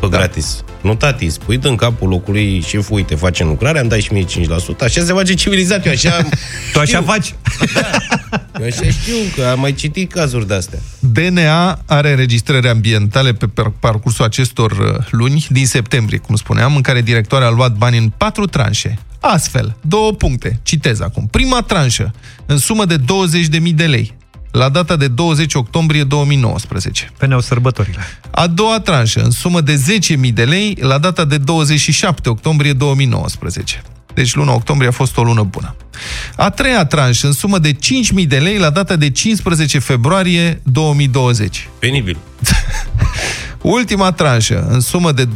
pe 0.00 0.06
da. 0.06 0.16
gratis. 0.16 0.64
Nu, 0.80 0.94
tati, 0.94 1.28
spui 1.28 1.58
din 1.58 1.76
capul 1.76 2.08
locului 2.08 2.60
și 2.66 2.80
uite, 2.90 3.14
facem 3.14 3.46
lucrarea, 3.46 3.80
îmi 3.80 3.90
dai 3.90 4.00
și 4.00 4.12
mie 4.12 4.24
5%. 4.24 4.26
Așa 4.80 5.04
se 5.04 5.12
face 5.12 5.34
civilizat, 5.34 5.86
eu 5.86 5.92
așa 5.92 6.22
Tu 6.72 6.78
așa 6.78 7.02
faci? 7.02 7.34
Da. 7.74 7.90
Eu 8.60 8.66
așa 8.66 8.90
știu, 8.90 9.14
că 9.36 9.42
am 9.42 9.60
mai 9.60 9.72
citit 9.72 10.12
cazuri 10.12 10.46
de-astea. 10.46 10.78
DNA 10.98 11.78
are 11.86 12.10
înregistrări 12.10 12.68
ambientale 12.68 13.32
pe 13.32 13.48
parcursul 13.80 14.24
acestor 14.24 14.70
uh, 14.70 15.06
luni, 15.10 15.46
din 15.50 15.66
septembrie, 15.66 16.18
cum 16.18 16.36
spuneam, 16.36 16.76
în 16.76 16.82
care 16.82 17.02
directoarea 17.02 17.46
a 17.46 17.50
luat 17.50 17.72
bani 17.72 17.98
în 17.98 18.12
patru 18.16 18.46
tranșe, 18.46 18.98
Astfel, 19.20 19.76
două 19.80 20.12
puncte, 20.12 20.60
citez 20.62 21.00
acum. 21.00 21.26
Prima 21.30 21.60
tranșă, 21.60 22.10
în 22.46 22.58
sumă 22.58 22.84
de 22.84 22.96
20.000 22.96 23.74
de 23.74 23.86
lei, 23.86 24.16
la 24.50 24.68
data 24.68 24.96
de 24.96 25.08
20 25.08 25.54
octombrie 25.54 26.04
2019. 26.04 27.12
Veneau 27.18 27.40
sărbătorile. 27.40 28.00
A 28.30 28.46
doua 28.46 28.80
tranșă, 28.80 29.20
în 29.22 29.30
sumă 29.30 29.60
de 29.60 29.82
10.000 30.26 30.32
de 30.32 30.44
lei, 30.44 30.76
la 30.80 30.98
data 30.98 31.24
de 31.24 31.38
27 31.38 32.28
octombrie 32.28 32.72
2019. 32.72 33.82
Deci 34.14 34.34
luna 34.34 34.52
octombrie 34.52 34.88
a 34.88 34.92
fost 34.92 35.16
o 35.16 35.22
lună 35.22 35.42
bună. 35.42 35.76
A 36.36 36.50
treia 36.50 36.84
tranșă, 36.84 37.26
în 37.26 37.32
sumă 37.32 37.58
de 37.58 37.72
5.000 37.72 38.26
de 38.26 38.38
lei, 38.38 38.58
la 38.58 38.70
data 38.70 38.96
de 38.96 39.10
15 39.10 39.78
februarie 39.78 40.60
2020. 40.62 41.68
Penibil. 41.78 42.16
Ultima 43.70 44.12
tranșă, 44.12 44.66
în 44.70 44.80
sumă 44.80 45.12
de 45.12 45.24
21.000 45.24 45.30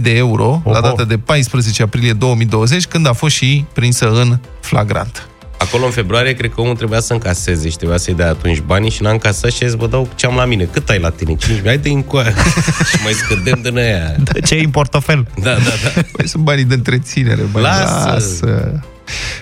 de 0.00 0.10
euro, 0.16 0.44
Oho. 0.64 0.72
la 0.72 0.80
data 0.80 1.04
de 1.04 1.18
14 1.18 1.82
aprilie 1.82 2.12
2020, 2.12 2.86
când 2.86 3.06
a 3.06 3.12
fost 3.12 3.34
și 3.34 3.64
prinsă 3.72 4.10
în 4.10 4.38
flagrant. 4.60 5.28
Acolo, 5.58 5.84
în 5.84 5.90
februarie, 5.90 6.32
cred 6.32 6.52
că 6.54 6.60
omul 6.60 6.76
trebuia 6.76 7.00
să 7.00 7.12
încaseze 7.12 7.68
și 7.68 7.76
trebuia 7.76 7.98
să-i 7.98 8.14
dea 8.14 8.28
atunci 8.28 8.60
banii 8.60 8.90
și 8.90 9.02
n-a 9.02 9.10
încasat 9.10 9.50
și 9.50 9.64
a 9.64 9.66
zis, 9.66 9.76
vă 9.76 9.86
dau 9.86 10.08
ce 10.14 10.26
am 10.26 10.34
la 10.34 10.44
mine. 10.44 10.64
Cât 10.64 10.88
ai 10.88 10.98
la 10.98 11.10
tine? 11.10 11.34
5 11.34 11.60
Hai 11.64 11.78
de 11.78 11.88
încoa. 11.88 12.24
și 12.90 13.02
mai 13.02 13.12
scădem 13.12 13.60
din 13.62 13.78
aia. 13.78 14.14
Da, 14.18 14.40
ce 14.40 14.54
e 14.54 14.64
în 14.64 14.70
portofel? 14.70 15.26
Da, 15.42 15.52
da, 15.52 15.90
da. 15.94 16.00
Păi 16.12 16.28
sunt 16.28 16.42
banii 16.42 16.64
de 16.64 16.74
întreținere. 16.74 17.42
Băi, 17.52 17.62
lasă. 17.62 18.08
lasă. 18.08 18.80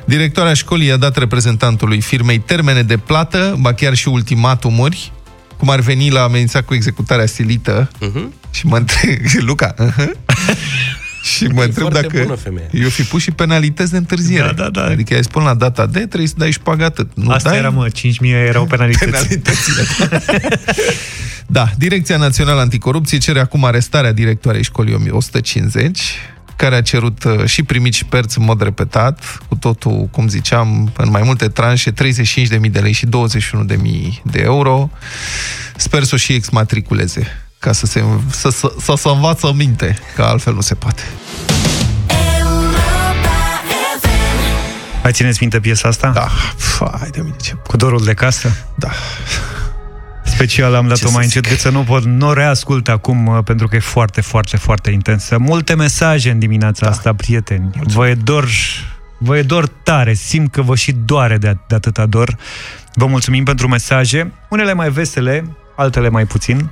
Directoarea 0.05 0.55
școlii 0.55 0.93
a 0.93 0.97
dat 0.97 1.17
reprezentantului 1.17 2.01
firmei 2.01 2.39
termene 2.39 2.83
de 2.83 2.97
plată, 2.97 3.57
ba 3.61 3.73
chiar 3.73 3.95
și 3.95 4.09
ultimatumuri, 4.09 5.13
cum 5.63 5.71
ar 5.71 5.81
veni 5.81 6.11
la 6.11 6.23
amenința 6.23 6.63
cu 6.63 6.75
executarea 6.75 7.27
silită 7.27 7.89
uh-huh. 7.89 8.51
și 8.51 8.67
mă 8.67 8.77
întreb, 8.77 9.19
Luca, 9.49 9.75
uh-huh. 9.75 10.11
și 11.35 11.45
mă 11.45 11.63
e 11.63 11.65
întreb 11.65 11.93
dacă 11.93 12.39
eu 12.71 12.89
fi 12.89 13.03
pus 13.03 13.23
și 13.23 13.31
penalități 13.31 13.91
de 13.91 13.97
întârziere. 13.97 14.53
Da, 14.57 14.63
da, 14.63 14.69
da. 14.69 14.85
Adică 14.85 15.15
ai 15.15 15.23
spun 15.23 15.43
la 15.43 15.55
data 15.55 15.87
de 15.87 15.99
trebuie 15.99 16.29
să 16.29 16.35
dai 16.37 16.47
și 16.47 16.53
șpagă 16.53 16.85
atât. 16.85 17.11
Nu 17.15 17.31
Asta 17.31 17.49
dai? 17.49 17.59
era, 17.59 17.71
mă, 17.71 17.89
5.000 17.89 18.01
erau 18.23 18.67
penalități. 18.67 19.11
Penalitățile. 19.11 19.83
da, 21.47 21.71
Direcția 21.79 22.17
Națională 22.17 22.61
Anticorupție 22.61 23.19
cere 23.19 23.41
acum 23.41 23.65
arestarea 23.65 24.13
directoarei 24.13 24.63
școlii 24.63 25.11
150 25.11 26.01
care 26.63 26.75
a 26.75 26.83
cerut 26.83 27.25
uh, 27.25 27.45
și 27.45 27.63
primit 27.63 27.95
și 27.95 28.05
perți 28.05 28.39
în 28.39 28.45
mod 28.45 28.63
repetat, 28.63 29.39
cu 29.49 29.55
totul, 29.55 30.09
cum 30.11 30.29
ziceam, 30.29 30.93
în 30.97 31.11
mai 31.11 31.23
multe 31.25 31.49
tranșe, 31.49 31.93
35.000 31.93 32.71
de 32.71 32.79
lei 32.79 32.93
și 32.93 33.07
21.000 33.07 33.11
de 34.23 34.41
euro. 34.41 34.91
Sper 35.77 36.03
să 36.03 36.11
o 36.15 36.17
și 36.17 36.33
exmatriculeze, 36.33 37.27
ca 37.59 37.73
să 37.73 37.87
se, 37.87 38.05
să, 38.31 38.51
să, 38.51 38.73
să, 38.81 38.95
să 38.97 39.09
învață 39.09 39.53
minte, 39.57 39.99
că 40.15 40.23
altfel 40.23 40.55
nu 40.55 40.61
se 40.61 40.75
poate. 40.75 41.03
Mai 45.03 45.13
țineți 45.13 45.39
minte 45.41 45.61
piesa 45.61 45.89
asta? 45.89 46.09
Da. 46.09 46.29
Fai 46.57 47.09
de 47.11 47.21
mine 47.21 47.37
ce... 47.43 47.53
Cu 47.67 47.77
dorul 47.77 48.05
de 48.05 48.15
casă? 48.15 48.57
Da. 48.75 48.91
Special 50.35 50.75
am 50.75 50.89
dat-o 50.89 51.11
mai 51.11 51.25
încet, 51.25 51.47
că 51.47 51.55
să 51.55 51.71
nu 51.71 51.83
pot, 51.83 52.05
nu 52.05 52.29
o 52.29 52.33
reascult 52.33 52.89
acum, 52.89 53.27
uh, 53.27 53.39
pentru 53.45 53.69
că 53.69 53.77
e 53.77 53.79
foarte, 53.79 54.21
foarte, 54.21 54.57
foarte 54.57 54.91
intensă. 54.91 55.39
Multe 55.39 55.75
mesaje 55.75 56.31
în 56.31 56.39
dimineața 56.39 56.85
da. 56.87 56.91
asta, 56.93 57.15
prieteni. 57.15 57.71
Vă 57.83 58.09
e 58.09 58.15
dor, 58.15 58.49
vă 59.19 59.39
e 59.39 59.43
dor 59.43 59.69
tare, 59.69 60.15
simt 60.15 60.53
că 60.53 60.63
vă 60.63 60.77
și 60.77 60.93
doare 60.93 61.39
de, 61.39 61.57
de 61.69 61.75
atâta 61.75 62.07
dor. 62.07 62.37
Vă 62.95 63.07
mulțumim 63.07 63.45
pentru 63.45 63.69
mesaje, 63.69 64.33
unele 64.49 64.73
mai 64.73 64.91
vesele, 64.91 65.57
altele 65.75 66.09
mai 66.09 66.25
puțin. 66.25 66.71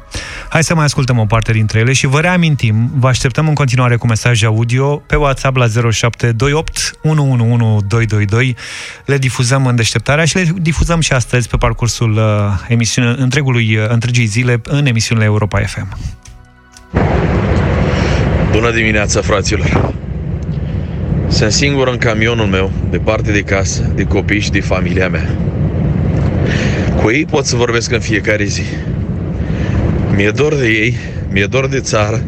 Hai 0.48 0.64
să 0.64 0.74
mai 0.74 0.84
ascultăm 0.84 1.18
o 1.18 1.24
parte 1.24 1.52
dintre 1.52 1.78
ele 1.78 1.92
și 1.92 2.06
vă 2.06 2.20
reamintim, 2.20 2.90
vă 2.94 3.08
așteptăm 3.08 3.48
în 3.48 3.54
continuare 3.54 3.96
cu 3.96 4.06
mesaje 4.06 4.46
audio 4.46 4.96
pe 4.96 5.16
WhatsApp 5.16 5.56
la 5.56 5.66
0728 5.90 6.98
111222. 7.02 8.56
Le 9.04 9.18
difuzăm 9.18 9.66
în 9.66 9.76
deșteptarea 9.76 10.24
și 10.24 10.36
le 10.36 10.52
difuzăm 10.56 11.00
și 11.00 11.12
astăzi 11.12 11.48
pe 11.48 11.56
parcursul 11.56 12.12
uh, 12.12 12.22
emisiunii, 12.68 13.14
întregului, 13.18 13.76
uh, 13.76 13.84
întregii 13.88 14.26
zile 14.26 14.60
în 14.64 14.86
emisiunile 14.86 15.26
Europa 15.26 15.60
FM. 15.60 15.96
Bună 18.50 18.70
dimineața, 18.70 19.20
fraților! 19.20 19.94
Sunt 21.28 21.52
singur 21.52 21.88
în 21.88 21.96
camionul 21.96 22.46
meu, 22.46 22.72
departe 22.90 23.32
de 23.32 23.40
casă, 23.40 23.90
de 23.94 24.02
copii 24.02 24.40
și 24.40 24.50
de 24.50 24.60
familia 24.60 25.08
mea. 25.08 25.30
Cu 27.02 27.10
ei 27.10 27.24
pot 27.24 27.44
să 27.44 27.56
vorbesc 27.56 27.92
în 27.92 28.00
fiecare 28.00 28.44
zi. 28.44 28.62
Mi-e 30.14 30.30
dor 30.30 30.54
de 30.54 30.66
ei, 30.66 30.96
mi-e 31.30 31.46
dor 31.46 31.66
de 31.68 31.80
țară, 31.80 32.22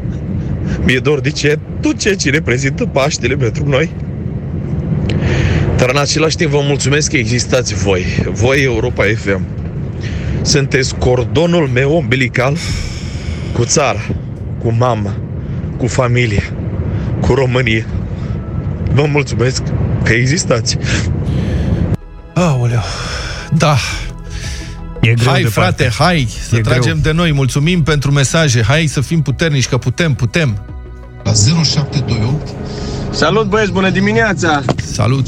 mi-e 0.84 0.98
dor 0.98 1.20
de 1.20 1.30
ce, 1.30 1.58
tot 1.80 1.98
ceea 1.98 2.16
ce 2.16 2.30
reprezintă 2.30 2.86
Paștele 2.86 3.36
pentru 3.36 3.68
noi. 3.68 3.90
Dar 5.76 5.90
în 5.90 6.00
același 6.00 6.36
timp 6.36 6.50
vă 6.50 6.60
mulțumesc 6.62 7.10
că 7.10 7.16
existați 7.16 7.74
voi, 7.74 8.04
voi 8.30 8.62
Europa 8.62 9.04
FM. 9.16 9.46
Sunteți 10.42 10.94
cordonul 10.94 11.68
meu 11.68 11.96
umbilical 11.96 12.56
cu 13.52 13.64
țara, 13.64 14.00
cu 14.58 14.74
mama, 14.78 15.16
cu 15.76 15.86
familie, 15.86 16.42
cu 17.20 17.34
România. 17.34 17.86
Vă 18.92 19.06
mulțumesc 19.06 19.62
că 20.02 20.12
existați. 20.12 20.78
Aoleu, 22.34 22.82
da, 23.58 23.76
E 25.02 25.14
greu 25.14 25.32
hai, 25.32 25.42
departe. 25.42 25.82
frate, 25.82 25.94
hai 25.98 26.28
să 26.48 26.56
E 26.56 26.60
tragem 26.60 26.82
greu. 26.82 26.96
de 27.02 27.12
noi. 27.12 27.32
Mulțumim 27.32 27.82
pentru 27.82 28.12
mesaje. 28.12 28.62
Hai 28.62 28.86
să 28.86 29.00
fim 29.00 29.22
puternici, 29.22 29.68
că 29.68 29.76
putem, 29.76 30.14
putem. 30.14 30.66
La 31.24 31.32
0728 31.32 32.48
Salut 33.10 33.46
băieți, 33.48 33.72
bună 33.72 33.90
dimineața! 33.90 34.62
Salut! 34.76 35.26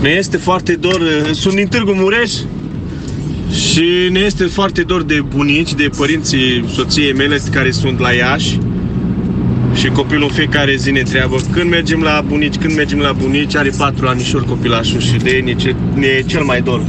Ne 0.00 0.08
este 0.08 0.36
foarte 0.36 0.72
dor, 0.72 1.00
sunt 1.32 1.54
din 1.54 1.66
Târgu 1.66 1.92
Mureș 1.92 2.32
și 3.68 4.08
ne 4.10 4.18
este 4.18 4.44
foarte 4.44 4.82
dor 4.82 5.02
de 5.02 5.20
bunici, 5.28 5.72
de 5.74 5.88
părinții 5.96 6.64
soției 6.74 7.12
mele 7.12 7.40
care 7.52 7.70
sunt 7.70 7.98
la 7.98 8.10
Iași 8.12 8.58
și 9.74 9.86
copilul 9.88 10.22
în 10.28 10.34
fiecare 10.34 10.76
zi 10.76 10.90
ne 10.90 10.98
întreabă 11.00 11.36
când 11.50 11.70
mergem 11.70 12.00
la 12.02 12.24
bunici, 12.26 12.56
când 12.56 12.74
mergem 12.74 12.98
la 12.98 13.12
bunici, 13.12 13.56
are 13.56 13.70
patru 13.76 14.06
anișori 14.06 14.46
copilașul 14.46 15.00
și 15.00 15.12
de 15.16 15.30
ei 15.30 15.40
ne, 15.40 15.54
ce- 15.54 15.74
ne 15.94 16.06
e 16.06 16.22
cel 16.26 16.42
mai 16.42 16.62
dor. 16.62 16.82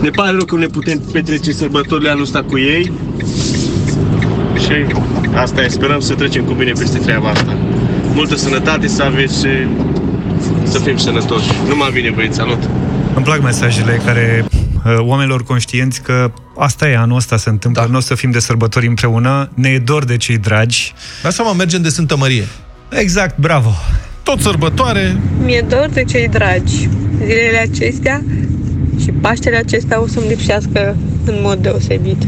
Ne 0.00 0.10
pare 0.10 0.30
rău 0.30 0.44
că 0.44 0.54
nu 0.54 0.60
ne 0.60 0.66
putem 0.66 0.98
petrece 1.12 1.52
sărbătorile 1.52 2.10
anul 2.10 2.22
ăsta 2.22 2.42
cu 2.42 2.58
ei 2.58 2.92
și 4.58 4.94
asta 5.34 5.62
e, 5.62 5.68
sperăm 5.68 6.00
să 6.00 6.14
trecem 6.14 6.44
cu 6.44 6.52
bine 6.52 6.72
peste 6.72 6.98
treaba 6.98 7.28
asta. 7.28 7.56
Multă 8.14 8.36
sănătate 8.36 8.86
să 8.86 9.02
aveți 9.02 9.38
și 9.38 9.48
să 10.64 10.78
fim 10.78 10.96
sănătoși. 10.96 11.48
Numai 11.68 11.90
bine, 11.92 12.10
băieți, 12.10 12.36
salut! 12.36 12.62
Îmi 13.14 13.24
plac 13.24 13.42
mesajele 13.42 14.00
care 14.04 14.44
uh, 14.48 14.96
oamenilor 14.98 15.42
conștienți 15.42 16.02
că 16.02 16.32
asta 16.58 16.88
e, 16.88 16.96
anul 16.96 17.16
ăsta 17.16 17.36
se 17.36 17.48
întâmplă, 17.48 17.82
da. 17.82 17.88
nu 17.88 17.96
o 17.96 18.00
să 18.00 18.14
fim 18.14 18.30
de 18.30 18.38
sărbători 18.38 18.86
împreună, 18.86 19.50
ne 19.54 19.68
e 19.68 19.78
dor 19.78 20.04
de 20.04 20.16
cei 20.16 20.38
dragi. 20.38 20.94
La 21.22 21.30
seama 21.30 21.52
mergem 21.52 21.82
de 21.82 21.88
Sfântă 21.88 22.16
Mărie. 22.16 22.46
Exact, 22.90 23.38
bravo! 23.38 23.70
Tot 24.22 24.40
sărbătoare, 24.40 25.16
Mi-e 25.44 25.64
dor 25.68 25.88
de 25.92 26.04
cei 26.04 26.28
dragi. 26.28 26.88
Zilele 27.24 27.68
acestea 27.72 28.22
și 29.02 29.10
Paștele 29.10 29.56
acesta 29.56 30.00
o 30.02 30.06
să-mi 30.06 30.28
lipsească 30.28 30.96
în 31.24 31.34
mod 31.42 31.58
deosebit. 31.58 32.22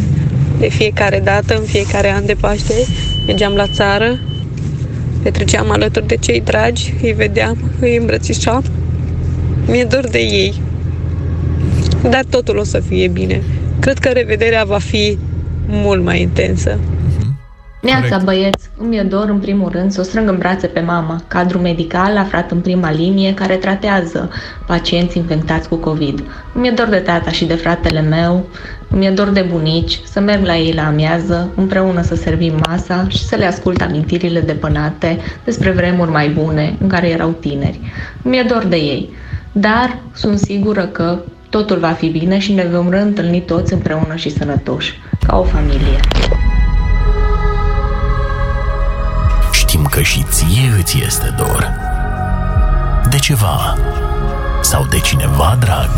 De 0.58 0.68
fiecare 0.68 1.20
dată, 1.24 1.56
în 1.56 1.64
fiecare 1.64 2.12
an 2.12 2.26
de 2.26 2.34
Paște, 2.40 2.74
mergeam 3.26 3.54
la 3.54 3.66
țară, 3.66 4.18
petreceam 5.22 5.70
alături 5.70 6.06
de 6.06 6.16
cei 6.16 6.40
dragi, 6.40 6.94
îi 7.02 7.12
vedeam, 7.12 7.58
îi 7.80 7.96
îmbrățișam. 7.96 8.64
Mi-e 9.66 9.84
dor 9.84 10.08
de 10.08 10.18
ei. 10.18 10.60
Dar 12.10 12.24
totul 12.30 12.56
o 12.56 12.64
să 12.64 12.80
fie 12.88 13.08
bine. 13.08 13.42
Cred 13.80 13.98
că 13.98 14.08
revederea 14.08 14.64
va 14.64 14.78
fi 14.78 15.18
mult 15.66 16.02
mai 16.02 16.20
intensă. 16.20 16.78
Neața, 17.86 18.18
băieți, 18.24 18.70
îmi 18.76 18.96
e 18.96 19.02
dor 19.02 19.28
în 19.28 19.38
primul 19.38 19.70
rând 19.70 19.92
să 19.92 20.00
o 20.00 20.04
strâng 20.04 20.28
în 20.28 20.38
brațe 20.38 20.66
pe 20.66 20.80
mama, 20.80 21.22
cadru 21.28 21.58
medical 21.58 22.16
aflat 22.16 22.50
în 22.50 22.60
prima 22.60 22.90
linie 22.90 23.34
care 23.34 23.54
tratează 23.54 24.30
pacienți 24.66 25.18
infectați 25.18 25.68
cu 25.68 25.76
COVID. 25.76 26.22
Îmi 26.54 26.68
e 26.68 26.70
dor 26.70 26.86
de 26.86 26.96
tata 26.96 27.30
și 27.30 27.44
de 27.44 27.54
fratele 27.54 28.00
meu, 28.00 28.46
îmi 28.90 29.06
e 29.06 29.10
dor 29.10 29.28
de 29.28 29.46
bunici, 29.50 30.00
să 30.04 30.20
merg 30.20 30.44
la 30.44 30.56
ei 30.56 30.72
la 30.72 30.86
amiază, 30.86 31.50
împreună 31.54 32.02
să 32.02 32.14
servim 32.14 32.60
masa 32.66 33.06
și 33.08 33.24
să 33.24 33.36
le 33.36 33.44
ascult 33.44 33.80
amintirile 33.80 34.40
depănate 34.40 35.18
despre 35.44 35.70
vremuri 35.70 36.10
mai 36.10 36.28
bune 36.28 36.76
în 36.80 36.88
care 36.88 37.08
erau 37.08 37.30
tineri. 37.30 37.80
Îmi 38.22 38.38
e 38.38 38.42
dor 38.42 38.64
de 38.64 38.76
ei, 38.76 39.10
dar 39.52 39.98
sunt 40.14 40.38
sigură 40.38 40.86
că 40.86 41.18
totul 41.50 41.78
va 41.78 41.90
fi 41.90 42.08
bine 42.08 42.38
și 42.38 42.52
ne 42.52 42.64
vom 42.72 42.90
reîntâlni 42.90 43.40
toți 43.40 43.72
împreună 43.72 44.14
și 44.14 44.30
sănătoși, 44.30 45.00
ca 45.26 45.38
o 45.38 45.42
familie. 45.42 46.00
Că 49.96 50.02
și 50.02 50.26
ție 50.30 50.74
îți 50.78 51.02
este 51.06 51.34
dor. 51.36 51.72
De 53.10 53.18
ceva. 53.18 53.76
Sau 54.60 54.84
de 54.84 54.98
cineva 54.98 55.56
drag. 55.60 55.90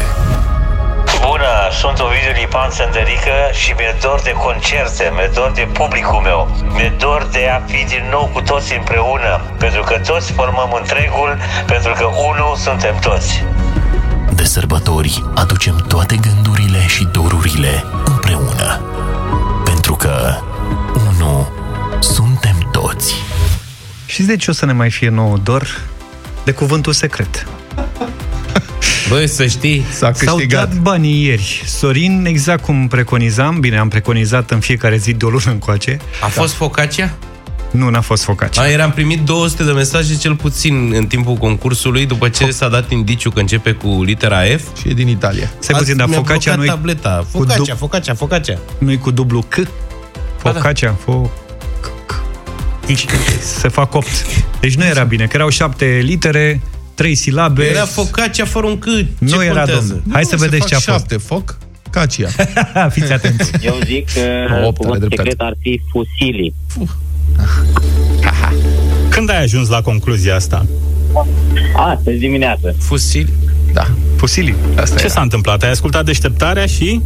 Bună, 1.26 1.54
sunt 1.80 2.00
Ovidiu 2.00 2.32
Lipan 2.40 2.70
Sândărică 2.70 3.36
și 3.52 3.70
mi-e 3.76 3.96
dor 4.00 4.20
de 4.20 4.32
concerte, 4.32 5.12
mi-e 5.14 5.30
dor 5.34 5.50
de 5.50 5.68
publicul 5.72 6.20
meu, 6.20 6.48
mi-e 6.74 6.92
dor 6.98 7.28
de 7.32 7.48
a 7.48 7.60
fi 7.66 7.84
din 7.84 8.04
nou 8.10 8.30
cu 8.32 8.40
toți 8.40 8.76
împreună, 8.76 9.40
pentru 9.58 9.82
că 9.82 9.98
toți 10.06 10.32
formăm 10.32 10.70
întregul, 10.80 11.38
pentru 11.66 11.92
că 11.92 12.04
unul 12.04 12.56
suntem 12.56 12.98
toți. 12.98 13.44
De 14.30 14.44
sărbători 14.44 15.24
aducem 15.34 15.76
toate 15.88 16.16
gândurile 16.16 16.86
și 16.86 17.04
dorurile 17.04 17.84
împreună. 18.04 18.80
Pentru 19.64 19.94
că 19.94 20.34
unu 21.08 21.48
suntem 21.98 22.68
toți. 22.72 23.14
Știți 24.08 24.28
de 24.28 24.36
ce 24.36 24.50
o 24.50 24.54
să 24.54 24.66
ne 24.66 24.72
mai 24.72 24.90
fie 24.90 25.08
nouă 25.08 25.36
dor? 25.42 25.80
De 26.44 26.52
cuvântul 26.52 26.92
secret. 26.92 27.46
Băi, 29.08 29.28
să 29.28 29.46
știi, 29.46 29.84
s-a 29.90 30.12
S-au 30.12 30.40
dat 30.48 30.74
banii 30.74 31.24
ieri. 31.24 31.62
Sorin, 31.66 32.24
exact 32.26 32.64
cum 32.64 32.88
preconizam, 32.88 33.60
bine, 33.60 33.78
am 33.78 33.88
preconizat 33.88 34.50
în 34.50 34.60
fiecare 34.60 34.96
zi 34.96 35.12
de 35.12 35.24
o 35.24 35.28
lună 35.28 35.44
încoace. 35.50 35.96
A 36.22 36.26
fost 36.26 36.54
focacia? 36.54 37.14
Nu, 37.70 37.88
n-a 37.88 38.00
fost 38.00 38.22
focacia. 38.24 38.62
A, 38.62 38.68
eram 38.68 38.90
primit 38.92 39.20
200 39.20 39.64
de 39.64 39.72
mesaje 39.72 40.16
cel 40.16 40.34
puțin 40.36 40.92
în 40.96 41.06
timpul 41.06 41.34
concursului, 41.34 42.06
după 42.06 42.28
ce 42.28 42.50
s-a 42.50 42.68
dat 42.68 42.90
indiciu 42.90 43.30
că 43.30 43.40
începe 43.40 43.72
cu 43.72 44.02
litera 44.02 44.40
F. 44.42 44.62
Și 44.80 44.88
e 44.88 44.92
din 44.92 45.08
Italia. 45.08 45.50
Stai 45.58 45.78
puțin, 45.78 45.96
dar 45.96 46.06
mi-a 46.08 46.16
focaccia 46.16 46.54
blocat 46.54 46.58
nu-i- 46.58 46.66
tableta. 46.68 47.26
cu 47.32 47.38
Focaccia, 47.38 47.72
du- 47.72 47.76
focaccia, 47.78 48.14
focaccia. 48.14 48.58
Nu-i 48.78 48.98
cu 48.98 49.10
dublu 49.10 49.40
C? 49.48 49.62
Focaccia, 50.36 50.96
fo... 51.04 51.30
Se 53.42 53.68
fac 53.68 53.94
opt. 53.94 54.26
Deci 54.60 54.74
nu 54.74 54.84
era 54.84 55.02
bine, 55.04 55.24
că 55.26 55.30
erau 55.36 55.48
șapte 55.48 56.00
litere, 56.02 56.60
trei 56.94 57.14
silabe. 57.14 57.64
Era 57.64 57.84
focaccia 57.84 58.44
fără 58.44 58.66
un 58.66 58.78
C. 58.78 58.84
Nu 59.18 59.28
Ce 59.28 59.34
era, 59.44 59.54
contează? 59.54 59.80
domnule. 59.80 60.02
Hai 60.12 60.24
să 60.24 60.36
vedeți 60.36 60.66
ce 60.66 60.74
a 60.74 60.78
fost. 60.78 60.88
șapte, 60.98 61.16
foc, 61.16 61.58
cacia. 61.90 62.28
Fiți 62.94 63.12
atenți. 63.12 63.50
Eu 63.60 63.74
zic 63.84 64.12
că 64.12 64.20
Opt, 64.20 64.52
are 64.52 64.70
cuvântul 64.76 64.98
dreptate. 65.08 65.16
secret 65.16 65.40
ar 65.40 65.52
fi 65.60 65.80
fusilii. 65.90 66.54
Când 69.08 69.30
ai 69.30 69.42
ajuns 69.42 69.68
la 69.68 69.82
concluzia 69.82 70.34
asta? 70.34 70.66
Astăzi 71.76 72.18
dimineață. 72.18 72.74
Fusili? 72.78 73.32
Da. 73.72 73.86
Fusili. 74.16 74.54
Asta 74.76 74.94
Ce 74.96 75.04
era. 75.04 75.12
s-a 75.12 75.20
întâmplat? 75.20 75.62
Ai 75.62 75.70
ascultat 75.70 76.04
deșteptarea 76.04 76.66
și... 76.66 77.00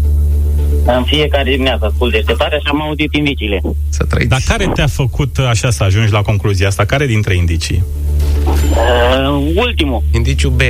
În 0.85 1.05
fiecare 1.05 1.51
dimineață 1.51 1.85
ascult 1.93 2.13
deșteptarea 2.13 2.59
și 2.59 2.67
am 2.71 2.83
auzit 2.83 3.15
indiciile. 3.15 3.61
Să 3.89 4.05
trăiți. 4.05 4.29
Dar 4.29 4.41
care 4.47 4.71
te-a 4.75 4.87
făcut 4.87 5.39
așa 5.39 5.71
să 5.71 5.85
ajungi 5.85 6.13
la 6.13 6.23
concluzia 6.23 6.67
asta? 6.69 6.85
Care 6.85 7.07
dintre 7.07 7.35
indicii? 7.35 7.85
Uh, 8.47 9.53
ultimul. 9.55 10.03
Indiciu 10.13 10.49
B. 10.49 10.61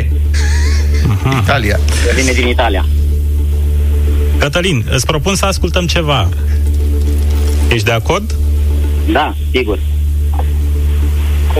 Italia. 1.41 1.79
Vine 2.15 2.33
din 2.33 2.47
Italia. 2.49 2.87
Cătălin, 4.39 4.85
îți 4.91 5.07
propun 5.07 5.35
să 5.35 5.47
ascultăm 5.47 5.87
ceva. 5.87 6.29
Ești 7.69 7.85
de 7.85 7.93
acord? 7.93 8.35
Da, 9.13 9.35
sigur. 9.51 9.79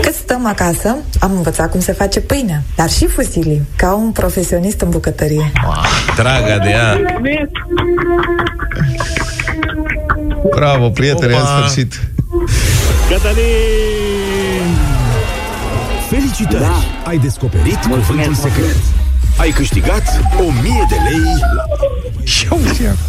Cât 0.01 0.13
stăm 0.13 0.45
acasă, 0.45 0.95
am 1.19 1.31
învățat 1.31 1.71
cum 1.71 1.79
se 1.79 1.91
face 1.91 2.19
pâinea, 2.21 2.61
dar 2.75 2.89
și 2.89 3.07
fusilii, 3.07 3.61
ca 3.75 3.93
un 3.95 4.11
profesionist 4.11 4.81
în 4.81 4.89
bucătărie. 4.89 5.51
Draga 6.15 6.57
de 6.57 6.69
ea. 6.69 6.97
Bravo, 10.55 10.89
prietene, 10.89 11.33
Opa. 11.33 11.41
în 11.41 11.47
sfârșit. 11.67 11.99
Cătălin! 13.09 13.43
Felicitări! 16.09 16.61
Da. 16.63 16.83
Ai 17.05 17.17
descoperit 17.17 17.75
cuvântul 17.81 18.33
secret. 18.33 18.75
Ai 19.43 19.51
câștigat 19.51 20.19
1000 20.39 20.85
de 20.89 20.95
lei 21.09 21.19
la... 21.55 21.63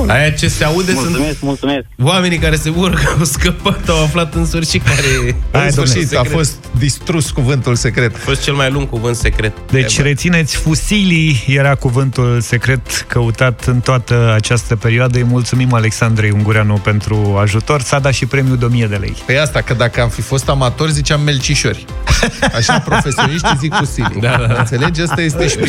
Aia 0.07 0.31
ce 0.31 0.49
se 0.49 0.65
aude 0.65 0.93
Mulțumesc, 0.93 1.27
sunt 1.27 1.41
mulțumesc. 1.41 1.85
oamenii 2.03 2.39
care 2.39 2.57
se 2.57 2.71
bucură 2.71 2.95
că 2.95 3.15
au 3.19 3.25
scăpat, 3.25 3.89
au 3.89 4.03
aflat 4.03 4.35
în 4.35 4.47
sfârșit 4.47 4.83
care... 4.83 5.37
Hai, 5.53 5.65
în 5.65 5.71
sfârșit, 5.71 5.95
domnule, 5.95 6.19
a 6.19 6.23
secret. 6.23 6.33
fost 6.33 6.55
distrus 6.79 7.31
cuvântul 7.31 7.75
secret. 7.75 8.15
A 8.15 8.19
fost 8.19 8.43
cel 8.43 8.55
mai 8.55 8.71
lung 8.71 8.89
cuvânt 8.89 9.17
secret. 9.17 9.53
Deci 9.71 10.01
rețineți, 10.01 10.57
fusilii 10.57 11.45
era 11.47 11.75
cuvântul 11.75 12.41
secret 12.41 13.05
căutat 13.09 13.65
în 13.65 13.81
toată 13.81 14.33
această 14.35 14.77
perioadă. 14.77 15.19
Îi 15.19 15.25
mulțumim 15.25 15.73
Alexandrei 15.73 16.31
Ungureanu 16.31 16.75
pentru 16.75 17.37
ajutor. 17.41 17.81
S-a 17.81 17.99
dat 17.99 18.13
și 18.13 18.27
premiul 18.27 18.57
de 18.57 18.65
1000 18.65 18.87
de 18.87 18.97
lei. 18.97 19.17
Pe 19.27 19.37
asta, 19.37 19.61
că 19.61 19.75
dacă 19.75 20.01
am 20.01 20.09
fi 20.09 20.21
fost 20.21 20.49
amatori, 20.49 20.93
ziceam 20.93 21.21
melcișori. 21.21 21.85
Așa, 22.57 22.79
profesioniștii 22.79 23.57
zic 23.59 23.75
cu 23.75 23.85
Siri. 23.85 24.21
Da, 24.21 24.45
da. 24.49 24.59
Înțelegi? 24.59 25.01
Asta 25.01 25.21
este 25.21 25.49
șpilul. 25.49 25.69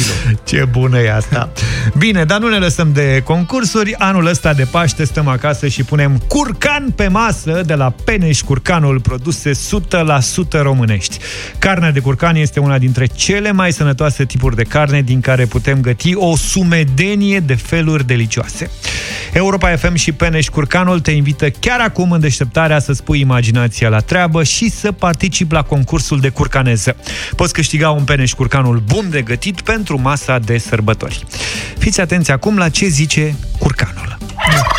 Ce 0.55 0.65
bună 0.65 0.99
e 0.99 1.13
asta! 1.13 1.51
Bine, 1.97 2.23
dar 2.23 2.39
nu 2.39 2.49
ne 2.49 2.57
lăsăm 2.57 2.91
de 2.93 3.21
concursuri. 3.23 3.95
Anul 3.95 4.25
ăsta 4.25 4.53
de 4.53 4.63
Paște 4.71 5.05
stăm 5.05 5.27
acasă 5.27 5.67
și 5.67 5.83
punem 5.83 6.17
curcan 6.27 6.93
pe 6.95 7.07
masă 7.07 7.61
de 7.65 7.73
la 7.73 7.93
Peneș 8.05 8.41
Curcanul, 8.41 8.99
produse 8.99 9.51
100% 9.51 10.61
românești. 10.61 11.17
Carnea 11.59 11.91
de 11.91 11.99
curcan 11.99 12.35
este 12.35 12.59
una 12.59 12.77
dintre 12.77 13.05
cele 13.05 13.51
mai 13.51 13.71
sănătoase 13.71 14.25
tipuri 14.25 14.55
de 14.55 14.63
carne 14.63 15.01
din 15.01 15.21
care 15.21 15.45
putem 15.45 15.81
găti 15.81 16.15
o 16.15 16.35
sumedenie 16.35 17.39
de 17.39 17.55
feluri 17.55 18.07
delicioase. 18.07 18.69
Europa 19.33 19.75
FM 19.75 19.95
și 19.95 20.11
Peneș 20.11 20.47
Curcanul 20.47 20.99
te 20.99 21.11
invită 21.11 21.49
chiar 21.49 21.79
acum 21.79 22.11
în 22.11 22.19
deșteptarea 22.19 22.79
să 22.79 22.93
spui 22.93 23.19
imaginația 23.19 23.89
la 23.89 23.99
treabă 23.99 24.43
și 24.43 24.69
să 24.69 24.91
participi 24.91 25.53
la 25.53 25.61
concursul 25.61 26.19
de 26.19 26.29
curcaneză. 26.29 26.95
Poți 27.35 27.53
câștiga 27.53 27.89
un 27.89 28.03
Peneș 28.03 28.33
Curcanul 28.33 28.83
bun 28.87 29.09
de 29.09 29.21
gătit 29.21 29.61
pentru 29.61 30.01
masa 30.01 30.34
de 30.39 30.57
sărbători. 30.57 31.25
Fiți 31.77 32.01
atenți 32.01 32.31
acum 32.31 32.57
la 32.57 32.69
ce 32.69 32.87
zice 32.87 33.35
curcanul. 33.59 34.17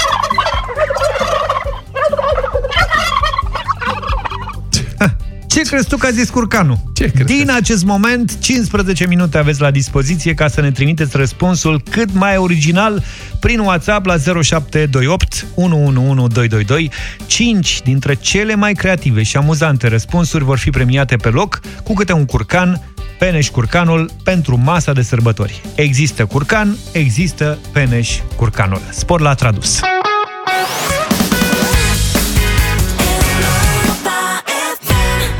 Ce 5.57 5.63
crezi 5.63 5.89
tu 5.89 5.97
că 5.97 6.07
a 6.07 6.11
zis 6.11 6.31
curcanul? 6.31 6.79
Ce 6.95 7.13
Din 7.25 7.51
acest 7.51 7.85
moment, 7.85 8.39
15 8.41 9.07
minute 9.07 9.39
aveți 9.39 9.61
la 9.61 9.71
dispoziție 9.71 10.35
ca 10.35 10.49
să 10.49 10.61
ne 10.61 10.71
trimiteți 10.71 11.17
răspunsul 11.17 11.83
cât 11.91 12.09
mai 12.13 12.37
original 12.37 13.03
prin 13.41 13.59
WhatsApp 13.59 14.07
la 14.07 14.17
0728 14.17 15.47
111222. 15.55 16.91
5 17.27 17.81
dintre 17.83 18.15
cele 18.15 18.55
mai 18.55 18.73
creative 18.73 19.23
și 19.23 19.37
amuzante 19.37 19.89
răspunsuri 19.89 20.45
vor 20.45 20.59
fi 20.59 20.71
premiate 20.71 21.17
pe 21.17 21.29
loc 21.29 21.61
cu 21.85 21.95
câte 21.95 22.13
un 22.13 22.25
curcan 22.25 22.95
Peneș 23.19 23.49
Curcanul 23.49 24.11
pentru 24.25 24.61
masa 24.65 24.93
de 24.93 25.03
sărbători. 25.03 25.61
Există 25.75 26.27
curcan, 26.27 26.77
există 26.93 27.59
Peneș 27.73 28.19
Curcanul. 28.37 28.81
Spor 28.91 29.21
la 29.21 29.35
tradus. 29.35 29.81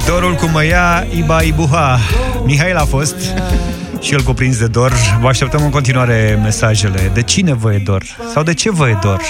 Dorul 0.07 0.35
cu 0.35 0.47
măia, 0.47 1.07
Iba 1.17 1.43
Ibuha. 1.43 1.99
Mihail 2.45 2.77
a 2.77 2.85
fost 2.85 3.17
și 4.01 4.13
el 4.13 4.23
cuprins 4.23 4.59
de 4.59 4.67
dor. 4.67 4.93
Vă 5.21 5.29
așteptăm 5.29 5.63
în 5.65 5.71
continuare 5.71 6.39
mesajele. 6.43 7.11
De 7.15 7.23
cine 7.23 7.55
vă 7.55 7.73
e 7.73 7.79
dor? 7.79 8.03
Sau 8.33 8.43
de 8.43 8.55
ce 8.55 8.71
vă 8.71 8.89
e 8.89 8.99
dor? 9.03 9.21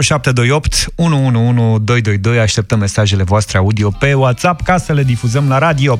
0728 0.00 0.92
111222 0.96 2.38
Așteptăm 2.38 2.78
mesajele 2.78 3.22
voastre 3.22 3.58
audio 3.58 3.90
pe 3.98 4.14
WhatsApp 4.14 4.62
ca 4.62 4.78
să 4.78 4.92
le 4.92 5.02
difuzăm 5.02 5.48
la 5.48 5.58
radio. 5.58 5.98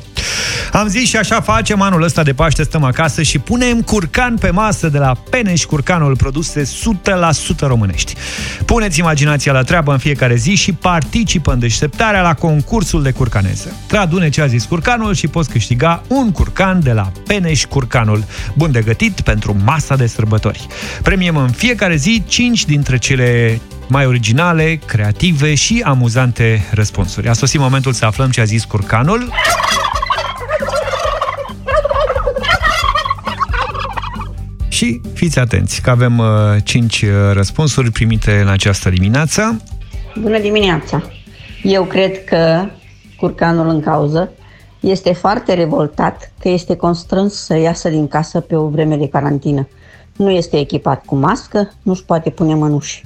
Am 0.71 0.87
zis 0.87 1.07
și 1.07 1.17
așa 1.17 1.41
facem 1.41 1.81
anul 1.81 2.01
ăsta 2.01 2.23
de 2.23 2.33
Paște, 2.33 2.63
stăm 2.63 2.83
acasă 2.83 3.21
și 3.21 3.39
punem 3.39 3.81
curcan 3.81 4.35
pe 4.37 4.49
masă 4.49 4.87
de 4.87 4.97
la 4.97 5.13
Peneș 5.29 5.63
Curcanul, 5.63 6.15
produse 6.15 6.63
100% 6.63 6.67
românești. 7.59 8.13
Puneți 8.65 8.99
imaginația 8.99 9.51
la 9.51 9.61
treabă 9.61 9.91
în 9.91 9.97
fiecare 9.97 10.35
zi 10.35 10.55
și 10.55 10.73
participă 10.73 11.51
în 11.51 11.59
deșteptarea 11.59 12.21
la 12.21 12.33
concursul 12.33 13.03
de 13.03 13.11
curcaneză. 13.11 13.73
Tradune 13.87 14.29
ce 14.29 14.41
a 14.41 14.47
zis 14.47 14.65
curcanul 14.65 15.13
și 15.13 15.27
poți 15.27 15.49
câștiga 15.49 16.01
un 16.07 16.31
curcan 16.31 16.83
de 16.83 16.91
la 16.91 17.11
Peneș 17.27 17.65
Curcanul, 17.65 18.23
bun 18.53 18.71
de 18.71 18.81
gătit 18.81 19.21
pentru 19.21 19.57
masa 19.63 19.95
de 19.95 20.07
sărbători. 20.07 20.67
Premiem 21.01 21.37
în 21.37 21.49
fiecare 21.49 21.95
zi 21.95 22.23
5 22.27 22.65
dintre 22.65 22.97
cele 22.97 23.61
mai 23.87 24.05
originale, 24.05 24.79
creative 24.85 25.55
și 25.55 25.81
amuzante 25.85 26.67
răspunsuri. 26.71 27.27
A 27.27 27.33
sosit 27.33 27.59
momentul 27.59 27.93
să 27.93 28.05
aflăm 28.05 28.29
ce 28.29 28.41
a 28.41 28.43
zis 28.43 28.63
curcanul. 28.63 29.31
Și 34.75 35.01
fiți 35.13 35.39
atenți 35.39 35.81
că 35.81 35.89
avem 35.89 36.17
uh, 36.17 36.25
5 36.63 37.01
uh, 37.01 37.09
răspunsuri 37.33 37.91
primite 37.91 38.39
în 38.39 38.47
această 38.47 38.89
dimineață. 38.89 39.61
Bună 40.19 40.39
dimineața! 40.39 41.03
Eu 41.63 41.83
cred 41.83 42.23
că 42.23 42.65
curcanul 43.17 43.67
în 43.69 43.81
cauză 43.81 44.31
este 44.79 45.13
foarte 45.13 45.53
revoltat 45.53 46.31
că 46.39 46.49
este 46.49 46.75
constrâns 46.75 47.33
să 47.33 47.57
iasă 47.57 47.89
din 47.89 48.07
casă 48.07 48.39
pe 48.39 48.55
o 48.55 48.67
vreme 48.67 48.97
de 48.97 49.07
carantină. 49.07 49.67
Nu 50.15 50.29
este 50.29 50.59
echipat 50.59 51.05
cu 51.05 51.15
mască, 51.15 51.73
nu-și 51.81 52.03
poate 52.03 52.29
pune 52.29 52.53
mănuși 52.53 53.03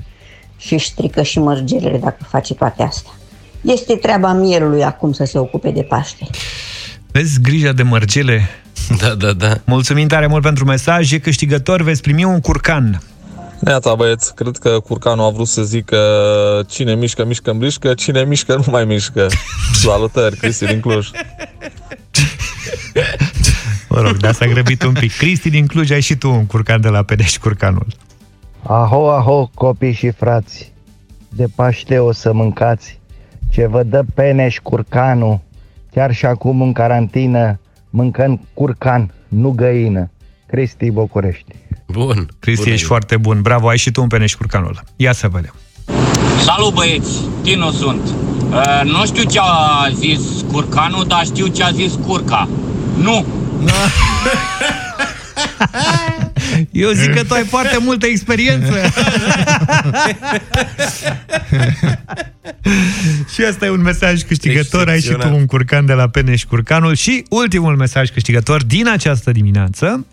și 0.58 0.73
își 0.73 0.88
strică 0.88 1.21
și 1.21 1.39
mărgelele 1.39 1.97
dacă 1.97 2.23
face 2.27 2.53
toate 2.53 2.84
astea. 2.84 3.12
Este 3.62 3.95
treaba 3.95 4.34
mielului 4.34 4.84
acum 4.84 5.12
să 5.12 5.23
se 5.23 5.38
ocupe 5.38 5.71
de 5.71 5.82
Paște. 5.82 6.27
Vezi 7.12 7.41
grija 7.41 7.71
de 7.71 7.84
mărgele? 7.84 8.41
Da, 8.97 9.15
da, 9.15 9.34
da. 9.34 9.54
Mulțumim 9.65 10.08
tare 10.08 10.28
mult 10.28 10.43
pentru 10.43 10.65
mesaj. 10.65 11.12
E 11.12 11.19
câștigător, 11.19 11.82
veți 11.82 12.02
primi 12.02 12.23
un 12.23 12.39
curcan. 12.39 13.02
Neața 13.60 13.95
băieți, 13.95 14.36
cred 14.36 14.58
că 14.58 14.80
curcanul 14.80 15.25
a 15.25 15.30
vrut 15.30 15.47
să 15.47 15.63
zică 15.63 15.97
cine 16.67 16.95
mișcă, 16.95 17.25
mișcă, 17.25 17.54
mișcă, 17.54 17.93
cine 17.93 18.23
mișcă, 18.23 18.56
nu 18.56 18.63
mai 18.71 18.86
mișcă. 18.86 19.28
Salutări, 19.84 20.36
Cristi 20.36 20.65
din 20.65 20.80
Cluj. 20.80 21.10
Mă 23.89 24.02
rog, 24.02 24.17
dar 24.17 24.34
s-a 24.34 24.45
grăbit 24.45 24.84
un 24.84 24.93
pic. 24.93 25.17
Cristi 25.17 25.49
din 25.49 25.65
Cluj, 25.65 25.91
ai 25.91 26.02
și 26.02 26.15
tu 26.15 26.30
un 26.30 26.45
curcan 26.45 26.82
de 26.82 26.88
la 26.88 27.04
Peneș 27.04 27.38
Curcanul. 27.38 27.88
Aho, 28.63 29.12
aho, 29.12 29.49
copii 29.54 29.93
și 29.93 30.12
frați, 30.12 30.71
de 31.30 31.45
Paște 31.56 31.99
o 31.99 32.12
să 32.12 32.34
mâncați 32.34 32.99
ce 33.49 33.67
vă 33.67 33.84
dă 33.84 34.04
peneș 34.13 34.58
curcanul, 34.63 35.39
chiar 35.91 36.13
și 36.13 36.25
acum 36.25 36.62
în 36.62 36.73
carantină, 36.73 37.60
mâncăm 37.89 38.47
curcan, 38.54 39.13
nu 39.28 39.49
găină. 39.49 40.12
Cristi 40.47 40.91
Bocurești. 40.91 41.56
Bun. 41.88 42.28
Cristi, 42.39 42.62
Bună 42.62 42.73
ești 42.73 42.84
zi. 42.86 42.89
foarte 42.91 43.17
bun. 43.17 43.41
Bravo, 43.41 43.67
ai 43.69 43.78
și 43.78 43.91
tu 43.91 44.02
un 44.02 44.08
Peneș 44.08 44.34
Curcanul. 44.34 44.84
Ia 44.95 45.12
să 45.12 45.28
vedem. 45.28 45.54
Salut 46.43 46.73
băieți, 46.73 47.12
Tino 47.41 47.69
sunt. 47.71 48.02
Uh, 48.49 48.82
nu 48.84 49.06
știu 49.06 49.23
ce 49.23 49.39
a 49.41 49.89
zis 49.93 50.19
curcanul, 50.52 51.06
dar 51.08 51.25
știu 51.25 51.47
ce 51.47 51.63
a 51.63 51.71
zis 51.71 51.93
curca. 52.08 52.47
Nu. 53.02 53.25
Eu 56.71 56.91
zic 56.91 57.13
că 57.13 57.23
tu 57.23 57.33
ai 57.33 57.43
foarte 57.43 57.77
multă 57.79 58.05
experiență. 58.05 58.73
și 63.33 63.41
asta 63.49 63.65
e 63.65 63.69
un 63.69 63.81
mesaj 63.81 64.21
câștigător. 64.21 64.87
Ai 64.87 64.99
și 64.99 65.05
tu 65.05 65.11
Excepțional. 65.11 65.39
un 65.39 65.45
curcan 65.45 65.85
de 65.85 65.93
la 65.93 66.07
Peneș 66.07 66.43
Curcanul. 66.43 66.95
Și 66.95 67.23
ultimul 67.29 67.75
mesaj 67.75 68.09
câștigător 68.09 68.63
din 68.63 68.87
această 68.87 69.31
dimineață. 69.31 70.05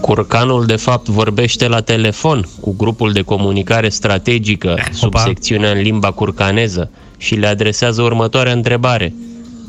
Curcanul, 0.00 0.66
de 0.66 0.76
fapt, 0.76 1.06
vorbește 1.08 1.68
la 1.68 1.80
telefon 1.80 2.48
cu 2.60 2.74
grupul 2.76 3.12
de 3.12 3.22
comunicare 3.22 3.88
strategică, 3.88 4.78
subsecțiunea 4.92 5.70
în 5.70 5.80
limba 5.80 6.10
curcaneză, 6.10 6.90
și 7.16 7.34
le 7.34 7.46
adresează 7.46 8.02
următoarea 8.02 8.52
întrebare. 8.52 9.14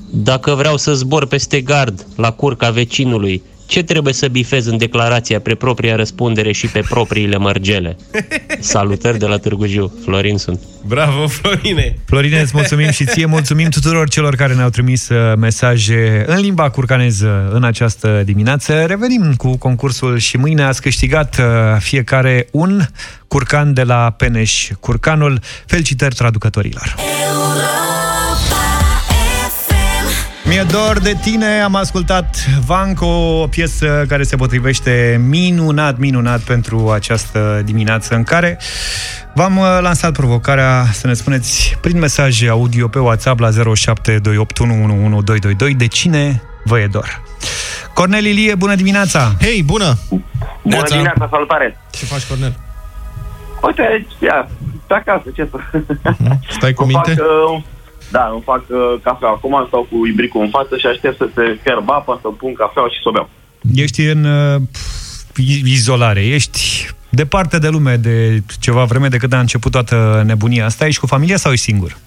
Dacă 0.10 0.56
vreau 0.56 0.78
să 0.78 0.94
zbor 0.94 1.28
peste 1.28 1.62
gard 1.62 2.08
la 2.16 2.32
curca 2.32 2.70
vecinului, 2.70 3.42
ce 3.68 3.84
trebuie 3.84 4.14
să 4.14 4.28
bifez 4.28 4.66
în 4.66 4.78
declarația 4.78 5.40
pre 5.40 5.56
propria 5.56 5.96
răspundere 5.96 6.52
și 6.52 6.68
pe 6.68 6.82
propriile 6.90 7.38
mărgele? 7.38 7.98
Salutări 8.60 9.20
de 9.20 9.26
la 9.26 9.38
Târgu 9.38 9.66
Jiu. 9.66 9.94
Florin 10.04 10.38
sunt. 10.38 10.60
Bravo, 10.86 11.28
Florine! 11.28 11.98
Florine, 12.06 12.40
îți 12.40 12.52
mulțumim 12.56 12.90
și 12.90 13.06
ție, 13.06 13.26
mulțumim 13.26 13.70
tuturor 13.70 14.10
celor 14.10 14.36
care 14.36 14.54
ne-au 14.54 14.70
trimis 14.70 15.10
uh, 15.10 15.36
mesaje 15.38 16.24
în 16.28 16.40
limba 16.40 16.70
curcaneză 16.70 17.50
în 17.54 17.64
această 17.64 18.22
dimineață. 18.26 18.86
Revenim 18.86 19.34
cu 19.38 19.58
concursul 19.58 20.18
și 20.18 20.38
mâine 20.38 20.64
ați 20.64 20.82
câștigat 20.82 21.38
uh, 21.40 21.46
fiecare 21.80 22.48
un 22.52 22.82
curcan 23.28 23.74
de 23.74 23.84
la 23.84 24.10
Peneș 24.18 24.70
Curcanul. 24.80 25.40
Felicitări 25.66 26.16
traducătorilor! 26.16 26.96
Mi-e 30.48 30.64
dor 30.72 31.00
de 31.00 31.14
tine, 31.22 31.62
am 31.62 31.76
ascultat 31.76 32.36
Vanco, 32.66 33.06
o 33.42 33.48
piesă 33.48 34.06
care 34.08 34.24
se 34.24 34.36
potrivește 34.36 35.22
minunat, 35.28 35.98
minunat 35.98 36.40
pentru 36.40 36.90
această 36.90 37.62
dimineață 37.66 38.16
în 38.16 38.24
care 38.24 38.60
v-am 39.34 39.58
uh, 39.58 39.78
lansat 39.82 40.12
provocarea 40.12 40.86
să 40.92 41.08
ne 41.08 41.14
spuneți 41.14 41.78
prin 41.82 42.00
mesaje 42.00 42.50
audio 42.50 42.88
pe 42.88 43.00
WhatsApp 43.00 43.40
la 43.40 43.50
0728111222 43.50 43.54
de 45.78 45.88
cine 45.88 46.42
vă 46.64 46.80
e 46.80 46.88
dor. 46.88 47.22
Cornel 47.94 48.26
Ilie, 48.26 48.56
bună 48.56 48.76
dimineața! 48.76 49.32
Hei, 49.40 49.64
bună! 49.64 49.94
Bună 50.62 50.84
dimineața, 50.90 51.28
salutare! 51.32 51.78
Ce 51.92 52.06
faci, 52.06 52.24
Cornel? 52.24 52.56
Uite, 53.62 54.08
ia, 54.20 54.50
pe 54.88 54.94
acasă, 54.94 55.24
ce 55.36 55.50
să... 55.52 55.58
Stai 56.50 56.74
cu 56.74 56.84
Îmi 56.84 56.94
minte? 56.94 57.14
Fac, 57.14 57.26
uh, 57.56 57.62
da, 58.12 58.30
îmi 58.34 58.42
fac 58.46 58.64
uh, 58.70 58.78
cafea 59.04 59.28
acum, 59.30 59.64
stau 59.68 59.88
cu 59.92 60.06
ibricul 60.08 60.42
în 60.42 60.50
față 60.50 60.78
și 60.78 60.86
aștept 60.86 61.18
să 61.18 61.30
se 61.36 61.60
fierb 61.64 61.90
apa, 61.90 62.20
să 62.22 62.28
pun 62.28 62.54
cafeaua 62.54 62.90
și 62.90 63.00
să 63.04 63.10
o 63.10 63.12
beau. 63.12 63.30
Ești 63.76 64.02
în 64.02 64.24
uh, 64.24 64.62
pf, 64.72 65.38
izolare, 65.66 66.26
ești 66.26 66.88
departe 67.10 67.58
de 67.60 67.68
lume 67.70 67.96
de 67.96 68.42
ceva 68.60 68.84
vreme 68.84 69.08
de 69.08 69.18
când 69.18 69.34
a 69.34 69.40
început 69.40 69.72
toată 69.72 70.24
nebunia 70.26 70.66
asta. 70.66 70.86
Ești 70.88 71.00
cu 71.00 71.08
familia 71.08 71.38
sau 71.38 71.52
ești 71.52 71.66
singur? 71.66 71.98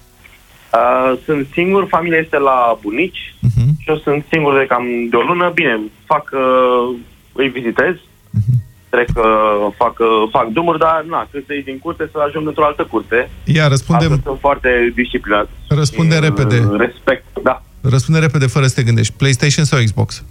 Uh, 0.74 1.18
sunt 1.24 1.46
singur, 1.52 1.86
familia 1.88 2.18
este 2.18 2.38
la 2.38 2.78
bunici 2.82 3.34
Mhm. 3.40 3.76
și 3.80 3.88
eu 3.88 3.96
sunt 3.96 4.24
singur 4.32 4.58
de 4.58 4.66
cam 4.68 4.84
de 5.10 5.16
o 5.16 5.20
lună. 5.20 5.50
Bine, 5.54 5.80
fac, 6.04 6.30
uh, 6.32 6.96
îi 7.32 7.48
vizitez, 7.48 7.94
Mhm. 8.30 8.62
Trec, 8.90 9.08
uh, 9.16 9.24
fac, 9.76 9.94
uh, 9.98 10.28
fac 10.30 10.46
drumuri, 10.48 10.78
dar 10.78 11.04
na, 11.08 11.28
când 11.30 11.44
să 11.46 11.52
ies 11.54 11.64
din 11.64 11.78
curte 11.78 12.08
să 12.12 12.18
ajung 12.26 12.46
într-o 12.46 12.64
altă 12.64 12.84
curte. 12.84 13.30
Ia, 13.44 13.68
răspunde, 13.68 14.04
Astăzi 14.04 14.22
sunt 14.24 14.38
foarte 14.40 14.92
disciplinat. 14.94 15.48
răspunde 15.68 16.14
Și, 16.14 16.20
uh, 16.20 16.26
repede. 16.28 16.56
Respect, 16.76 17.24
da. 17.42 17.62
Răspunde 17.94 18.20
repede, 18.20 18.46
fără 18.46 18.66
să 18.66 18.74
te 18.74 18.82
gândești. 18.82 19.14
PlayStation 19.16 19.64
sau 19.64 19.78
Xbox? 19.84 20.24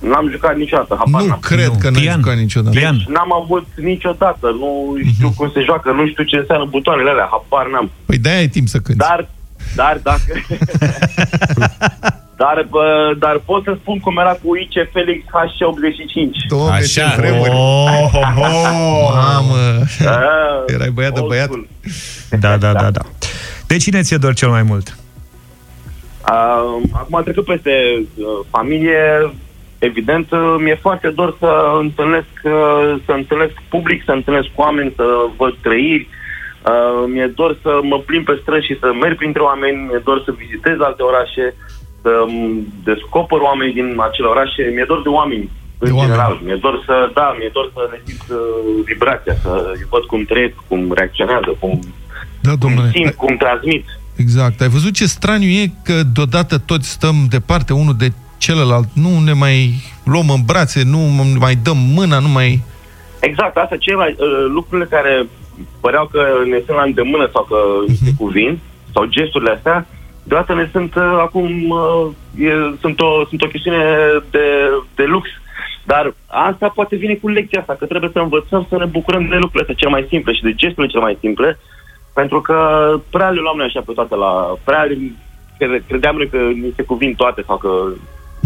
N-am 0.00 0.30
jucat 0.30 0.56
niciodată, 0.56 0.94
habar 0.98 1.20
Nu 1.20 1.26
n-am. 1.28 1.38
cred 1.40 1.72
că 1.80 1.90
n-ai 1.90 2.12
jucat 2.14 2.36
niciodată. 2.36 2.78
Deci 2.78 3.04
n-am 3.06 3.32
avut 3.42 3.66
niciodată, 3.76 4.46
nu 4.58 4.94
știu 5.14 5.32
cum 5.36 5.50
se 5.54 5.60
joacă, 5.60 5.90
nu 5.92 6.06
știu 6.08 6.24
ce 6.24 6.36
înseamnă 6.36 6.66
butoanele 6.70 7.10
alea, 7.10 7.28
habar 7.30 7.66
n-am. 7.70 7.90
Păi 8.06 8.18
de-aia 8.18 8.38
ai 8.38 8.48
timp 8.48 8.68
să 8.68 8.78
cânti. 8.78 8.98
Dar, 9.00 9.28
dar 9.74 10.00
dacă... 10.02 10.32
dar, 12.42 12.66
bă, 12.70 13.14
dar 13.18 13.40
pot 13.44 13.64
să 13.64 13.76
spun 13.80 13.98
cum 13.98 14.16
era 14.16 14.32
cu 14.42 14.56
IC 14.56 14.90
Felix 14.92 15.24
H85. 15.24 16.48
Doamne, 16.48 16.80
ce 16.80 17.02
Așa. 17.02 17.14
vremuri. 17.16 17.50
Oh, 17.50 18.10
oh, 18.12 18.32
oh. 18.36 19.10
Mamă. 19.14 19.84
Ah, 20.00 20.74
Erai 20.74 20.90
băiat 20.90 21.14
de 21.14 21.20
old 21.20 21.28
băiat. 21.28 21.44
school. 21.44 21.66
Da, 22.40 22.56
da, 22.56 22.72
da, 22.72 22.90
da. 22.90 23.00
De 23.66 23.76
cine 23.76 24.00
ți-e 24.02 24.16
dor 24.16 24.34
cel 24.34 24.48
mai 24.48 24.62
mult? 24.62 24.96
Uh, 26.30 26.88
acum 26.92 27.14
am 27.16 27.22
trecut 27.22 27.44
peste 27.44 27.70
uh, 28.14 28.24
familie. 28.50 29.32
Evident, 29.78 30.30
uh, 30.30 30.54
mi-e 30.58 30.78
foarte 30.80 31.08
dor 31.08 31.36
să 31.38 31.48
întâlnesc, 31.80 32.26
uh, 32.44 32.96
să 33.04 33.12
întâlnesc 33.12 33.52
public, 33.68 34.02
să 34.04 34.10
întâlnesc 34.10 34.46
cu 34.54 34.60
oameni, 34.60 34.92
să 34.96 35.04
văd 35.36 35.54
trăiri. 35.62 36.08
Uh, 36.70 37.04
mi-e 37.12 37.26
dor 37.40 37.52
să 37.62 37.72
mă 37.82 37.98
plimb 38.08 38.24
pe 38.24 38.38
străzi 38.42 38.66
și 38.66 38.78
să 38.82 38.88
merg 39.02 39.16
printre 39.16 39.42
oameni, 39.50 39.76
mi-e 39.88 40.06
dor 40.08 40.18
să 40.24 40.30
vizitez 40.42 40.76
alte 40.80 41.02
orașe, 41.10 41.44
să 42.02 42.10
um, 42.26 42.66
descoper 42.84 43.40
oameni 43.48 43.72
din 43.78 43.88
acele 44.08 44.28
orașe. 44.34 44.62
Mi-e 44.74 44.90
dor 44.92 45.02
de 45.02 45.08
oameni, 45.08 45.50
în 45.78 45.96
general. 46.02 46.34
Mi-e 46.44 46.58
dor 46.64 46.82
să, 46.86 47.10
da, 47.14 47.36
mi-e 47.38 47.50
dor 47.52 47.70
să 47.74 47.88
le 47.90 47.98
simt 48.06 48.24
uh, 48.30 48.38
vibrația, 48.84 49.34
să 49.44 49.50
văd 49.92 50.04
cum 50.10 50.24
trăiesc, 50.24 50.54
cum 50.68 50.80
reacționează, 50.92 51.50
cum, 51.60 51.80
Da, 52.46 52.52
domnule. 52.64 52.90
simt, 52.94 53.14
cum 53.14 53.36
transmit. 53.36 53.84
Exact. 54.16 54.60
Ai 54.60 54.68
văzut 54.68 54.92
ce 54.94 55.06
straniu 55.06 55.48
e 55.48 55.72
că 55.84 55.96
deodată 56.14 56.58
toți 56.58 56.88
stăm 56.90 57.16
departe 57.30 57.72
unul 57.72 57.96
de 57.98 58.08
celălalt, 58.38 58.88
nu 58.94 59.18
ne 59.24 59.32
mai 59.32 59.56
luăm 60.04 60.28
în 60.28 60.42
brațe, 60.46 60.82
nu 60.84 60.98
mai 61.38 61.54
dăm 61.54 61.76
mâna, 61.76 62.18
nu 62.18 62.28
mai... 62.28 62.62
Exact, 63.20 63.56
asta 63.56 63.76
ceva, 63.76 64.06
uh, 64.06 64.16
lucrurile 64.54 64.86
care 64.90 65.26
păreau 65.80 66.06
că 66.06 66.22
ne 66.44 66.62
sunt 66.66 66.76
la 66.76 66.82
îndemână 66.82 67.28
sau 67.32 67.42
că 67.42 67.56
uh-huh. 67.56 68.04
se 68.04 68.10
cuvin, 68.18 68.58
sau 68.92 69.04
gesturile 69.04 69.50
astea, 69.50 69.86
deodată 70.22 70.54
ne 70.54 70.68
sunt 70.72 70.94
uh, 70.94 71.02
acum, 71.02 71.68
uh, 71.68 72.06
e, 72.38 72.52
sunt, 72.80 73.00
o, 73.00 73.24
sunt 73.28 73.42
o 73.42 73.46
chestiune 73.46 73.84
de, 74.30 74.46
de 74.94 75.04
lux. 75.04 75.28
Dar 75.84 76.14
asta 76.26 76.68
poate 76.68 76.96
vine 76.96 77.14
cu 77.14 77.28
lecția 77.28 77.60
asta, 77.60 77.74
că 77.78 77.86
trebuie 77.86 78.10
să 78.12 78.18
învățăm 78.18 78.66
să 78.68 78.76
ne 78.76 78.84
bucurăm 78.84 79.22
de 79.28 79.34
lucrurile 79.34 79.60
astea 79.60 79.74
cele 79.74 79.90
mai 79.90 80.06
simple 80.08 80.32
și 80.32 80.42
de 80.42 80.54
gesturile 80.54 80.92
cele 80.92 81.02
mai 81.02 81.16
simple, 81.20 81.58
pentru 82.14 82.40
că 82.40 82.56
prea 83.10 83.30
le 83.30 83.40
luam 83.40 83.56
noi 83.56 83.66
așa 83.66 83.82
pe 83.86 83.92
toate 83.92 84.14
la... 84.14 84.58
Prea 84.64 84.82
le- 84.82 85.12
cre- 85.58 85.84
credeam 85.88 86.16
noi 86.16 86.28
că 86.28 86.36
ni 86.36 86.72
se 86.76 86.82
cuvin 86.82 87.14
toate 87.14 87.42
sau 87.46 87.56
că, 87.56 87.70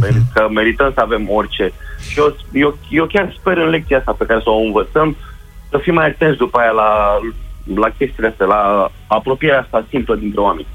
meri- 0.02 0.32
că 0.34 0.48
merităm 0.50 0.90
să 0.94 1.00
avem 1.00 1.30
orice. 1.30 1.72
Și 2.08 2.18
eu, 2.18 2.36
eu, 2.52 2.78
eu 2.90 3.06
chiar 3.06 3.34
sper 3.38 3.56
în 3.56 3.68
lecția 3.68 3.98
asta 3.98 4.12
pe 4.12 4.24
care 4.24 4.40
să 4.42 4.50
o 4.50 4.64
învățăm 4.66 5.16
să 5.74 5.80
fim 5.82 5.94
mai 5.94 6.06
atenți 6.06 6.38
după 6.38 6.58
aia 6.58 6.70
la, 6.70 7.18
la 7.74 7.88
chestiile 7.98 8.28
astea, 8.28 8.46
la 8.46 8.90
apropierea 9.06 9.60
asta 9.60 9.86
simplă 9.90 10.14
dintre 10.14 10.40
oameni. 10.40 10.66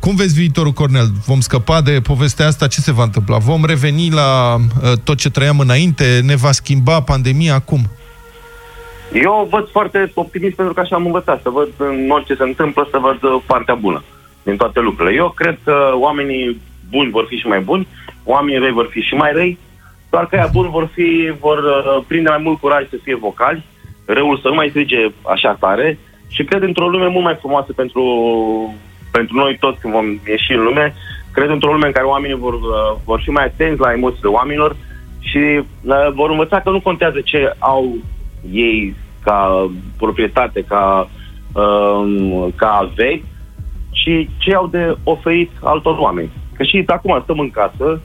Cum 0.00 0.14
vezi 0.14 0.38
viitorul, 0.38 0.72
Cornel? 0.72 1.08
Vom 1.26 1.40
scăpa 1.40 1.80
de 1.80 2.00
povestea 2.02 2.46
asta? 2.46 2.66
Ce 2.66 2.80
se 2.80 2.92
va 2.92 3.02
întâmpla? 3.02 3.38
Vom 3.38 3.64
reveni 3.64 4.10
la 4.10 4.54
uh, 4.54 4.92
tot 5.04 5.16
ce 5.16 5.30
trăiam 5.30 5.58
înainte? 5.58 6.20
Ne 6.24 6.36
va 6.36 6.52
schimba 6.52 7.02
pandemia 7.02 7.54
acum? 7.54 7.80
Eu 9.12 9.48
văd 9.50 9.68
foarte 9.70 10.10
optimist 10.14 10.56
pentru 10.56 10.74
că 10.74 10.80
așa 10.80 10.96
am 10.96 11.06
învățat, 11.06 11.42
să 11.42 11.50
văd 11.50 11.68
în 11.76 12.10
orice 12.10 12.34
se 12.34 12.42
întâmplă, 12.42 12.88
să 12.90 12.98
văd 12.98 13.22
uh, 13.22 13.42
partea 13.46 13.74
bună 13.74 14.02
din 14.42 14.56
toate 14.56 14.80
lucrurile. 14.80 15.16
Eu 15.16 15.28
cred 15.30 15.58
că 15.64 15.74
oamenii 15.94 16.60
buni 16.90 17.10
vor 17.10 17.24
fi 17.28 17.36
și 17.36 17.46
mai 17.46 17.60
buni, 17.60 17.86
oamenii 18.24 18.58
răi 18.58 18.72
vor 18.80 18.88
fi 18.90 19.00
și 19.00 19.14
mai 19.14 19.32
răi, 19.32 19.58
doar 20.10 20.26
că 20.26 20.36
aia 20.36 20.48
buni 20.52 20.70
vor, 20.70 20.90
fi, 20.94 21.32
vor 21.40 21.58
uh, 21.58 22.04
prinde 22.06 22.28
mai 22.28 22.40
mult 22.42 22.58
curaj 22.60 22.88
să 22.88 22.96
fie 23.02 23.16
vocali, 23.16 23.64
răul 24.14 24.38
să 24.42 24.48
nu 24.48 24.54
mai 24.54 24.68
strige 24.68 25.00
așa 25.22 25.56
tare 25.60 25.98
și 26.28 26.44
cred 26.44 26.62
într-o 26.62 26.88
lume 26.88 27.06
mult 27.06 27.24
mai 27.24 27.36
frumoasă 27.40 27.72
pentru, 27.72 28.04
pentru 29.12 29.36
noi 29.36 29.56
toți 29.60 29.80
când 29.80 29.92
vom 29.92 30.06
ieși 30.26 30.52
în 30.52 30.62
lume. 30.62 30.94
Cred 31.32 31.50
într-o 31.50 31.72
lume 31.72 31.86
în 31.86 31.92
care 31.92 32.06
oamenii 32.06 32.36
vor, 32.36 32.54
uh, 32.54 32.92
vor 33.04 33.20
fi 33.24 33.30
mai 33.30 33.44
atenți 33.44 33.80
la 33.80 33.92
emoțiile 33.92 34.28
oamenilor 34.28 34.76
și 35.18 35.38
uh, 35.38 36.08
vor 36.14 36.30
învăța 36.30 36.60
că 36.60 36.70
nu 36.70 36.80
contează 36.80 37.20
ce 37.20 37.52
au 37.58 37.96
ei 38.52 38.94
ca 39.24 39.70
proprietate, 39.96 40.64
ca, 40.68 41.10
um, 41.52 42.52
ca 42.56 42.70
averi, 42.70 43.24
ci 43.90 44.28
ce 44.38 44.54
au 44.54 44.66
de 44.66 44.96
oferit 45.04 45.50
altor 45.62 45.96
oameni. 45.98 46.30
Că 46.56 46.62
și 46.62 46.82
acum 46.86 47.20
stăm 47.22 47.38
în 47.38 47.50
casă 47.50 48.00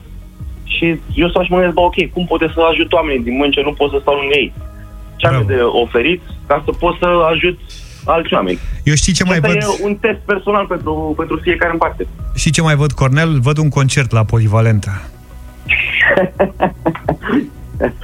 și 0.64 1.00
eu 1.14 1.28
stau 1.28 1.42
și 1.42 1.50
mă 1.50 1.56
gândesc, 1.56 1.74
bă, 1.74 1.80
ok, 1.80 2.12
cum 2.12 2.24
pot 2.26 2.40
să 2.40 2.60
ajut 2.70 2.92
oamenii 2.92 3.22
din 3.22 3.36
mână 3.36 3.50
ce 3.50 3.62
nu 3.62 3.72
pot 3.72 3.90
să 3.90 3.98
stau 4.00 4.14
lângă 4.14 4.34
ei? 4.34 4.52
Ce 5.16 5.26
am 5.26 5.44
de 5.46 5.58
oferit 5.84 6.22
ca 6.46 6.62
să 6.64 6.70
pot 6.72 6.96
să 6.98 7.06
ajut 7.34 7.58
alți 8.04 8.34
oameni? 8.34 8.58
Eu 8.82 8.94
știi 8.94 9.12
ce 9.12 9.24
mai 9.24 9.36
Asta 9.36 9.48
văd? 9.48 9.56
e 9.56 9.84
un 9.84 9.94
test 9.94 10.18
personal 10.24 10.66
pentru, 10.66 11.14
pentru 11.16 11.38
fiecare 11.42 11.72
în 11.72 11.78
parte. 11.78 12.06
Și 12.34 12.50
ce 12.50 12.62
mai 12.62 12.74
văd, 12.74 12.92
Cornel? 12.92 13.40
Văd 13.40 13.58
un 13.58 13.68
concert 13.68 14.12
la 14.12 14.24
Polivalentă. 14.24 14.90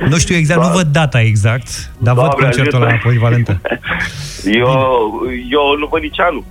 nu 0.09 0.19
știu 0.19 0.35
exact, 0.37 0.61
nu 0.63 0.69
văd 0.73 0.87
data 0.87 1.21
exact, 1.21 1.91
dar 1.99 2.15
văd 2.15 2.25
Doamne 2.25 2.45
concertul 2.45 2.79
ajută. 2.79 2.93
la 2.95 2.99
Polivalentă. 3.03 3.61
Eu, 4.45 4.67
eu 5.51 5.77
nu 5.79 5.87
văd 5.91 6.03
nici 6.03 6.21
anul. 6.21 6.45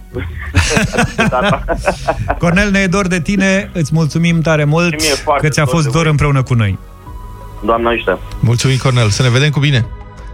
Cornel, 2.40 2.72
ne 2.72 2.80
e 2.80 2.88
dor 2.88 3.08
de 3.08 3.22
tine, 3.22 3.70
îți 3.74 3.92
mulțumim 3.94 4.42
tare 4.42 4.64
mult 4.64 5.00
Și 5.00 5.06
mie 5.08 5.16
foarte 5.16 5.48
că 5.48 5.54
ți-a 5.54 5.64
dor 5.64 5.74
fost 5.74 5.86
de 5.86 5.92
dor 5.92 6.02
voi. 6.02 6.12
împreună 6.12 6.44
cu 6.44 6.54
noi. 6.54 6.78
Doamna 7.66 7.90
ajută. 7.90 8.20
Mulțumim, 8.40 8.78
Cornel. 8.78 9.10
Să 9.10 9.22
ne 9.22 9.30
vedem 9.30 9.50
cu 9.50 9.60
bine. 9.60 9.86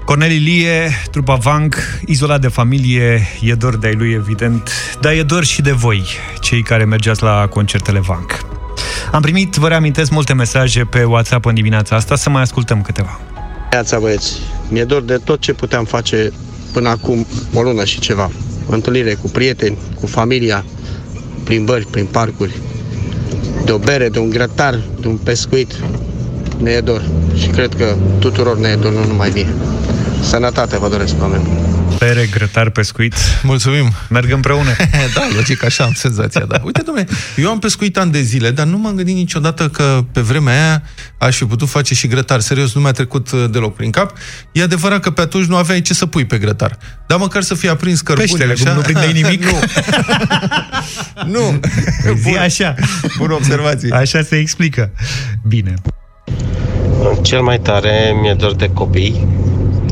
Cornel 0.06 0.32
Ilie, 0.32 0.91
trupa 1.12 1.36
Vanc, 1.36 1.76
izolat 2.06 2.41
de 2.41 2.47
familie, 2.47 3.28
e 3.41 3.53
dor 3.53 3.78
de 3.78 3.88
ai 3.88 3.93
lui, 3.93 4.12
evident, 4.12 4.72
dar 5.01 5.14
e 5.14 5.22
dor 5.22 5.43
și 5.43 5.62
de 5.62 5.72
voi, 5.72 6.06
cei 6.39 6.62
care 6.62 6.86
mergeați 6.86 7.24
la 7.24 7.47
concertele 7.47 7.99
Vanc. 7.99 8.39
Am 9.12 9.22
primit, 9.22 9.56
vă 9.56 9.68
reamintesc, 9.68 10.12
multe 10.12 10.34
mesaje 10.34 10.84
pe 10.84 11.03
WhatsApp 11.03 11.45
în 11.45 11.53
dimineața 11.53 11.95
asta, 11.95 12.16
să 12.16 12.30
mai 12.30 12.41
ascultăm 12.41 12.82
câteva. 12.82 13.20
Neața 13.72 13.99
băieți, 13.99 14.39
mi-e 14.70 14.84
dor 14.84 15.01
de 15.01 15.18
tot 15.24 15.39
ce 15.39 15.53
puteam 15.53 15.86
face 15.86 16.32
până 16.74 16.89
acum 16.89 17.26
o 17.53 17.62
lună 17.62 17.86
și 17.86 17.99
ceva. 17.99 18.32
Întâlnire 18.70 19.14
cu 19.14 19.30
prieteni, 19.30 19.78
cu 19.99 20.08
familia, 20.08 20.66
plimbări 21.43 21.86
prin 21.86 22.06
parcuri, 22.06 22.58
de 23.66 23.72
o 23.72 23.78
bere, 23.78 24.10
de 24.10 24.20
un 24.20 24.30
grătar, 24.30 24.80
de 24.99 25.08
un 25.08 25.18
pescuit. 25.18 25.76
Ne 26.58 26.72
e 26.72 26.82
dor 26.82 27.01
și 27.38 27.47
cred 27.47 27.76
că 27.78 27.95
tuturor 28.20 28.58
ne 28.58 28.68
e 28.68 28.76
dor, 28.76 28.91
nu 28.91 29.06
numai 29.06 29.32
mie. 29.34 29.47
Sănătate 30.22 30.78
vă 30.78 30.89
doresc, 30.89 31.13
oameni. 31.22 31.47
Bere, 31.99 32.28
grătar, 32.32 32.70
pescuit. 32.70 33.13
Mulțumim. 33.43 33.91
Merg 34.09 34.32
împreună. 34.32 34.70
da, 35.16 35.28
logic, 35.36 35.63
așa 35.63 35.84
am 35.84 35.93
senzația, 35.93 36.45
da. 36.47 36.61
Uite, 36.63 36.82
domnule, 36.86 37.07
eu 37.36 37.49
am 37.49 37.59
pescuit 37.59 37.97
ani 37.97 38.11
de 38.11 38.22
zile, 38.22 38.51
dar 38.51 38.66
nu 38.66 38.78
m-am 38.78 38.95
gândit 38.95 39.16
niciodată 39.16 39.70
că 39.70 40.03
pe 40.11 40.22
vremea 40.22 40.53
aia 40.53 40.84
aș 41.18 41.38
fi 41.38 41.45
putut 41.45 41.70
face 41.70 41.93
și 41.93 42.07
grătar. 42.07 42.39
Serios, 42.39 42.74
nu 42.74 42.82
mi-a 42.82 42.91
trecut 42.91 43.32
uh, 43.32 43.45
deloc 43.51 43.76
prin 43.76 43.91
cap. 43.91 44.18
E 44.51 44.61
adevărat 44.61 44.99
că 44.99 45.11
pe 45.11 45.22
atunci 45.22 45.45
nu 45.45 45.55
aveai 45.55 45.82
ce 45.82 45.93
să 45.93 46.05
pui 46.05 46.26
pe 46.26 46.38
grătar. 46.38 46.78
Dar 47.07 47.18
măcar 47.18 47.41
să 47.41 47.53
fie 47.55 47.70
aprins 47.70 48.01
cărbune, 48.01 48.28
Peștele, 48.28 48.51
așa. 48.51 48.63
cum 48.63 48.74
nu 48.74 48.82
prindeai 48.82 49.13
nimic. 49.13 49.45
nu. 49.49 49.59
nu. 51.34 51.59
Zi 52.22 52.38
așa. 52.38 52.76
Bună 53.18 53.34
observație. 53.34 53.93
Așa 53.93 54.22
se 54.22 54.36
explică. 54.36 54.91
Bine. 55.47 55.74
Cel 57.22 57.41
mai 57.41 57.59
tare 57.59 58.16
mi-e 58.22 58.34
dor 58.34 58.55
de 58.55 58.70
copii. 58.74 59.28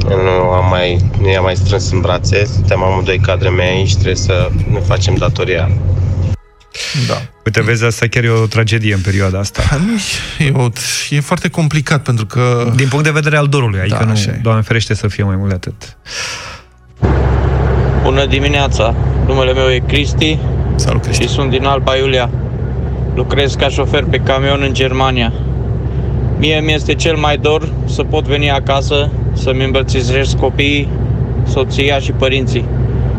Nu 0.08 0.50
am 0.50 0.70
mai, 0.70 1.00
nu 1.22 1.30
i-am 1.30 1.44
mai 1.44 1.56
strâns 1.56 1.92
în 1.92 2.00
brațe. 2.02 2.46
Suntem 2.46 2.84
amândoi 2.84 3.20
cadre 3.20 3.50
mei 3.50 3.68
aici, 3.68 3.94
trebuie 3.94 4.16
să 4.16 4.50
ne 4.72 4.80
facem 4.80 5.16
datoria. 5.16 5.70
Da. 7.08 7.22
Uite, 7.46 7.62
vezi, 7.62 7.86
asta 7.86 8.06
chiar 8.10 8.24
e 8.24 8.30
o 8.30 8.46
tragedie 8.46 8.94
în 8.94 9.00
perioada 9.02 9.40
asta. 9.40 9.62
Nu, 9.86 10.46
e, 10.46 10.52
o, 10.54 10.68
e 11.10 11.20
foarte 11.20 11.50
complicat, 11.50 12.02
pentru 12.04 12.26
că... 12.26 12.72
Din 12.76 12.88
punct 12.88 13.04
de 13.06 13.12
vedere 13.12 13.38
al 13.38 13.48
dorului, 13.48 13.80
adică 13.80 13.98
Da, 14.00 14.06
nu, 14.06 14.12
așa 14.12 14.32
e. 14.32 14.40
Doamne 14.44 14.62
ferește 14.62 14.94
să 14.94 15.08
fie 15.08 15.24
mai 15.24 15.36
mult 15.36 15.50
de 15.50 15.56
atât. 15.56 15.98
Bună 18.04 18.26
dimineața! 18.26 18.96
Numele 19.26 19.54
meu 19.54 19.70
e 19.70 19.84
Cristi 19.88 20.38
Salut, 20.76 21.02
Cristi. 21.04 21.24
și 21.24 21.30
sunt 21.30 21.50
din 21.50 21.66
Alba 21.66 21.96
Iulia. 21.96 22.30
Lucrez 23.16 23.54
ca 23.54 23.70
șofer 23.70 24.04
pe 24.04 24.18
camion 24.18 24.62
în 24.62 24.74
Germania. 24.74 25.34
Mie 26.44 26.60
mi 26.60 26.74
este 26.74 26.94
cel 26.94 27.16
mai 27.16 27.38
dor 27.38 27.70
să 27.86 28.04
pot 28.04 28.24
veni 28.24 28.52
acasă, 28.52 29.12
să-mi 29.34 29.64
îmbrățișez 29.64 30.34
copiii, 30.40 30.90
soția 31.48 32.00
și 32.00 32.12
părinții. 32.12 32.66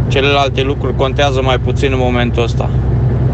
Celelalte 0.09 0.62
lucruri 0.62 0.97
contează 0.97 1.43
mai 1.43 1.59
puțin 1.59 1.93
în 1.93 1.99
momentul 1.99 2.43
ăsta. 2.43 2.70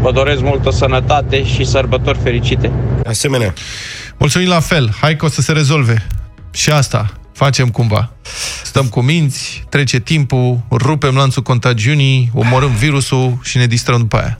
Vă 0.01 0.11
doresc 0.11 0.41
multă 0.41 0.69
sănătate 0.69 1.45
și 1.45 1.63
sărbători 1.63 2.17
fericite. 2.17 2.71
Asemenea. 3.05 3.53
Mulțumim 4.17 4.47
la 4.47 4.59
fel. 4.59 4.89
Hai 5.01 5.15
că 5.15 5.25
o 5.25 5.27
să 5.27 5.41
se 5.41 5.51
rezolve. 5.51 6.07
Și 6.51 6.69
asta 6.69 7.05
facem 7.33 7.67
cumva. 7.67 8.11
Stăm 8.63 8.85
cu 8.85 9.01
minți, 9.01 9.65
trece 9.69 9.99
timpul, 9.99 10.59
rupem 10.71 11.15
lanțul 11.15 11.43
contagiunii, 11.43 12.31
omorâm 12.33 12.71
virusul 12.71 13.37
și 13.43 13.57
ne 13.57 13.65
distrăm 13.65 13.99
după 13.99 14.17
aia. 14.17 14.37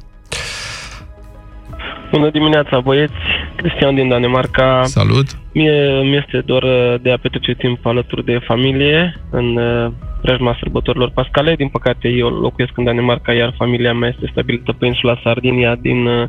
Bună 2.12 2.30
dimineața, 2.30 2.80
băieți! 2.80 3.14
Cristian 3.56 3.96
din 3.96 4.08
Danemarca. 4.08 4.82
Salut! 4.84 5.41
Mie 5.54 6.02
mi 6.02 6.16
este 6.16 6.42
dor 6.46 6.64
uh, 6.64 6.96
de 7.02 7.12
a 7.12 7.18
petrece 7.18 7.54
timp 7.54 7.86
alături 7.86 8.26
de 8.26 8.38
familie 8.38 9.22
în 9.30 9.56
uh, 9.56 9.92
preajma 10.22 10.58
sărbătorilor 10.60 11.10
pascale. 11.10 11.56
Din 11.56 11.68
păcate, 11.68 12.08
eu 12.08 12.28
locuiesc 12.28 12.78
în 12.78 12.84
Danemarca, 12.84 13.34
iar 13.34 13.54
familia 13.58 13.94
mea 13.94 14.10
este 14.10 14.30
stabilită 14.32 14.72
pe 14.72 14.86
insula 14.86 15.20
Sardinia 15.24 15.76
din 15.76 16.06
uh, 16.06 16.28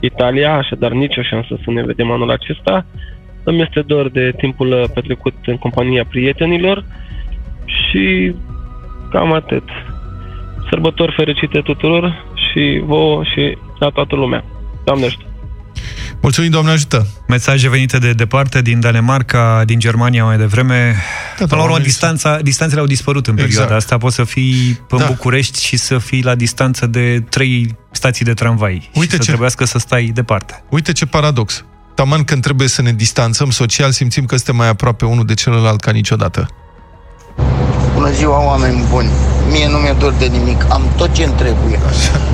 Italia, 0.00 0.54
așadar 0.54 0.92
nicio 0.92 1.22
șansă 1.22 1.58
să 1.64 1.70
ne 1.70 1.82
vedem 1.82 2.10
anul 2.10 2.30
acesta. 2.30 2.86
Îmi 3.44 3.62
este 3.62 3.80
dor 3.80 4.08
de 4.08 4.32
timpul 4.36 4.72
uh, 4.72 4.84
petrecut 4.94 5.34
în 5.46 5.56
compania 5.56 6.04
prietenilor 6.04 6.84
și 7.64 8.34
cam 9.10 9.32
atât. 9.32 9.68
Sărbători 10.70 11.14
fericite 11.16 11.60
tuturor 11.60 12.24
și 12.34 12.82
vouă 12.84 13.24
și 13.24 13.56
la 13.78 13.88
toată 13.88 14.16
lumea. 14.16 14.44
Doamne 14.84 15.04
ajută! 15.04 15.31
Mulțumim, 16.20 16.50
Doamne 16.50 16.70
ajută! 16.70 17.06
Mesaje 17.28 17.68
venite 17.68 17.98
de 17.98 18.12
departe, 18.12 18.62
din 18.62 18.80
Danemarca, 18.80 19.62
din 19.66 19.78
Germania 19.78 20.24
mai 20.24 20.36
devreme. 20.36 20.96
Da, 21.38 21.44
Până 21.44 21.46
la 21.48 21.56
urmă, 21.56 21.68
oamenii 21.70 21.86
distanța, 21.86 22.38
distanțele 22.42 22.80
au 22.80 22.86
dispărut 22.86 23.26
în 23.26 23.34
perioada 23.34 23.62
Exact. 23.62 23.80
asta. 23.82 23.98
Poți 23.98 24.14
să 24.14 24.24
fii 24.24 24.80
în 24.88 24.98
Da. 24.98 25.06
București 25.06 25.64
și 25.64 25.76
să 25.76 25.98
fii 25.98 26.22
la 26.22 26.34
distanță 26.34 26.86
de 26.86 27.24
trei 27.28 27.76
stații 27.90 28.24
de 28.24 28.32
tramvai. 28.34 28.90
Uite 28.94 29.00
și 29.04 29.10
să 29.10 29.16
ce- 29.16 29.26
trebuiască 29.26 29.64
să 29.64 29.78
stai 29.78 30.10
departe. 30.14 30.62
Uite 30.68 30.92
ce 30.92 31.06
paradox. 31.06 31.64
Taman 31.94 32.24
când 32.24 32.42
trebuie 32.42 32.68
să 32.68 32.82
ne 32.82 32.92
distanțăm 32.92 33.50
social, 33.50 33.90
simțim 33.90 34.24
că 34.24 34.34
suntem 34.36 34.56
mai 34.56 34.68
aproape 34.68 35.04
unul 35.04 35.26
de 35.26 35.34
celălalt 35.34 35.80
ca 35.80 35.90
niciodată. 35.90 36.48
Bună 38.02 38.14
ziua, 38.14 38.46
oameni 38.46 38.84
buni! 38.90 39.08
Mie 39.50 39.68
nu 39.68 39.76
mi-e 39.76 39.94
dor 39.98 40.14
de 40.18 40.24
nimic, 40.24 40.66
am 40.68 40.82
tot 40.96 41.12
ce 41.12 41.24
îmi 41.24 41.32
trebuie. 41.32 41.78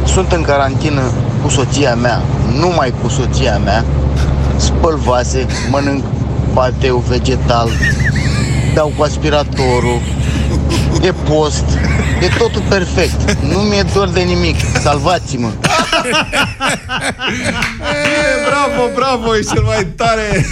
Sunt 0.05 0.33
în 0.33 0.43
carantină 0.43 1.03
cu 1.43 1.49
soția 1.49 1.95
mea, 1.95 2.23
numai 2.61 2.95
cu 3.03 3.09
soția 3.09 3.59
mea, 3.59 3.85
spăl 4.57 4.97
vase, 5.05 5.47
mănânc 5.71 6.05
pateu 6.55 7.05
vegetal, 7.09 7.69
dau 8.75 8.93
cu 8.97 9.03
aspiratorul, 9.03 10.01
e 11.03 11.13
post, 11.13 11.65
e 12.21 12.29
totul 12.39 12.63
perfect. 12.69 13.33
Nu 13.41 13.59
mi-e 13.59 13.85
dor 13.95 14.09
de 14.09 14.21
nimic, 14.21 14.57
salvați-mă! 14.81 15.51
bravo, 18.49 18.91
bravo, 18.95 19.37
e 19.37 19.41
cel 19.41 19.63
mai 19.63 19.85
tare! 19.85 20.47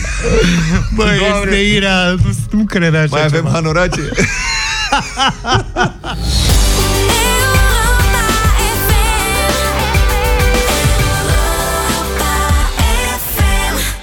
Băi, 0.95 1.19
este 1.43 1.57
irea, 1.57 2.15
nu 2.51 2.65
cred 2.65 2.95
așa 2.95 3.07
Mai 3.11 3.25
avem 3.25 3.41
ceva. 3.41 3.51
hanorace? 3.53 4.01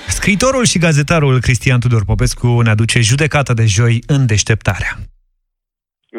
Scriitorul 0.08 0.66
și 0.66 0.78
gazetarul 0.78 1.40
Cristian 1.42 1.80
Tudor 1.80 2.06
Popescu 2.06 2.62
ne 2.62 2.70
aduce 2.70 3.02
judecata 3.02 3.54
de 3.54 3.66
joi 3.66 4.04
în 4.06 4.26
deșteptarea. 4.26 5.00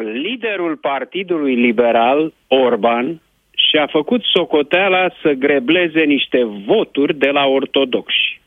Liderul 0.01 0.75
Partidului 0.75 1.55
Liberal, 1.55 2.33
Orban, 2.47 3.21
și-a 3.55 3.87
făcut 3.87 4.23
socoteala 4.23 5.09
să 5.21 5.31
grebleze 5.31 6.03
niște 6.03 6.43
voturi 6.43 7.15
de 7.17 7.29
la 7.29 7.45
ortodoxi. 7.45 8.41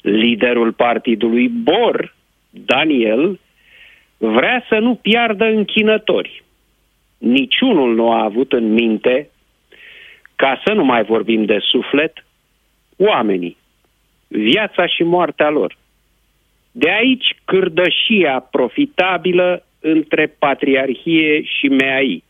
Liderul 0.00 0.72
Partidului 0.72 1.48
Bor, 1.48 2.14
Daniel, 2.50 3.40
vrea 4.16 4.64
să 4.68 4.78
nu 4.78 4.94
piardă 4.94 5.44
închinători. 5.44 6.42
Niciunul 7.18 7.94
nu 7.94 8.10
a 8.12 8.22
avut 8.22 8.52
în 8.52 8.72
minte, 8.72 9.30
ca 10.36 10.60
să 10.64 10.72
nu 10.72 10.84
mai 10.84 11.04
vorbim 11.04 11.44
de 11.44 11.58
suflet, 11.60 12.24
oamenii, 12.96 13.56
viața 14.28 14.86
și 14.86 15.02
moartea 15.02 15.50
lor. 15.50 15.76
De 16.70 16.90
aici 16.90 17.36
cârdășia 17.44 18.40
profitabilă 18.50 19.64
între 19.84 20.26
patriarhie 20.38 21.42
și 21.42 21.68
meai. 21.68 22.24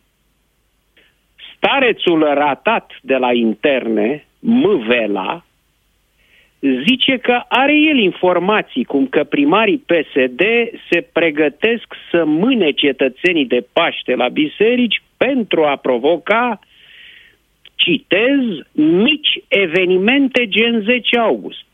Starețul 1.56 2.22
ratat 2.22 2.92
de 3.02 3.16
la 3.16 3.32
interne, 3.32 4.26
Mvela, 4.38 5.44
zice 6.60 7.16
că 7.16 7.42
are 7.48 7.76
el 7.76 7.98
informații 7.98 8.84
cum 8.84 9.06
că 9.06 9.24
primarii 9.24 9.84
PSD 9.86 10.40
se 10.90 11.00
pregătesc 11.12 11.94
să 12.10 12.24
mâne 12.24 12.70
cetățenii 12.70 13.46
de 13.46 13.66
Paște 13.72 14.14
la 14.14 14.28
biserici 14.28 15.02
pentru 15.16 15.64
a 15.64 15.76
provoca, 15.76 16.60
citez, 17.74 18.40
mici 18.72 19.42
evenimente 19.48 20.48
gen 20.48 20.80
10 20.80 21.18
august. 21.18 21.64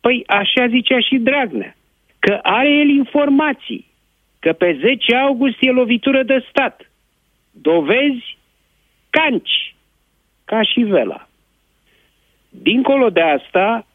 Păi 0.00 0.22
așa 0.26 0.66
zicea 0.66 1.00
și 1.00 1.16
Dragnea, 1.16 1.76
că 2.18 2.38
are 2.42 2.70
el 2.70 2.88
informații, 2.88 3.86
că 4.42 4.52
pe 4.52 4.78
10 4.80 5.14
august 5.14 5.56
e 5.60 5.70
lovitură 5.70 6.22
de 6.22 6.44
stat. 6.48 6.90
Dovezi? 7.50 8.38
Canci, 9.10 9.74
ca 10.44 10.62
și 10.62 10.80
vela. 10.80 11.28
Dincolo 12.48 13.10
de 13.10 13.20
asta, 13.20 13.86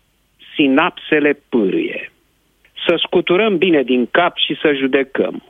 sinapsele 0.55 1.39
pârâie. 1.49 2.11
Să 2.85 2.93
scuturăm 3.05 3.57
bine 3.57 3.83
din 3.83 4.05
cap 4.11 4.37
și 4.37 4.57
să 4.61 4.73
judecăm. 4.73 5.43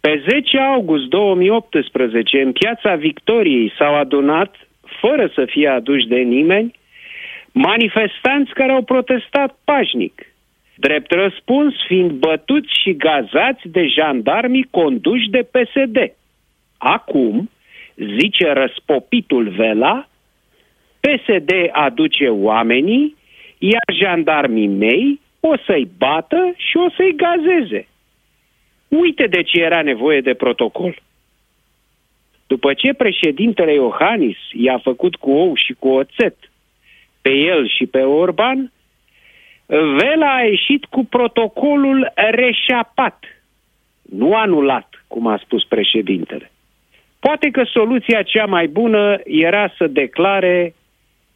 Pe 0.00 0.24
10 0.28 0.58
august 0.58 1.04
2018, 1.04 2.40
în 2.40 2.52
piața 2.52 2.94
Victoriei 2.94 3.72
s-au 3.78 3.94
adunat, 3.94 4.54
fără 5.00 5.30
să 5.34 5.44
fie 5.44 5.68
aduși 5.68 6.06
de 6.06 6.18
nimeni, 6.18 6.78
manifestanți 7.52 8.52
care 8.52 8.72
au 8.72 8.82
protestat 8.82 9.58
pașnic, 9.64 10.31
drept 10.86 11.10
răspuns 11.12 11.74
fiind 11.86 12.10
bătuți 12.10 12.80
și 12.82 12.96
gazați 12.96 13.68
de 13.68 13.86
jandarmii 13.86 14.68
conduși 14.70 15.28
de 15.30 15.42
PSD. 15.52 15.96
Acum, 16.78 17.50
zice 18.18 18.52
răspopitul 18.52 19.48
Vela, 19.48 20.08
PSD 21.00 21.50
aduce 21.72 22.28
oamenii, 22.28 23.16
iar 23.58 23.88
jandarmii 24.00 24.66
mei 24.66 25.20
o 25.40 25.56
să-i 25.66 25.88
bată 25.98 26.52
și 26.56 26.76
o 26.76 26.90
să-i 26.96 27.16
gazeze. 27.16 27.86
Uite 28.88 29.26
de 29.26 29.42
ce 29.42 29.60
era 29.60 29.82
nevoie 29.82 30.20
de 30.20 30.34
protocol. 30.34 30.94
După 32.46 32.74
ce 32.74 32.92
președintele 32.92 33.72
Iohannis 33.72 34.36
i-a 34.52 34.78
făcut 34.78 35.16
cu 35.16 35.30
ou 35.30 35.54
și 35.54 35.72
cu 35.78 35.88
oțet 35.88 36.36
pe 37.22 37.30
el 37.30 37.68
și 37.68 37.86
pe 37.86 37.98
Orban, 37.98 38.72
Vela 39.74 40.34
a 40.34 40.42
ieșit 40.42 40.84
cu 40.84 41.04
protocolul 41.04 42.12
reșapat, 42.14 43.24
nu 44.02 44.34
anulat, 44.34 45.04
cum 45.06 45.26
a 45.26 45.40
spus 45.44 45.64
președintele. 45.64 46.50
Poate 47.20 47.50
că 47.50 47.62
soluția 47.64 48.22
cea 48.22 48.46
mai 48.46 48.66
bună 48.66 49.20
era 49.24 49.72
să 49.76 49.86
declare 49.86 50.74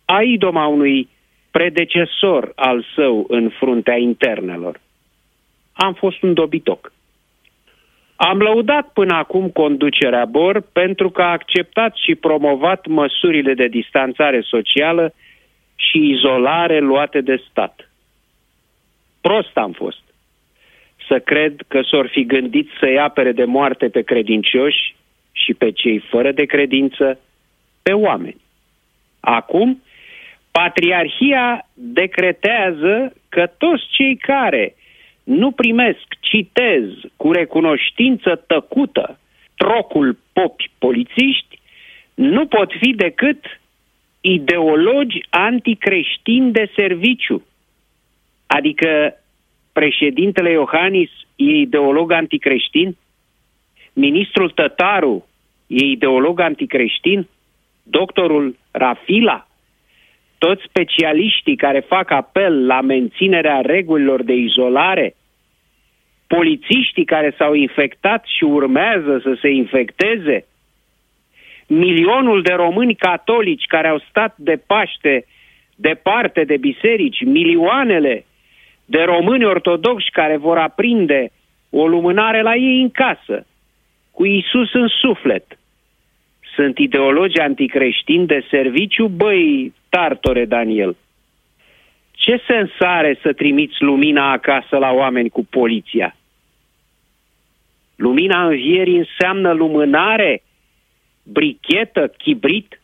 aidoma 0.05 0.67
unui 0.67 1.09
predecesor 1.51 2.53
al 2.55 2.85
său 2.95 3.25
în 3.29 3.49
fruntea 3.49 3.97
internelor. 3.97 4.81
Am 5.73 5.93
fost 5.93 6.23
un 6.23 6.35
dobitoc. 6.35 6.93
Am 8.17 8.39
lăudat 8.39 8.93
până 8.93 9.15
acum 9.15 9.49
conducerea 9.49 10.25
BOR 10.25 10.61
pentru 10.73 11.11
că 11.11 11.23
a 11.23 11.31
acceptat 11.31 11.97
și 11.97 12.15
promovat 12.15 12.87
măsurile 12.87 13.55
de 13.55 13.67
distanțare 13.67 14.41
socială 14.41 15.15
și 15.77 16.11
izolare 16.11 16.79
luate 16.79 17.21
de 17.21 17.43
stat. 17.51 17.86
Prost 19.27 19.57
am 19.57 19.73
fost. 19.73 20.03
Să 21.09 21.19
cred 21.19 21.61
că 21.69 21.81
s-or 21.83 22.09
fi 22.09 22.25
gândit 22.25 22.69
să-i 22.81 22.99
apere 22.99 23.33
de 23.33 23.45
moarte 23.45 23.89
pe 23.89 24.03
credincioși 24.03 24.95
și 25.33 25.55
pe 25.55 25.71
cei 25.71 25.99
fără 25.99 26.33
de 26.33 26.45
credință, 26.45 27.19
pe 27.83 27.93
oameni. 27.93 28.41
Acum, 29.21 29.83
Patriarhia 30.51 31.69
decretează 31.75 33.13
că 33.29 33.47
toți 33.59 33.85
cei 33.91 34.17
care 34.17 34.75
nu 35.25 35.51
primesc, 35.51 36.07
citez, 36.21 36.85
cu 37.17 37.33
recunoștință 37.33 38.45
tăcută, 38.47 39.19
trocul 39.57 40.19
popi 40.33 40.71
polițiști, 40.79 41.59
nu 42.15 42.47
pot 42.47 42.73
fi 42.81 42.93
decât 42.93 43.61
ideologi 44.21 45.19
anticreștini 45.31 46.53
de 46.53 46.71
serviciu. 46.75 47.47
Adică 48.47 49.17
președintele 49.73 50.51
Iohannis 50.51 51.11
e 51.37 51.45
ideolog 51.45 52.13
anticreștin, 52.13 52.97
ministrul 53.93 54.51
Tătaru 54.51 55.27
e 55.67 55.85
ideolog 55.85 56.41
anticreștin, 56.41 57.29
doctorul 57.83 58.57
Rafila, 58.71 59.47
toți 60.39 60.63
specialiștii 60.69 61.57
care 61.57 61.81
fac 61.81 62.11
apel 62.11 62.67
la 62.67 62.81
menținerea 62.81 63.61
regulilor 63.61 64.23
de 64.23 64.33
izolare, 64.33 65.15
polițiștii 66.27 67.05
care 67.05 67.35
s-au 67.39 67.55
infectat 67.55 68.25
și 68.37 68.45
urmează 68.45 69.21
să 69.23 69.39
se 69.41 69.49
infecteze, 69.49 70.47
milionul 71.67 72.43
de 72.43 72.53
români 72.53 72.95
catolici 72.95 73.67
care 73.67 73.89
au 73.89 73.99
stat 74.09 74.35
de 74.37 74.63
Paște 74.67 75.25
departe 75.75 76.45
de 76.45 76.57
biserici, 76.57 77.25
milioanele 77.25 78.25
de 78.87 79.03
români 79.03 79.45
ortodoxi 79.45 80.11
care 80.11 80.37
vor 80.37 80.59
aprinde 80.59 81.31
o 81.71 81.87
lumânare 81.87 82.43
la 82.43 82.55
ei 82.55 82.81
în 82.81 82.91
casă, 82.91 83.47
cu 84.11 84.25
Isus 84.27 84.73
în 84.73 84.89
suflet. 84.89 85.59
Sunt 86.55 86.79
ideologi 86.79 87.41
anticreștini 87.41 88.27
de 88.27 88.47
serviciu, 88.51 89.09
băi, 89.09 89.73
tartore 89.89 90.45
Daniel. 90.45 90.97
Ce 92.11 92.43
sens 92.47 92.71
are 92.79 93.19
să 93.23 93.33
trimiți 93.33 93.83
lumina 93.83 94.31
acasă 94.31 94.77
la 94.77 94.91
oameni 94.91 95.29
cu 95.29 95.45
poliția? 95.45 96.17
Lumina 97.97 98.47
învierii 98.47 98.99
înseamnă 98.99 99.53
lumânare, 99.53 100.43
brichetă, 101.23 102.09
chibrit. 102.09 102.81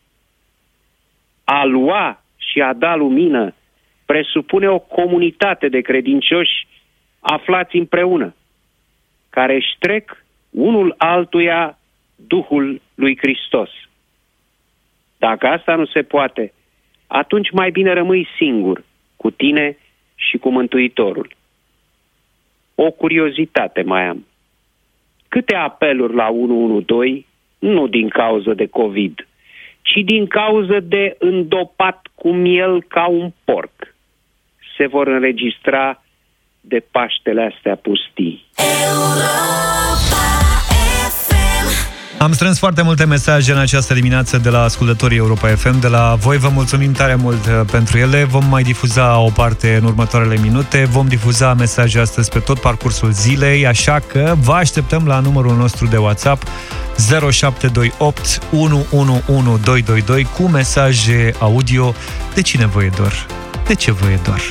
A 1.43 1.65
lua 1.65 2.23
și 2.35 2.61
a 2.61 2.73
da 2.73 2.95
lumină 2.95 3.53
presupune 4.05 4.67
o 4.69 4.79
comunitate 4.79 5.67
de 5.69 5.81
credincioși 5.81 6.67
aflați 7.19 7.75
împreună, 7.75 8.35
care 9.29 9.55
își 9.55 9.75
trec 9.79 10.25
unul 10.49 10.95
altuia 10.97 11.77
Duhul 12.15 12.81
lui 12.95 13.17
Hristos. 13.17 13.69
Dacă 15.17 15.47
asta 15.47 15.75
nu 15.75 15.85
se 15.85 16.01
poate, 16.01 16.53
atunci 17.07 17.51
mai 17.51 17.71
bine 17.71 17.93
rămâi 17.93 18.27
singur, 18.37 18.83
cu 19.15 19.31
tine 19.31 19.77
și 20.15 20.37
cu 20.37 20.49
Mântuitorul. 20.49 21.35
O 22.75 22.91
curiozitate 22.91 23.81
mai 23.81 24.07
am. 24.07 24.25
Câte 25.27 25.55
apeluri 25.55 26.13
la 26.13 26.29
112, 26.29 27.25
nu 27.59 27.87
din 27.87 28.09
cauză 28.09 28.53
de 28.53 28.65
COVID, 28.65 29.27
ci 29.81 30.01
din 30.05 30.27
cauză 30.27 30.79
de 30.79 31.15
îndopat 31.19 32.07
cu 32.15 32.31
miel 32.31 32.83
ca 32.83 33.07
un 33.07 33.31
porc, 33.43 33.92
se 34.77 34.87
vor 34.87 35.07
înregistra 35.07 36.03
de 36.61 36.83
Paștele 36.91 37.51
astea 37.53 37.75
pustii. 37.75 38.45
Am 42.23 42.31
strâns 42.31 42.59
foarte 42.59 42.81
multe 42.81 43.05
mesaje 43.05 43.51
în 43.51 43.57
această 43.57 43.93
dimineață 43.93 44.37
de 44.37 44.49
la 44.49 44.61
ascultătorii 44.61 45.17
Europa 45.17 45.47
FM, 45.47 45.79
de 45.79 45.87
la 45.87 46.15
voi. 46.19 46.37
Vă 46.37 46.49
mulțumim 46.49 46.91
tare 46.91 47.15
mult 47.15 47.45
uh, 47.45 47.61
pentru 47.71 47.97
ele. 47.97 48.23
Vom 48.23 48.45
mai 48.45 48.63
difuza 48.63 49.19
o 49.19 49.29
parte 49.29 49.75
în 49.75 49.83
următoarele 49.83 50.37
minute. 50.41 50.85
Vom 50.85 51.07
difuza 51.07 51.53
mesaje 51.53 51.99
astăzi 51.99 52.29
pe 52.31 52.39
tot 52.39 52.59
parcursul 52.59 53.11
zilei, 53.11 53.67
așa 53.67 53.99
că 53.99 54.35
vă 54.39 54.53
așteptăm 54.53 55.07
la 55.07 55.19
numărul 55.19 55.55
nostru 55.55 55.87
de 55.87 55.97
WhatsApp 55.97 56.43
0728 57.31 58.39
111222 58.51 60.23
cu 60.23 60.43
mesaje 60.43 61.33
audio. 61.39 61.93
De 62.33 62.41
cine 62.41 62.65
vă 62.65 62.83
e 62.83 62.89
dor? 62.97 63.42
De 63.67 63.73
ce 63.75 63.91
vă 63.91 64.05
e 64.09 64.19
dor? 64.23 64.41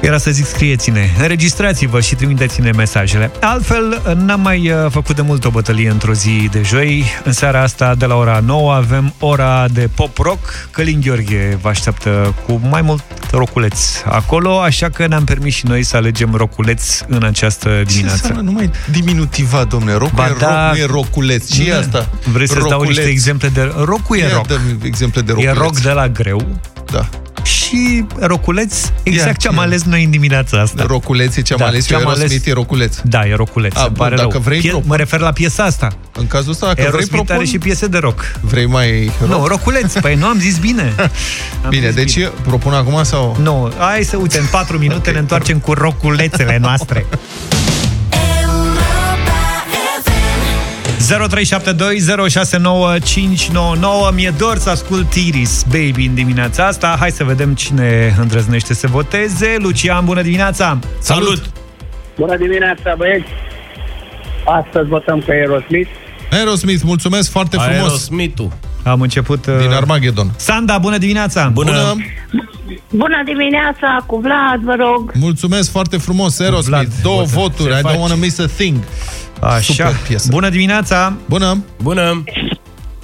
Era 0.00 0.18
să 0.18 0.30
zic, 0.30 0.46
scrieți-ne, 0.46 1.10
înregistrați-vă 1.20 2.00
și 2.00 2.14
trimiteți-ne 2.14 2.70
mesajele. 2.70 3.30
Altfel, 3.40 4.02
n-am 4.16 4.40
mai 4.40 4.70
uh, 4.70 4.90
făcut 4.90 5.16
de 5.16 5.22
mult 5.22 5.44
o 5.44 5.50
bătălie 5.50 5.90
într-o 5.90 6.12
zi 6.12 6.48
de 6.52 6.62
joi. 6.64 7.04
În 7.24 7.32
seara 7.32 7.62
asta, 7.62 7.94
de 7.94 8.06
la 8.06 8.14
ora 8.14 8.40
9, 8.46 8.72
avem 8.74 9.14
ora 9.18 9.68
de 9.68 9.88
pop-rock. 9.94 10.68
Călin 10.70 11.00
Gheorghe 11.00 11.58
vă 11.60 11.68
așteaptă 11.68 12.34
cu 12.46 12.60
mai 12.68 12.82
mult 12.82 13.02
roculeț 13.30 13.80
acolo, 14.04 14.60
așa 14.60 14.88
că 14.88 15.06
ne-am 15.06 15.24
permis 15.24 15.54
și 15.54 15.66
noi 15.66 15.82
să 15.82 15.96
alegem 15.96 16.34
roculeț 16.34 17.00
în 17.08 17.22
această 17.22 17.82
dimineață. 17.86 18.26
Ce 18.26 18.40
nu 18.40 18.52
mai 18.52 18.70
diminutiva, 18.90 19.64
domnule. 19.64 19.92
Rocul 19.92 20.12
Ba 20.14 20.26
e 20.26 20.34
da. 20.38 20.66
roc, 20.66 20.74
nu 20.76 20.82
e 20.82 20.86
roculeț. 20.86 21.50
Ce 21.50 21.68
e 21.68 21.76
asta? 21.76 22.08
Vreți 22.32 22.52
să-ți 22.52 22.60
dau 22.68 22.70
Roculeț. 22.78 22.96
niște 22.96 23.10
exemple 23.10 23.48
de... 23.48 23.72
Rocul 23.84 24.16
e 24.16 24.20
Ia 24.20 24.28
roc. 24.34 24.46
dă-mi 24.46 24.78
exemple 24.82 25.20
de 25.20 25.30
E 25.30 25.34
roculeț. 25.34 25.56
roc 25.56 25.78
de 25.80 25.90
la 25.90 26.08
greu. 26.08 26.58
Da. 26.92 27.08
Și 27.42 28.04
roculeț, 28.18 28.74
exact 29.02 29.26
Ia, 29.28 29.32
ce 29.32 29.48
am 29.48 29.54
ia. 29.54 29.60
ales 29.60 29.82
noi 29.82 30.04
în 30.04 30.10
dimineața 30.10 30.60
asta. 30.60 30.84
Roculeț 30.86 31.36
e 31.36 31.40
ce 31.42 31.52
am 31.54 31.62
ales 31.62 31.90
eu, 31.90 31.98
Aerosmith 31.98 32.46
e 32.46 32.52
roculeț. 32.52 32.96
Da, 33.04 33.26
e 33.26 33.34
roculeț, 33.34 33.74
A, 33.76 33.78
se 33.80 33.84
bun, 33.86 33.94
pare 33.96 34.16
dacă 34.16 34.28
rău. 34.30 34.40
vrei, 34.40 34.58
Pie- 34.60 34.70
propun. 34.70 34.88
mă 34.88 34.96
refer 34.96 35.20
la 35.20 35.32
piesa 35.32 35.62
asta. 35.64 35.88
În 36.18 36.26
cazul 36.26 36.50
ăsta, 36.50 36.66
dacă 36.66 36.74
vrei, 36.80 36.86
Aerosmith 36.90 37.14
propun... 37.14 37.34
are 37.36 37.44
și 37.44 37.58
piese 37.58 37.86
de 37.86 37.98
rock. 37.98 38.32
Vrei 38.40 38.66
mai 38.66 39.10
rock? 39.20 39.30
Nu, 39.30 39.46
roculeț, 39.46 39.92
păi 39.92 40.14
nu 40.14 40.26
am 40.26 40.38
zis 40.38 40.58
bine. 40.58 40.92
Am 41.64 41.68
Bine, 41.68 41.86
zis 41.86 41.94
deci 41.94 42.18
propun 42.42 42.72
acum 42.72 43.02
sau... 43.02 43.36
Nu, 43.42 43.72
hai 43.78 44.02
să 44.02 44.16
uite, 44.16 44.38
în 44.38 44.46
4 44.50 44.78
minute 44.78 44.98
okay. 44.98 45.12
ne 45.12 45.18
întoarcem 45.18 45.58
cu 45.58 45.72
roculețele 45.72 46.58
noastre. 46.60 47.06
0372069599 51.12 51.16
Mi-e 54.14 54.32
dor 54.38 54.58
să 54.58 54.70
ascult 54.70 55.14
Iris 55.14 55.64
Baby 55.68 56.06
în 56.06 56.14
dimineața 56.14 56.66
asta 56.66 56.96
Hai 56.98 57.10
să 57.10 57.24
vedem 57.24 57.54
cine 57.54 58.14
îndrăznește 58.20 58.74
să 58.74 58.86
voteze 58.86 59.56
Lucian, 59.58 60.04
bună 60.04 60.22
dimineața! 60.22 60.78
Salut! 60.98 61.42
Bună 62.16 62.36
dimineața, 62.36 62.94
băieți! 62.96 63.26
Astăzi 64.44 64.88
votăm 64.88 65.20
pe 65.20 65.32
Aerosmith. 65.32 65.90
Aerosmith, 66.30 66.82
mulțumesc 66.84 67.30
foarte 67.30 67.56
frumos! 67.56 67.80
Aerosmith-ul. 67.82 68.52
Am 68.82 69.00
început... 69.00 69.46
Uh... 69.46 69.58
Din 69.58 69.70
Armageddon. 69.70 70.30
Sanda, 70.36 70.78
bună 70.78 70.98
dimineața! 70.98 71.48
Bună! 71.52 71.94
Bună 72.90 73.22
dimineața, 73.24 74.04
cu 74.06 74.16
Vlad, 74.16 74.60
vă 74.64 74.74
rog. 74.78 75.12
Mulțumesc 75.14 75.70
foarte 75.70 75.96
frumos, 75.96 76.40
Aerosmith. 76.40 76.68
Vlad, 76.68 76.88
Două 77.02 77.22
votă. 77.22 77.30
voturi, 77.34 77.72
Se 77.72 77.78
I 77.78 77.78
don't 77.78 77.82
face. 77.82 77.98
wanna 77.98 78.14
miss 78.14 78.38
a 78.38 78.46
thing. 78.46 78.76
Așa, 79.42 79.72
Super 79.72 79.96
piesă. 80.06 80.28
bună 80.30 80.48
dimineața! 80.48 81.16
Bună! 81.28 81.64
Bună! 81.82 82.22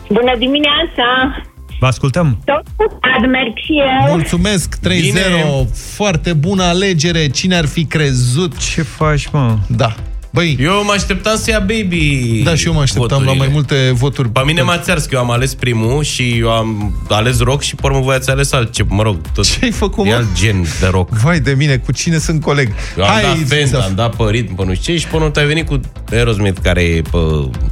Bună 0.08 0.32
dimineața. 0.38 1.36
Vă 1.80 1.86
ascultăm! 1.86 2.38
Tot 2.44 2.62
cu 2.76 2.98
Vlad 3.00 3.30
merg 3.30 3.56
și 3.56 3.72
eu. 3.78 4.10
Mulțumesc, 4.10 4.74
3-0, 4.78 4.80
Bine. 4.82 5.66
foarte 5.74 6.32
bună 6.32 6.62
alegere, 6.62 7.28
cine 7.28 7.56
ar 7.56 7.66
fi 7.66 7.84
crezut? 7.84 8.58
Ce 8.58 8.82
faci, 8.82 9.28
mă? 9.32 9.56
Da. 9.66 9.94
Băi, 10.38 10.56
Eu 10.60 10.84
mă 10.84 10.92
așteptam 10.94 11.36
să 11.36 11.50
ia 11.50 11.58
Baby 11.58 12.40
da, 12.44 12.54
și 12.54 12.66
eu 12.66 12.72
mă 12.72 12.80
așteptam 12.80 13.08
la 13.08 13.16
voturile. 13.16 13.44
mai 13.44 13.48
multe 13.52 13.90
voturi. 13.94 14.28
Pe 14.28 14.40
mine 14.44 14.62
m-ați 14.62 14.90
ars, 14.90 15.04
că 15.04 15.14
eu 15.14 15.20
am 15.20 15.30
ales 15.30 15.54
primul 15.54 16.02
și 16.02 16.38
eu 16.38 16.50
am 16.50 16.94
ales 17.08 17.40
rock 17.40 17.62
și 17.62 17.74
pe 17.74 17.80
urmă 17.86 18.00
voi 18.00 18.14
ați 18.14 18.30
ales 18.30 18.52
altceva. 18.52 18.94
Mă 18.94 19.02
rog, 19.02 19.16
tot 19.34 19.58
Ce-ai 19.58 19.70
făcut, 19.70 20.06
e 20.06 20.08
mă? 20.08 20.14
alt 20.14 20.32
gen 20.34 20.62
de 20.80 20.86
rock. 20.86 21.10
Vai 21.10 21.40
de 21.40 21.54
mine, 21.56 21.76
cu 21.76 21.92
cine 21.92 22.18
sunt 22.18 22.42
coleg? 22.42 22.72
Eu 22.98 23.04
am 23.04 23.20
dat 23.22 23.36
Zaf. 23.36 23.48
Fent, 23.48 23.74
am 23.74 23.92
dat 23.94 24.16
pe 24.16 24.24
ritm, 24.30 24.54
pe 24.54 24.64
nu 24.64 24.74
știu 24.74 24.92
ce, 24.92 24.98
și 24.98 25.06
până 25.06 25.24
nu 25.24 25.32
ai 25.34 25.46
venit 25.46 25.66
cu 25.66 25.80
Aerosmith, 26.12 26.60
care 26.62 26.82
e 26.82 27.02
pe... 27.02 27.18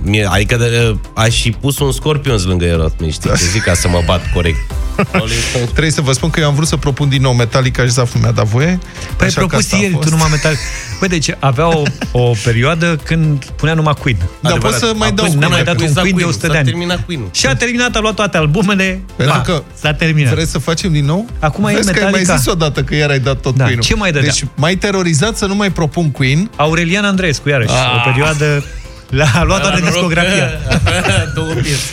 Mie, 0.03 0.29
adică 0.31 0.57
de, 0.57 0.97
aș 1.15 1.35
și 1.35 1.51
pus 1.51 1.79
un 1.79 1.93
Scorpions 1.93 2.45
lângă 2.45 2.65
Aerosmith, 2.65 3.13
știi 3.13 3.31
ce 3.31 3.45
zic, 3.53 3.63
ca 3.63 3.75
să 3.75 3.89
mă 3.89 4.03
bat 4.07 4.33
corect. 4.35 4.59
Rolling 4.97 5.41
Stones. 5.51 5.69
Trebuie 5.77 5.93
să 5.93 6.01
vă 6.01 6.13
spun 6.13 6.31
că 6.31 6.41
eu 6.41 6.47
am 6.47 6.55
vrut 6.55 6.69
să 6.69 6.77
propun 6.77 7.09
din 7.09 7.23
nou 7.23 7.33
Metallica 7.33 7.83
și 7.83 7.91
Zaful 7.91 8.21
mi-a 8.21 8.31
dat 8.31 8.45
voie. 8.47 8.79
Păi 9.17 9.17
ai 9.21 9.27
așa 9.27 9.41
că 9.41 9.47
propus 9.47 9.65
asta 9.65 9.77
a 9.77 9.79
ieri, 9.79 9.93
fost. 9.93 10.05
tu 10.09 10.15
numai 10.15 10.29
metal. 10.31 10.55
Bă, 11.01 11.07
deci 11.07 11.31
avea 11.39 11.67
o, 11.77 11.83
o 12.13 12.33
perioadă 12.45 12.97
când 13.05 13.45
punea 13.45 13.75
numai 13.75 13.95
Queen. 14.01 14.17
Da, 14.41 14.49
Adevărat. 14.49 14.79
pot 14.79 14.89
să 14.89 14.95
mai 14.97 15.13
dau 15.13 15.27
N-a 15.27 15.33
mai 15.39 15.49
Queen. 15.49 15.65
dat 15.65 15.77
un 15.77 15.83
Exact 15.83 16.01
Queen 16.01 16.17
de 16.17 16.23
Queen-ul, 16.23 16.29
100 16.33 16.47
de 16.47 16.53
s-a 16.53 16.59
ani. 16.59 16.69
terminat 16.69 17.05
Queen-ul. 17.05 17.29
Și 17.33 17.47
a 17.47 17.55
terminat, 17.57 17.97
a 17.97 17.99
luat 17.99 18.15
toate 18.15 18.37
albumele. 18.37 19.01
Pentru 19.17 19.35
da, 19.37 19.41
că 19.41 19.63
s-a 19.81 19.93
terminat. 19.93 20.33
Vreți 20.33 20.51
să 20.51 20.59
facem 20.59 20.93
din 20.93 21.05
nou? 21.05 21.27
Acum 21.39 21.65
e 21.67 21.73
Vezi 21.75 21.85
că 21.87 21.91
ai 21.93 22.01
mai 22.03 22.11
Metallica. 22.11 22.37
zis 22.37 22.47
odată 22.47 22.83
că 22.83 22.95
iar 22.95 23.11
ai 23.11 23.19
dat 23.19 23.41
tot 23.41 23.57
Da, 23.57 23.63
Queen-ul. 23.65 23.83
ce 23.85 23.95
mai 23.95 24.13
dădea? 24.13 24.29
Deci 24.31 24.45
mai 24.55 24.77
terorizat 24.77 25.37
să 25.37 25.47
nu 25.47 25.55
mai 25.55 25.71
propun 25.71 26.11
Queen. 26.11 26.51
Aurelian 26.57 27.05
Andreescu, 27.05 27.49
iarăși, 27.49 27.71
Ah. 27.73 27.95
o 27.97 28.11
perioadă... 28.11 28.65
La, 29.11 29.25
a 29.35 29.43
luat 29.43 29.61
toată 29.61 29.77
noroc 29.79 29.93
discografia. 29.93 30.45
că- 30.69 30.79
Două 31.35 31.53
piese. 31.53 31.87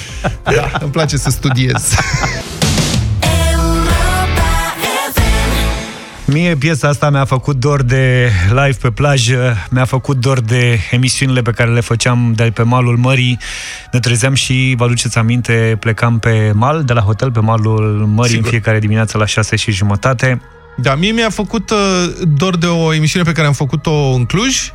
Da, 0.44 0.72
îmi 0.82 0.92
place 0.92 1.18
să 1.18 1.30
studiez. 1.30 1.84
Mie 6.34 6.56
piesa 6.56 6.88
asta 6.88 7.10
mi-a 7.10 7.26
făcut 7.26 7.56
dor 7.56 7.84
de 7.84 8.32
live 8.50 8.78
pe 8.82 8.90
plajă, 8.90 9.58
mi-a 9.70 9.86
făcut 9.86 10.18
dor 10.18 10.40
de 10.42 10.80
emisiunile 10.92 11.42
pe 11.42 11.52
care 11.52 11.74
le 11.74 11.80
făceam 11.80 12.34
de 12.36 12.52
pe 12.54 12.64
malul 12.64 12.98
mării. 12.98 13.40
Ne 13.92 14.00
trezeam 14.00 14.34
și, 14.34 14.74
vă 14.78 14.84
aduceți 14.84 15.18
aminte, 15.18 15.78
plecam 15.80 16.20
pe 16.20 16.52
mal, 16.56 16.84
de 16.84 16.94
la 16.94 17.02
hotel 17.02 17.32
pe 17.32 17.40
malul 17.40 18.06
mării 18.14 18.30
Sigur. 18.30 18.46
în 18.46 18.52
fiecare 18.52 18.80
dimineață 18.80 19.18
la 19.18 19.26
6 19.26 19.56
și 19.56 19.72
jumătate. 19.72 20.42
Da, 20.78 20.96
mie 20.96 21.12
mi-a 21.12 21.30
făcut 21.30 21.70
uh, 21.70 21.78
dor 22.28 22.58
de 22.58 22.66
o 22.66 22.94
emisiune 22.94 23.26
pe 23.26 23.32
care 23.32 23.48
am 23.48 23.54
făcut-o 23.54 24.12
în 24.12 24.26
Cluj, 24.26 24.72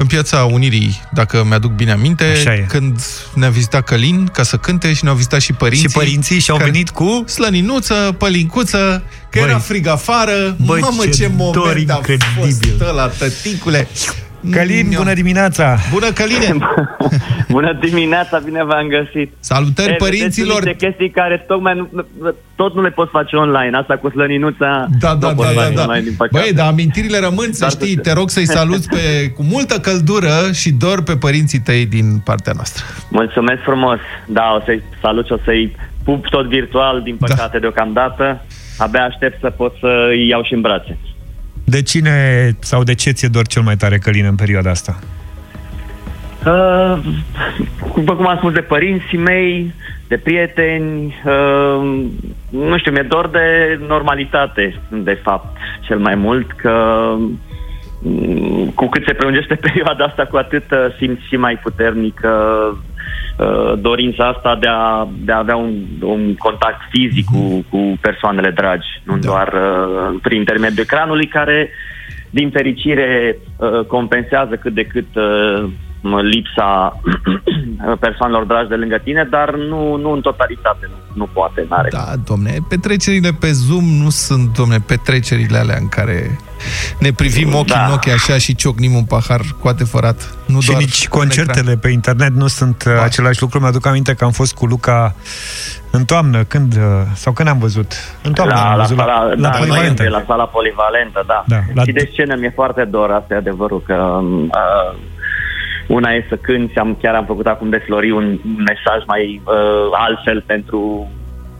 în 0.00 0.06
Piața 0.06 0.44
Unirii, 0.44 1.00
dacă 1.12 1.44
mi-aduc 1.48 1.72
bine 1.72 1.92
aminte, 1.92 2.24
Așa 2.24 2.54
e. 2.54 2.64
când 2.68 3.00
ne-a 3.34 3.50
vizitat 3.50 3.84
Călin 3.84 4.26
ca 4.26 4.42
să 4.42 4.56
cânte 4.56 4.92
și 4.92 5.04
ne-au 5.04 5.14
vizitat 5.14 5.40
și 5.40 5.52
părinții. 5.52 5.88
Și 5.88 5.94
părinții 5.94 6.38
și-au 6.38 6.56
care- 6.56 6.70
venit 6.70 6.90
cu... 6.90 7.24
Slăninuță, 7.26 8.14
pălincuță, 8.18 9.02
că 9.30 9.38
Băi. 9.38 9.48
era 9.48 9.58
frig 9.58 9.86
afară. 9.86 10.56
Băi, 10.64 10.80
Mamă, 10.80 11.02
ce 11.04 11.10
ce, 11.10 11.26
dor 11.28 11.54
moment 11.66 11.90
a 11.90 11.94
incredibil. 11.94 12.66
fost 12.78 12.88
ăla, 12.88 13.06
tăticule. 13.06 13.88
Călin, 14.50 14.86
Mm, 14.86 14.92
bună 14.96 15.12
dimineața! 15.14 15.76
Bună, 15.92 16.10
Căline! 16.12 16.56
Bună 17.56 17.78
dimineața, 17.80 18.38
bine 18.38 18.64
v-am 18.64 18.86
găsit. 18.88 19.32
Salutări 19.40 19.92
E, 19.92 19.94
părinților! 19.94 20.58
vedeți 20.58 20.66
niște 20.66 20.86
chestii 20.86 21.10
care 21.10 21.44
tocmai 21.48 21.74
nu, 21.92 22.04
tot 22.56 22.74
nu 22.74 22.82
le 22.82 22.90
poți 22.90 23.10
face 23.10 23.36
online. 23.36 23.76
Asta 23.76 23.96
cu 23.96 24.08
slăninuța 24.10 24.86
Da, 25.00 25.14
da, 25.14 25.28
nu 25.28 25.34
poți 25.34 25.48
da, 25.48 25.54
da, 25.54 25.60
face 25.62 25.74
da. 25.74 25.82
online, 25.82 26.04
din 26.04 26.14
păcate. 26.16 26.44
Băi, 26.44 26.52
dar 26.54 26.66
amintirile 26.66 27.18
rămân, 27.18 27.52
să 27.52 27.58
Dar 27.60 27.70
știi, 27.70 27.94
să- 27.94 28.00
te 28.00 28.12
rog 28.12 28.30
să-i 28.30 28.46
saluți 28.46 28.88
pe, 28.88 29.30
cu 29.36 29.42
multă 29.42 29.74
căldură 29.80 30.34
și 30.52 30.70
dor 30.72 31.02
pe 31.02 31.16
părinții 31.16 31.60
tăi 31.60 31.86
din 31.86 32.18
partea 32.24 32.52
noastră. 32.54 32.84
Mulțumesc 33.10 33.62
frumos. 33.62 33.98
Da, 34.26 34.54
o 34.60 34.62
să-i 34.64 34.82
salut 35.02 35.26
și 35.26 35.32
o 35.32 35.38
să-i 35.44 35.76
pup 36.04 36.26
tot 36.28 36.46
virtual, 36.48 37.00
din 37.02 37.16
păcate, 37.16 37.58
deocamdată. 37.58 38.44
Abia 38.78 39.04
aștept 39.04 39.40
să 39.40 39.50
pot 39.50 39.72
să-i 39.80 40.26
iau 40.28 40.42
și 40.42 40.54
în 40.54 40.60
brațe. 40.60 40.98
De 41.70 41.82
cine 41.82 42.50
sau 42.58 42.82
de 42.82 42.94
ce 42.94 43.10
ți-e 43.10 43.28
dor 43.28 43.46
cel 43.46 43.62
mai 43.62 43.76
tare, 43.76 43.98
Călin, 43.98 44.24
în 44.24 44.34
perioada 44.34 44.70
asta? 44.70 44.98
Uh, 46.46 46.98
după 47.94 48.16
cum 48.16 48.26
am 48.26 48.36
spus, 48.36 48.52
de 48.52 48.60
părinții 48.60 49.18
mei, 49.18 49.74
de 50.08 50.16
prieteni, 50.16 51.14
uh, 51.24 52.04
nu 52.50 52.78
știu, 52.78 52.92
mi-e 52.92 53.02
dor 53.02 53.28
de 53.28 53.78
normalitate, 53.86 54.80
de 54.88 55.18
fapt, 55.22 55.56
cel 55.80 55.98
mai 55.98 56.14
mult, 56.14 56.52
că 56.52 57.14
mm, 58.02 58.72
cu 58.74 58.88
cât 58.88 59.04
se 59.06 59.12
prelungește 59.12 59.54
perioada 59.66 60.04
asta, 60.04 60.26
cu 60.26 60.36
atât 60.36 60.70
uh, 60.70 60.94
simți 60.98 61.26
și 61.26 61.36
mai 61.36 61.58
puternic 61.62 62.20
uh, 62.24 62.76
uh, 63.36 63.72
dorința 63.78 64.24
asta 64.26 64.56
de 64.60 64.66
a, 64.66 65.08
de 65.24 65.32
a 65.32 65.38
avea 65.38 65.56
un, 65.56 65.74
un 66.02 66.34
contact 66.34 66.80
fizic 66.90 67.24
cu, 67.24 67.64
cu 67.70 67.98
persoanele 68.00 68.50
dragi, 68.50 68.88
nu 69.04 69.18
da. 69.18 69.26
doar 69.28 69.48
uh, 69.48 70.18
prin 70.22 70.38
intermediul 70.38 70.84
ecranului, 70.84 71.26
care, 71.26 71.70
din 72.30 72.50
fericire, 72.50 73.38
uh, 73.56 73.84
compensează 73.86 74.54
cât 74.56 74.74
de 74.74 74.82
cât 74.84 75.14
uh, 75.14 75.70
lipsa 76.22 77.00
persoanelor 78.06 78.44
dragi 78.44 78.68
de 78.68 78.74
lângă 78.74 78.98
tine, 78.98 79.26
dar 79.30 79.54
nu, 79.54 79.96
nu 79.96 80.10
în 80.10 80.20
totalitate, 80.20 80.88
nu, 80.88 80.96
nu 81.12 81.28
poate, 81.32 81.66
n-are. 81.68 81.88
Da, 81.92 82.12
domne, 82.24 82.58
petrecerile 82.68 83.30
pe 83.32 83.52
Zoom 83.52 83.84
nu 83.84 84.10
sunt, 84.10 84.56
domne, 84.56 84.78
petrecerile 84.86 85.58
alea 85.58 85.76
în 85.80 85.88
care 85.88 86.38
ne 86.98 87.12
privim 87.12 87.54
ochii 87.54 87.74
Da. 87.74 87.84
în 87.86 87.92
ochi 87.92 88.08
așa 88.08 88.38
și 88.38 88.54
ciocnim 88.54 88.94
un 88.94 89.04
pahar 89.04 89.40
cu 89.60 89.68
adevărat. 89.68 90.34
Nu 90.46 90.60
și 90.60 90.68
doar 90.68 90.80
nici 90.80 91.08
pe 91.08 91.14
un 91.14 91.18
concertele 91.20 91.76
pe 91.76 91.88
internet 91.90 92.34
nu 92.34 92.46
sunt 92.46 92.84
uh, 92.86 92.92
același 93.02 93.40
lucru. 93.40 93.60
Mi-aduc 93.60 93.86
aminte 93.86 94.14
că 94.14 94.24
am 94.24 94.30
fost 94.30 94.54
cu 94.54 94.66
Luca 94.66 95.14
în 95.90 96.04
toamnă, 96.04 96.44
când, 96.44 96.76
uh, 96.76 96.82
sau 97.14 97.32
când 97.32 97.48
am 97.48 97.58
văzut? 97.58 97.92
În 98.22 98.32
toamnă 98.32 98.54
la, 98.54 98.60
am 98.70 98.76
la, 98.76 98.82
văzut 98.82 98.96
sala, 98.96 99.22
la, 99.24 99.34
da, 99.34 99.48
la 99.50 99.56
Polivalentă. 99.58 100.08
la 100.08 100.24
sala 100.26 100.44
polivalentă, 100.44 101.24
da. 101.26 101.44
Da, 101.46 101.60
la- 101.74 101.82
Și 101.82 101.92
de 101.92 102.08
scenă 102.12 102.34
mi-e 102.38 102.52
foarte 102.54 102.84
dor, 102.84 103.10
asta 103.10 103.34
e 103.34 103.36
adevărul, 103.36 103.82
că 103.86 103.94
uh, 103.94 104.98
una 105.90 106.10
e 106.10 106.26
să 106.28 106.36
cânti, 106.36 106.78
am, 106.78 106.96
chiar 107.02 107.14
am 107.14 107.24
făcut 107.24 107.46
acum 107.46 107.68
de 107.68 107.82
Flori 107.86 108.10
un 108.10 108.24
un 108.24 108.62
mesaj 108.66 109.04
mai 109.06 109.40
uh, 109.44 109.88
altfel 109.92 110.42
pentru 110.46 111.08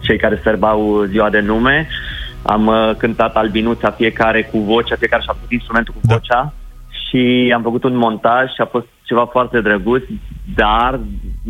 cei 0.00 0.18
care 0.18 0.40
sărbau 0.42 1.02
ziua 1.02 1.30
de 1.30 1.40
nume. 1.40 1.88
Am 2.42 2.66
uh, 2.66 2.90
cântat 2.96 3.36
albinuța 3.36 3.90
fiecare 3.90 4.42
cu 4.42 4.58
vocea, 4.58 4.96
fiecare 4.96 5.22
și-a 5.22 5.32
făcut 5.32 5.52
instrumentul 5.52 5.94
cu 5.94 6.00
vocea 6.02 6.52
și 7.08 7.52
am 7.54 7.62
făcut 7.62 7.84
un 7.84 7.96
montaj 7.96 8.44
și 8.48 8.60
a 8.60 8.66
fost 8.66 8.86
ceva 9.02 9.26
foarte 9.26 9.60
drăguț, 9.60 10.02
dar 10.54 11.00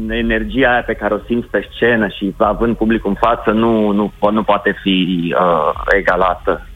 energia 0.08 0.70
aia 0.70 0.82
pe 0.82 0.94
care 0.94 1.14
o 1.14 1.24
simți 1.26 1.48
pe 1.48 1.68
scenă 1.74 2.08
și 2.08 2.34
având 2.38 2.76
publicul 2.76 3.10
în 3.10 3.16
față 3.28 3.50
nu, 3.50 3.90
nu, 3.90 4.12
po- 4.16 4.32
nu 4.32 4.42
poate 4.42 4.76
fi 4.82 5.34
uh, 5.38 5.94
egalată. 5.98 6.66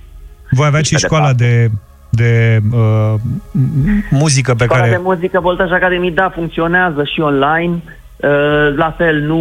Voi 0.50 0.66
aveați 0.66 0.88
și 0.88 0.94
Pe 0.94 1.00
școala 1.00 1.32
de, 1.32 1.70
de 2.14 2.58
uh, 2.72 3.14
m- 3.18 4.08
muzică 4.10 4.54
pe 4.54 4.64
Școala 4.64 4.82
care... 4.82 4.94
de 4.96 5.02
muzică 5.02 5.40
Voltaj 5.40 5.70
Academy, 5.70 6.10
da, 6.10 6.30
funcționează 6.30 7.04
și 7.04 7.20
online. 7.20 7.82
Uh, 8.16 8.74
La 8.76 8.90
fel, 8.90 9.20
nu 9.20 9.40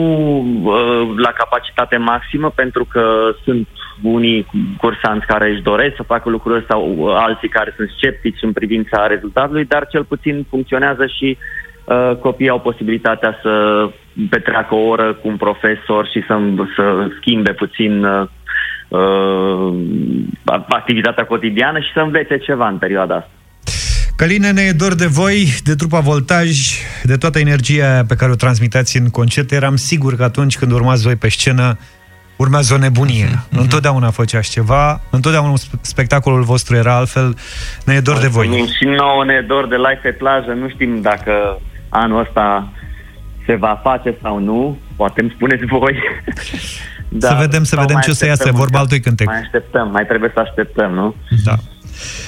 uh, 0.64 1.18
la 1.18 1.32
capacitate 1.32 1.98
maximă, 1.98 2.50
pentru 2.50 2.86
că 2.86 3.04
sunt 3.44 3.68
unii 4.02 4.48
cursanți 4.78 5.26
care 5.26 5.50
își 5.50 5.62
doresc 5.62 5.96
să 5.96 6.04
facă 6.04 6.30
lucruri 6.30 6.66
sau 6.68 6.96
uh, 6.98 7.14
alții 7.16 7.50
care 7.50 7.74
sunt 7.76 7.90
sceptici 7.98 8.42
în 8.42 8.52
privința 8.52 9.08
rezultatului, 9.08 9.66
dar 9.66 9.88
cel 9.88 10.04
puțin 10.04 10.46
funcționează 10.50 11.06
și 11.06 11.38
uh, 11.84 12.16
copiii 12.20 12.50
au 12.50 12.60
posibilitatea 12.60 13.40
să 13.42 13.86
petreacă 14.30 14.76
o 14.76 14.88
oră 14.88 15.14
cu 15.14 15.28
un 15.28 15.38
profesor 15.38 16.08
și 16.08 16.24
să, 16.28 16.40
să 16.76 17.08
schimbe 17.20 17.52
puțin 17.54 18.04
uh, 18.04 18.28
uh, 19.00 19.74
activitatea 20.70 21.26
cotidiană 21.26 21.80
și 21.80 21.92
să 21.94 22.00
învețe 22.00 22.38
ceva 22.38 22.68
în 22.68 22.78
perioada 22.78 23.16
asta. 23.16 23.30
Căline, 24.16 24.52
ne 24.52 24.62
e 24.62 24.72
dor 24.72 24.96
de 24.96 25.06
voi, 25.06 25.48
de 25.64 25.76
trupa 25.76 26.00
Voltaj, 26.00 26.50
de 27.04 27.16
toată 27.18 27.40
energia 27.40 27.92
aia 27.92 28.06
pe 28.08 28.16
care 28.16 28.32
o 28.32 28.36
transmitați 28.36 28.98
în 28.98 29.10
concert. 29.10 29.52
Eram 29.52 29.76
sigur 29.76 30.16
că 30.16 30.24
atunci 30.24 30.58
când 30.58 30.72
urmați 30.72 31.04
voi 31.04 31.16
pe 31.16 31.30
scenă, 31.30 31.78
urmează 32.36 32.74
o 32.74 32.78
nebunie. 32.78 33.26
Mhm, 33.50 33.60
Întotdeauna 33.62 34.10
făceați 34.10 34.52
ceva, 34.52 35.02
întotdeauna 35.12 35.54
sp- 35.54 35.82
spectacolul 35.82 36.44
vostru 36.44 36.76
era 36.76 36.96
altfel. 36.96 37.36
Ne 37.86 37.94
e 37.94 38.00
dor 38.00 38.18
de 38.18 38.28
voi. 38.28 38.48
Mulțumim 38.48 38.74
și 38.74 38.86
nouă 38.86 39.26
ne 39.26 39.34
e 39.34 39.46
dor 39.48 39.68
de 39.68 39.76
live 39.76 40.00
pe 40.04 40.12
plajă. 40.12 40.52
Nu 40.52 40.70
știm 40.70 41.02
dacă 41.02 41.62
anul 41.90 42.20
ăsta 42.20 42.72
se 43.46 43.56
va 43.56 43.80
face 43.84 44.16
sau 44.22 44.40
nu. 44.40 44.78
Poate 44.96 45.22
îmi 45.22 45.32
spuneți 45.36 45.66
voi. 45.66 45.96
Să 47.20 47.36
vedem, 47.40 47.64
să 47.64 47.70
sau 47.70 47.80
vedem 47.80 47.96
mai 47.96 48.04
ce 48.04 48.10
o 48.12 48.14
să 48.14 48.26
iasă, 48.26 48.32
așteptăm 48.42 48.60
vorba 48.60 48.80
încă. 48.80 48.94
altui 48.94 49.00
cântec. 49.00 49.28
Mai 49.28 49.40
așteptăm, 49.40 49.90
mai 49.92 50.06
trebuie 50.06 50.32
să 50.34 50.40
așteptăm, 50.40 50.92
nu? 50.92 51.16
Da. 51.44 51.56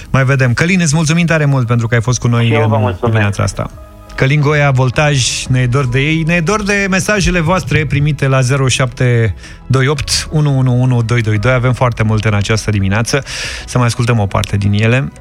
Mai 0.10 0.24
vedem. 0.26 0.54
Călin, 0.54 0.80
îți 0.82 0.96
mulțumim 0.96 1.26
tare 1.26 1.46
mult 1.46 1.68
pentru 1.68 1.88
că 1.88 1.96
ai 1.96 2.02
fost 2.02 2.20
cu 2.20 2.28
noi 2.28 2.46
Și 2.46 2.54
eu 2.54 2.68
vă 2.68 2.76
în 2.76 2.82
mulțumesc. 2.82 3.00
dimineața 3.02 3.44
asta. 3.44 3.70
Călin 4.16 4.40
Goia, 4.42 4.72
Voltaj, 4.72 5.46
ne 5.46 5.60
e 5.60 5.66
dor 5.68 5.88
de 5.88 6.00
ei, 6.00 6.24
ne 6.28 6.34
e 6.34 6.40
dor 6.42 6.64
de 6.64 6.88
mesajele 6.90 7.40
voastre 7.40 7.86
primite 7.86 8.28
la 8.28 8.40
0728 8.42 10.28
111222. 10.32 11.52
Avem 11.54 11.74
foarte 11.74 12.04
multe 12.04 12.28
în 12.28 12.34
această 12.34 12.72
dimineață. 12.72 13.24
Să 13.66 13.78
mai 13.78 13.88
ascultăm 13.88 14.20
o 14.20 14.26
parte 14.26 14.58
din 14.58 14.74
ele. 14.74 15.12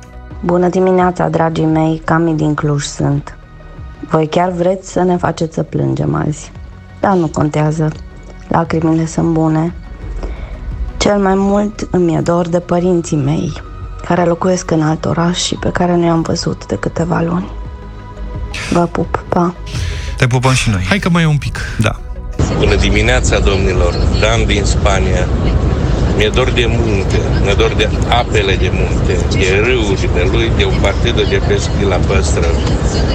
Bună 0.44 0.68
dimineața, 0.68 1.28
dragii 1.28 1.64
mei, 1.64 2.02
Cami 2.04 2.36
din 2.36 2.54
Cluj 2.54 2.82
sunt. 2.82 3.36
Voi 4.10 4.26
chiar 4.28 4.50
vreți 4.50 4.92
să 4.92 5.02
ne 5.02 5.16
faceți 5.16 5.54
să 5.54 5.62
plângem 5.62 6.14
azi? 6.28 6.50
Dar 7.00 7.12
nu 7.14 7.26
contează. 7.26 7.92
Lacrimile 8.48 9.06
sunt 9.06 9.26
bune. 9.26 9.74
Cel 10.96 11.18
mai 11.18 11.34
mult 11.36 11.88
îmi 11.90 12.14
e 12.14 12.20
dor 12.20 12.48
de 12.48 12.58
părinții 12.60 13.16
mei, 13.16 13.52
care 14.04 14.24
locuiesc 14.24 14.70
în 14.70 14.82
alt 14.82 15.04
oraș 15.04 15.38
și 15.38 15.54
pe 15.54 15.68
care 15.68 15.96
nu 15.96 16.04
i-am 16.04 16.22
văzut 16.22 16.66
de 16.66 16.76
câteva 16.76 17.20
luni. 17.20 17.50
Vă 18.70 18.86
pup, 18.86 19.24
pa! 19.28 19.54
Te 20.16 20.26
pupăm 20.26 20.52
și 20.52 20.70
noi. 20.70 20.84
Hai 20.88 20.98
că 20.98 21.08
mai 21.08 21.22
e 21.22 21.26
un 21.26 21.38
pic. 21.38 21.58
Da. 21.78 21.96
Bună 22.58 22.74
dimineața, 22.74 23.38
domnilor! 23.38 23.94
Dan 24.20 24.46
din 24.46 24.64
Spania. 24.64 25.26
Mi-e 26.16 26.28
dor 26.28 26.50
de 26.50 26.66
munte, 26.68 27.18
mi-e 27.42 27.54
dor 27.54 27.72
de 27.74 27.88
apele 28.08 28.54
de 28.56 28.70
munte, 28.72 29.14
de 29.38 29.48
râurile 29.66 30.22
lui, 30.32 30.52
de 30.56 30.64
o 30.64 30.74
partidă 30.80 31.22
de 31.32 31.40
pescuit 31.48 31.88
la 31.88 31.96
păstră. 31.96 32.46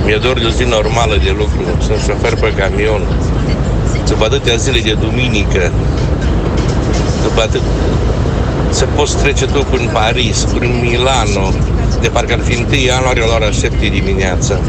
Mi-e 0.06 0.18
dor 0.18 0.40
de 0.40 0.46
o 0.46 0.50
zi 0.50 0.64
normală 0.64 1.16
de 1.24 1.36
lucru. 1.38 1.62
Sunt 1.86 2.00
șofer 2.06 2.36
pe 2.44 2.54
camion. 2.60 3.02
După 4.10 4.24
atâtea 4.26 4.55
zile 4.55 4.80
de 4.80 4.93
duminică, 4.93 5.72
după 7.24 7.41
atât 7.41 7.62
să 8.72 8.86
poți 8.86 9.18
trece 9.18 9.45
tu 9.45 9.64
prin 9.64 9.89
Paris, 9.93 10.43
prin 10.43 10.80
Milano, 10.82 11.53
de 12.01 12.07
parcă 12.07 12.34
ar 12.34 12.39
fi 12.39 12.55
1 12.55 12.74
ianuarie 12.74 13.26
la 13.26 13.36
ora 13.36 13.51
7 13.51 13.88
dimineața. 13.88 14.60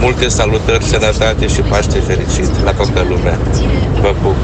Multe 0.00 0.28
salutări, 0.28 0.84
sănătate 0.84 1.46
și 1.46 1.60
Paște 1.60 1.98
fericit 1.98 2.62
la 2.64 2.72
toată 2.72 3.06
lumea. 3.08 3.38
Vă 4.00 4.14
pup! 4.22 4.36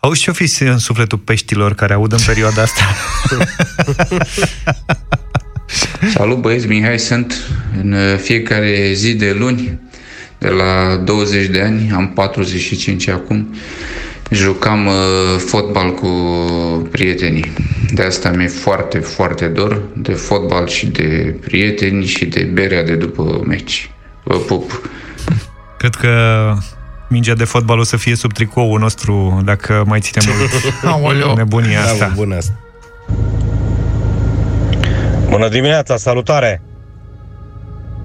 Auzi 0.00 0.20
ce-o 0.20 0.32
fi 0.32 0.62
în 0.62 0.78
sufletul 0.78 1.18
peștilor 1.18 1.74
care 1.74 1.92
aud 1.92 2.12
în 2.12 2.18
perioada 2.26 2.62
asta? 2.62 2.82
Salut 6.14 6.38
băieți, 6.38 6.66
Mihai 6.66 6.98
sunt. 6.98 7.34
În 7.82 7.92
uh, 7.92 8.18
fiecare 8.18 8.92
zi 8.92 9.14
de 9.14 9.36
luni, 9.38 9.78
de 10.40 10.48
la 10.48 10.96
20 10.96 11.46
de 11.46 11.60
ani, 11.60 11.90
am 11.94 12.08
45 12.08 13.08
acum, 13.08 13.54
jucam 14.30 14.86
uh, 14.86 14.92
fotbal 15.46 15.94
cu 15.94 16.08
prietenii. 16.90 17.52
De 17.92 18.02
asta 18.02 18.30
mi-e 18.30 18.46
foarte, 18.48 18.98
foarte 18.98 19.46
dor 19.46 19.82
de 19.96 20.12
fotbal 20.12 20.68
și 20.68 20.86
de 20.86 21.36
prieteni 21.40 22.04
și 22.04 22.24
de 22.24 22.40
berea 22.42 22.82
de 22.84 22.94
după 22.94 23.42
meci. 23.46 23.90
Vă 24.24 24.36
pup! 24.36 24.90
Cred 25.78 25.94
că 25.94 26.10
mingea 27.08 27.34
de 27.34 27.44
fotbal 27.44 27.78
o 27.78 27.82
să 27.82 27.96
fie 27.96 28.14
sub 28.14 28.32
tricoul 28.32 28.78
nostru 28.78 29.40
dacă 29.44 29.82
mai 29.86 30.00
ținem 30.00 30.24
Aoleu. 30.84 31.34
nebunia 31.36 31.80
asta. 31.80 31.96
Bravo, 31.96 32.14
bună 32.14 32.36
asta. 32.36 32.58
Bună 35.28 35.48
dimineața, 35.48 35.96
salutare! 35.96 36.62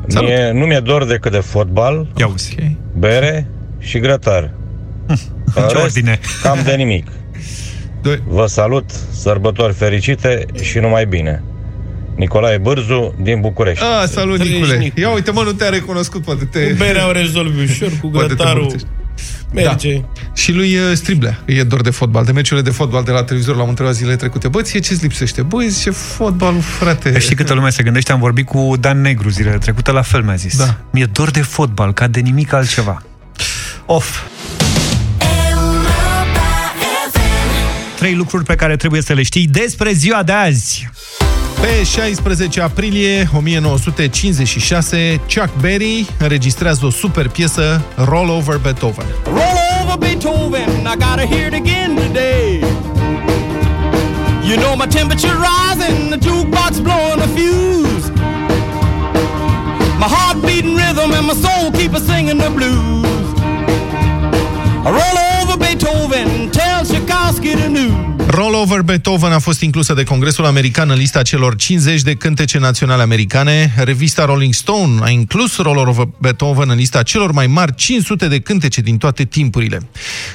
Salut. 0.08 0.30
Mie, 0.30 0.52
nu 0.52 0.66
mi-e 0.66 0.80
dor 0.80 1.06
decât 1.06 1.32
de 1.32 1.40
fotbal, 1.40 2.08
Ia 2.18 2.28
uzi. 2.28 2.56
Okay. 2.58 2.78
bere 2.98 3.48
și 3.80 4.00
grătar. 4.00 4.52
În 5.56 5.68
Ce 5.68 5.74
rest, 5.74 5.84
ordine? 5.84 6.20
Cam 6.42 6.60
de 6.64 6.74
nimic. 6.74 7.08
Doi. 8.02 8.22
Vă 8.28 8.46
salut, 8.46 8.90
sărbători 9.12 9.74
fericite 9.74 10.46
și 10.62 10.80
numai 10.80 11.06
bine. 11.06 11.44
Nicolae 12.16 12.58
Bârzu 12.58 13.16
din 13.22 13.42
București. 13.42 13.84
Ah, 13.84 14.08
salut, 14.08 14.40
Treci, 14.40 14.52
Nicule. 14.52 14.78
Nicu. 14.78 15.00
Ia 15.00 15.14
uite, 15.14 15.32
mă, 15.32 15.42
nu 15.42 15.52
te-a 15.52 15.70
recunoscut, 15.70 16.24
poate 16.24 16.46
te... 16.46 16.70
Cu 16.70 16.76
berea 16.78 17.08
o 17.08 17.12
rezolvi 17.12 17.64
ușor, 17.64 17.92
cu 18.02 18.08
Poate 18.12 18.28
te 18.28 18.34
grătarul 18.34 18.62
mulțești. 18.62 18.88
Merge. 19.54 19.98
Da. 20.00 20.32
Și 20.34 20.52
lui 20.52 20.78
uh, 20.78 20.82
Striblea 20.94 21.40
e 21.46 21.64
dor 21.64 21.82
de 21.82 21.90
fotbal, 21.90 22.26
de 22.26 22.32
meciurile 22.32 22.70
de 22.70 22.76
fotbal 22.76 23.04
de 23.04 23.12
la 23.12 23.24
televizor 23.24 23.56
l-am 23.56 23.70
întrebat 23.70 23.94
zilele 23.94 24.16
trecute. 24.16 24.48
Bă, 24.48 24.62
ție 24.62 24.80
ce-ți 24.80 25.02
lipsește? 25.02 25.42
Băi, 25.42 25.70
zice, 25.70 25.90
fotbalul, 25.90 26.62
frate. 26.62 27.20
Știi 27.20 27.36
câtă 27.36 27.54
lume 27.54 27.70
se 27.70 27.84
gândește? 27.84 28.12
Am 28.12 28.20
vorbit 28.20 28.46
cu 28.46 28.74
Dan 28.80 29.02
Negru 29.02 29.30
zilele 29.30 29.58
trecute, 29.58 29.92
la 29.92 30.02
fel 30.02 30.22
mi-a 30.24 30.36
zis. 30.36 30.58
Da. 30.58 30.78
Mi-e 30.92 31.06
dor 31.06 31.32
de 31.32 31.42
fotbal, 31.42 31.94
ca 31.94 32.08
de 32.08 32.20
nimic 32.20 32.54
altceva. 32.54 33.04
Of. 33.86 34.22
Trei 37.96 38.16
lucruri 38.16 38.44
pe 38.44 38.56
care 38.56 38.76
trebuie 38.76 39.02
să 39.02 39.14
le 39.14 39.24
știi 39.24 39.48
despre 39.48 39.92
ziua 39.92 40.24
de 40.24 40.32
azi. 40.32 40.90
Pe 41.66 41.84
16 41.84 42.62
aprilie 42.62 43.30
1956, 43.34 45.22
Chuck 45.28 45.50
Berry 45.62 46.08
înregistrează 46.20 46.86
o 46.86 46.90
super 46.90 47.30
piesă, 47.30 47.82
Roll 47.96 48.30
Over 48.30 48.58
Beethoven. 48.58 49.06
Roll 49.24 49.58
over 49.82 49.98
Beethoven, 49.98 50.70
I 50.70 50.96
gotta 50.96 51.26
hear 51.26 51.48
it 51.48 51.54
again 51.54 51.96
today. 51.96 52.60
You 54.44 54.56
know 54.58 54.76
my 54.76 54.88
temperature 54.88 55.36
rising, 55.48 56.10
the 56.10 56.18
jukebox 56.18 56.82
blowing 56.82 57.22
a 57.22 57.28
fuse. 57.36 58.08
My 60.00 60.10
heart 60.16 60.38
beating 60.42 60.76
rhythm 60.76 61.12
and 61.18 61.26
my 61.26 61.36
soul 61.46 61.72
keep 61.72 61.94
a 61.94 62.00
singing 62.00 62.40
the 62.46 62.50
blues. 62.58 63.26
Roll 64.98 65.18
over 65.38 65.58
Beethoven, 65.58 66.28
tell 66.52 66.84
Tchaikovsky 66.86 67.56
the 67.56 67.70
news. 67.70 68.15
Roll 68.28 68.54
Over 68.54 68.82
Beethoven 68.82 69.32
a 69.32 69.40
fost 69.40 69.62
inclusă 69.62 69.94
de 69.94 70.04
Congresul 70.04 70.46
American 70.46 70.90
în 70.90 70.98
lista 70.98 71.22
celor 71.22 71.56
50 71.56 72.02
de 72.02 72.14
cântece 72.14 72.58
naționale 72.58 73.02
americane. 73.02 73.74
Revista 73.78 74.26
Rolling 74.26 74.54
Stone 74.54 75.00
a 75.02 75.10
inclus 75.10 75.58
Roll 75.58 75.78
Over 75.78 76.08
Beethoven 76.18 76.70
în 76.70 76.78
lista 76.78 77.04
celor 77.04 77.32
mai 77.32 77.48
mari 77.48 77.76
500 77.76 78.28
de 78.28 78.40
cântece 78.40 78.82
din 78.82 78.98
toate 78.98 79.24
timpurile. 79.24 79.80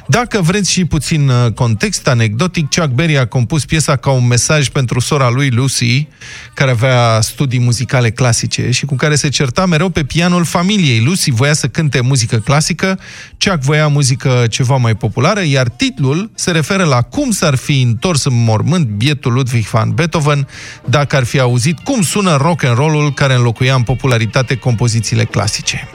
Dacă 0.06 0.40
vreți 0.40 0.70
și 0.70 0.84
puțin 0.84 1.28
uh, 1.28 1.52
context 1.52 2.08
anecdotic, 2.08 2.68
Chuck 2.68 2.88
Berry 2.88 3.18
a 3.18 3.26
compus 3.26 3.64
piesa 3.64 3.96
ca 3.96 4.10
un 4.10 4.26
mesaj 4.26 4.68
pentru 4.68 5.00
sora 5.00 5.28
lui 5.28 5.50
Lucy, 5.50 6.06
care 6.54 6.70
avea 6.70 7.20
studii 7.20 7.60
muzicale 7.60 8.10
clasice 8.10 8.70
și 8.70 8.84
cu 8.84 8.94
care 8.94 9.14
se 9.14 9.28
certa 9.28 9.66
mereu 9.66 9.88
pe 9.88 10.04
pianul 10.04 10.44
familiei. 10.44 11.00
Lucy 11.00 11.30
voia 11.30 11.54
să 11.54 11.68
cânte 11.68 12.00
muzică 12.00 12.36
clasică, 12.36 12.98
Chuck 13.38 13.62
voia 13.62 13.88
muzică 13.88 14.46
ceva 14.50 14.76
mai 14.76 14.94
populară, 14.94 15.42
iar 15.44 15.68
titlul 15.68 16.30
se 16.34 16.50
referă 16.50 16.84
la 16.84 17.02
cum 17.02 17.30
s-ar 17.30 17.54
fi 17.54 17.79
întors 17.82 18.24
în 18.24 18.44
mormânt 18.44 18.86
bietul 18.86 19.32
Ludwig 19.32 19.64
van 19.64 19.94
Beethoven 19.94 20.48
dacă 20.84 21.16
ar 21.16 21.24
fi 21.24 21.38
auzit 21.38 21.78
cum 21.78 22.02
sună 22.02 22.36
rock 22.36 22.64
and 22.64 22.76
roll-ul 22.76 23.12
care 23.12 23.34
înlocuia 23.34 23.74
în 23.74 23.82
popularitate 23.82 24.56
compozițiile 24.56 25.24
clasice. 25.24 25.88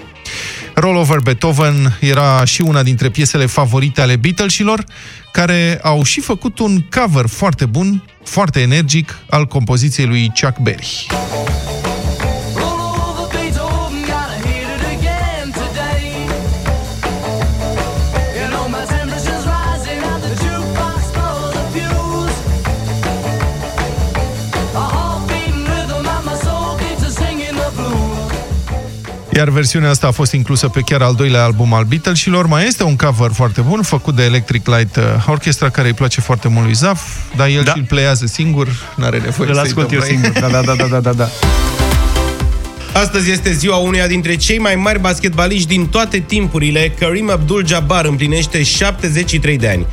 Roll 0.75 0.95
Over 0.95 1.19
Beethoven 1.19 1.97
era 1.99 2.45
și 2.45 2.61
una 2.61 2.83
dintre 2.83 3.09
piesele 3.09 3.45
favorite 3.45 4.01
ale 4.01 4.15
Beatlesilor, 4.15 4.83
care 5.31 5.79
au 5.83 6.03
și 6.03 6.19
făcut 6.19 6.59
un 6.59 6.81
cover 6.81 7.25
foarte 7.27 7.65
bun, 7.65 8.03
foarte 8.23 8.61
energic, 8.61 9.17
al 9.29 9.45
compoziției 9.45 10.05
lui 10.05 10.31
Chuck 10.41 10.59
Berry. 10.59 11.07
Iar 29.35 29.49
versiunea 29.49 29.89
asta 29.89 30.07
a 30.07 30.11
fost 30.11 30.31
inclusă 30.31 30.67
pe 30.67 30.81
chiar 30.81 31.01
al 31.01 31.15
doilea 31.15 31.43
album 31.43 31.73
al 31.73 31.83
Beatlesilor. 31.83 32.47
Mai 32.47 32.65
este 32.65 32.83
un 32.83 32.95
cover 32.95 33.31
foarte 33.33 33.61
bun, 33.61 33.81
făcut 33.81 34.15
de 34.15 34.23
Electric 34.23 34.67
Light 34.67 34.95
uh, 34.95 35.03
Orchestra, 35.27 35.69
care 35.69 35.87
îi 35.87 35.93
place 35.93 36.21
foarte 36.21 36.47
mult 36.47 36.65
lui 36.65 36.73
Zaf, 36.73 37.01
dar 37.35 37.47
el 37.47 37.63
da. 37.63 37.71
și-l 37.71 37.85
pleiază 37.87 38.25
singur, 38.25 38.67
n-are 38.95 39.19
nevoie 39.19 39.49
Îl 39.49 39.55
să-i 39.55 39.63
ascult 39.63 39.87
dăm 39.87 39.97
eu 39.97 39.99
noi. 39.99 40.09
singur. 40.09 40.39
Da, 40.39 40.47
da, 40.55 40.61
da, 40.61 40.75
da, 40.75 40.85
da, 40.87 40.99
da, 40.99 41.13
da. 41.13 41.29
Astăzi 42.93 43.31
este 43.31 43.51
ziua 43.51 43.75
unuia 43.75 44.07
dintre 44.07 44.35
cei 44.35 44.57
mai 44.57 44.75
mari 44.75 44.99
basketbaliști 44.99 45.67
din 45.67 45.87
toate 45.87 46.19
timpurile. 46.19 46.93
Karim 46.99 47.29
Abdul-Jabbar 47.29 48.05
împlinește 48.05 48.63
73 48.63 49.57
de 49.57 49.69
ani. 49.69 49.85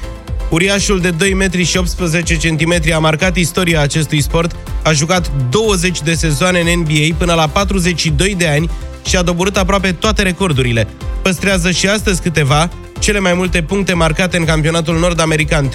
Uriașul 0.51 1.01
de 1.01 1.11
2 1.11 1.35
metri 1.35 1.65
și 1.65 1.77
18 1.77 2.37
cm 2.37 2.93
a 2.95 2.99
marcat 2.99 3.37
istoria 3.37 3.81
acestui 3.81 4.21
sport, 4.21 4.57
a 4.83 4.93
jucat 4.93 5.31
20 5.51 6.01
de 6.03 6.15
sezoane 6.15 6.61
în 6.61 6.79
NBA 6.79 7.15
până 7.19 7.35
la 7.35 7.49
42 7.49 8.35
de 8.35 8.49
ani 8.49 8.71
și 9.05 9.17
a 9.17 9.23
doborât 9.23 9.57
aproape 9.57 9.93
toate 9.93 10.23
recordurile. 10.23 10.89
Păstrează 11.23 11.71
și 11.71 11.87
astăzi 11.87 12.23
câteva, 12.23 12.71
cele 12.99 13.19
mai 13.19 13.35
multe 13.35 13.63
puncte 13.63 13.93
marcate 13.93 14.37
în 14.37 14.45
campionatul 14.45 14.99
nord-american, 14.99 15.71
38.387, 15.71 15.75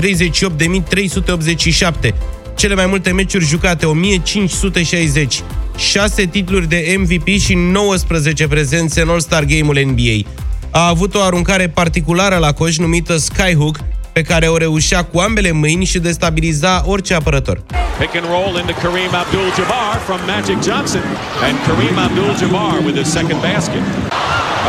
cele 2.56 2.76
mai 2.76 2.86
multe 2.86 3.12
meciuri 3.12 3.46
jucate, 3.46 3.86
1560, 3.86 5.42
6 5.78 6.26
titluri 6.26 6.68
de 6.68 6.96
MVP 6.98 7.28
și 7.28 7.54
19 7.54 8.48
prezențe 8.48 9.02
în 9.02 9.10
All-Star 9.10 9.44
Game-ul 9.44 9.80
NBA. 9.86 10.30
A 10.72 10.88
avut 10.88 11.16
o 11.16 11.22
aruncare 11.22 11.70
particulară 11.70 12.36
la 12.36 12.54
coș 12.54 12.78
numită 12.78 13.18
Skyhook, 13.18 13.80
pe 14.18 14.24
care 14.24 14.48
o 14.48 14.58
reușea 14.58 15.02
cu 15.04 15.20
ambele 15.20 15.52
mâini 15.52 15.86
și 15.86 16.00
destabiliza 16.00 16.84
orice 16.86 17.14
apărător. 17.14 17.58
Pick 18.00 18.16
and 18.16 18.28
roll 18.36 18.54
into 18.62 18.74
Kareem 18.84 19.14
Abdul-Jabbar 19.24 19.96
from 20.08 20.20
Magic 20.34 20.58
Johnson. 20.68 21.06
And 21.48 21.56
Kareem 21.66 21.98
Abdul-Jabbar 22.08 22.76
with 22.86 22.96
his 23.02 23.10
second 23.18 23.40
basket. 23.50 23.84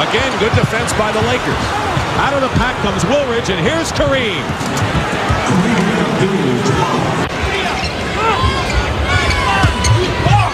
Again, 0.07 0.31
good 0.43 0.55
defense 0.63 0.91
by 1.03 1.11
the 1.17 1.23
Lakers. 1.31 1.65
Out 2.25 2.35
of 2.37 2.43
the 2.47 2.53
pack 2.61 2.75
comes 2.85 3.03
Woolridge, 3.11 3.49
and 3.53 3.61
here's 3.69 3.91
Kareem. 3.99 4.45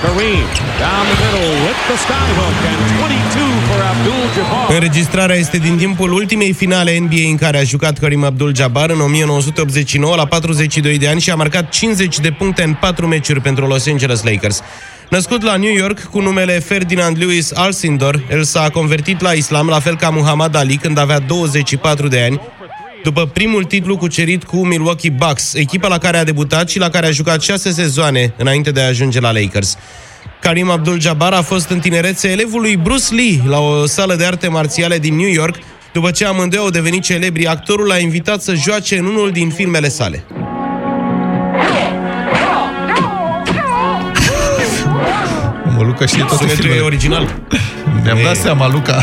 Kareem 0.05 0.47
down 0.83 1.05
the 1.11 1.17
middle 1.25 1.51
with 1.67 1.81
the 1.89 1.97
skyhook 2.05 2.57
and 2.71 2.81
22 2.99 3.41
for 3.69 3.81
Abdul-Jabbar. 3.93 4.75
Înregistrarea 4.75 5.37
este 5.37 5.59
din 5.59 5.77
timpul 5.77 6.13
ultimei 6.13 6.53
finale 6.53 6.99
NBA 6.99 7.29
în 7.29 7.37
care 7.37 7.59
a 7.59 7.63
jucat 7.63 7.99
Karim 7.99 8.25
Abdul-Jabbar 8.25 8.91
în 8.91 9.01
1989 9.01 10.17
la 10.17 10.27
42 10.27 10.99
de 10.99 11.09
ani 11.09 11.21
și 11.21 11.31
a 11.31 11.35
marcat 11.35 11.69
50 11.69 12.19
de 12.19 12.31
puncte 12.31 12.63
în 12.63 12.75
4 12.81 13.07
meciuri 13.07 13.41
pentru 13.41 13.67
Los 13.67 13.87
Angeles 13.87 14.23
Lakers. 14.23 14.63
Născut 15.09 15.43
la 15.43 15.57
New 15.57 15.73
York 15.73 16.03
cu 16.03 16.21
numele 16.21 16.59
Ferdinand 16.59 17.19
Lewis 17.19 17.53
Alcindor, 17.53 18.23
el 18.31 18.43
s-a 18.43 18.71
convertit 18.71 19.21
la 19.21 19.33
islam 19.33 19.69
la 19.69 19.81
fel 19.81 19.97
ca 19.97 20.09
Muhammad 20.09 20.57
Ali 20.57 20.77
când 20.77 20.99
avea 20.99 21.19
24 21.19 22.09
de 22.09 22.23
ani, 22.23 22.41
după 23.05 23.27
primul 23.27 23.65
titlu 23.65 23.97
cucerit 23.97 24.45
cu 24.45 24.67
Milwaukee 24.67 25.11
Bucks, 25.11 25.55
echipa 25.55 25.89
la 25.89 25.99
care 25.99 26.17
a 26.17 26.25
debutat 26.25 26.69
și 26.69 26.79
la 26.79 26.89
care 26.89 27.07
a 27.07 27.11
jucat 27.11 27.43
6 27.43 27.73
sezoane 27.73 28.33
înainte 28.37 28.71
de 28.71 28.81
a 28.81 28.87
ajunge 28.87 29.21
la 29.21 29.33
Lakers. 29.33 29.77
Karim 30.41 30.71
Abdul-Jabbar 30.71 31.33
a 31.33 31.43
fost 31.43 31.69
în 31.69 31.79
tinerețe 31.79 32.29
elevul 32.31 32.61
lui 32.61 32.77
Bruce 32.77 33.15
Lee 33.15 33.41
la 33.47 33.59
o 33.59 33.87
sală 33.87 34.15
de 34.15 34.25
arte 34.25 34.49
marțiale 34.49 34.99
din 34.99 35.15
New 35.17 35.29
York. 35.31 35.55
După 35.93 36.11
ce 36.11 36.25
amândoi 36.25 36.59
au 36.59 36.71
devenit 36.71 37.03
celebri, 37.03 37.47
actorul 37.47 37.87
l-a 37.87 37.99
invitat 37.99 38.43
să 38.43 38.55
joace 38.55 38.99
în 38.99 39.05
unul 39.05 39.31
din 39.31 39.51
filmele 39.51 39.89
sale. 39.89 40.25
Luca 45.87 46.07
știe 46.07 46.23
toate 46.23 46.37
Sunetul 46.37 46.59
e 46.59 46.63
filmele. 46.63 46.81
original. 46.85 47.35
Mi-am 48.05 48.17
E- 48.17 48.23
dat 48.23 48.37
seama, 48.37 48.69
Luca. 48.69 49.03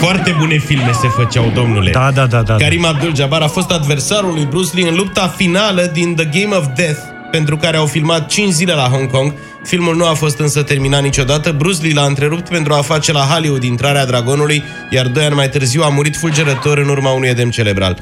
Foarte 0.00 0.36
bune 0.38 0.58
filme 0.58 0.92
se 0.92 1.08
făceau, 1.08 1.50
domnule. 1.54 1.90
Da, 1.90 2.10
da, 2.10 2.26
da, 2.26 2.42
da. 2.42 2.54
Karim 2.54 2.84
Abdul-Jabbar 2.84 3.42
a 3.42 3.46
fost 3.46 3.70
adversarul 3.70 4.32
lui 4.32 4.44
Bruce 4.44 4.70
Lee 4.74 4.88
în 4.88 4.94
lupta 4.94 5.34
finală 5.36 5.90
din 5.92 6.14
The 6.14 6.24
Game 6.24 6.54
of 6.56 6.64
Death, 6.76 6.98
pentru 7.30 7.56
care 7.56 7.76
au 7.76 7.86
filmat 7.86 8.28
5 8.28 8.52
zile 8.52 8.72
la 8.72 8.82
Hong 8.82 9.10
Kong. 9.10 9.34
Filmul 9.64 9.96
nu 9.96 10.06
a 10.06 10.14
fost 10.14 10.38
însă 10.38 10.62
terminat 10.62 11.02
niciodată. 11.02 11.52
Bruce 11.52 11.82
Lee 11.82 11.92
l-a 11.94 12.04
întrerupt 12.04 12.48
pentru 12.48 12.72
a 12.72 12.82
face 12.82 13.12
la 13.12 13.20
Hollywood 13.20 13.62
intrarea 13.62 14.06
dragonului, 14.06 14.62
iar 14.90 15.06
doi 15.06 15.24
ani 15.24 15.34
mai 15.34 15.48
târziu 15.48 15.82
a 15.82 15.88
murit 15.88 16.16
fulgerător 16.16 16.78
în 16.78 16.88
urma 16.88 17.10
unui 17.10 17.28
edem 17.28 17.50
cerebral. 17.50 17.98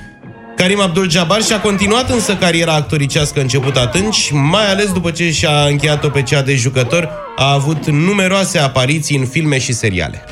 Karim 0.56 0.80
Abdul-Jabbar 0.80 1.42
și-a 1.42 1.60
continuat 1.60 2.10
însă 2.10 2.34
cariera 2.34 2.72
actoricească 2.72 3.40
început 3.40 3.76
atunci, 3.76 4.30
mai 4.32 4.70
ales 4.70 4.92
după 4.92 5.10
ce 5.10 5.30
și-a 5.30 5.64
încheiat-o 5.68 6.08
pe 6.08 6.22
cea 6.22 6.42
de 6.42 6.54
jucător, 6.54 7.08
a 7.36 7.52
avut 7.52 7.90
numeroase 7.90 8.58
apariții 8.58 9.16
în 9.16 9.26
filme 9.26 9.58
și 9.58 9.72
seriale. 9.72 10.24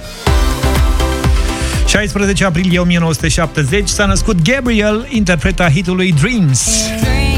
16 1.96 2.44
aprilie 2.44 2.78
1970 2.78 3.88
s-a 3.88 4.06
născut 4.06 4.42
Gabriel, 4.42 5.06
interpreta 5.10 5.70
hitului 5.70 6.12
Dreams. 6.12 6.88
Dreams 7.00 7.35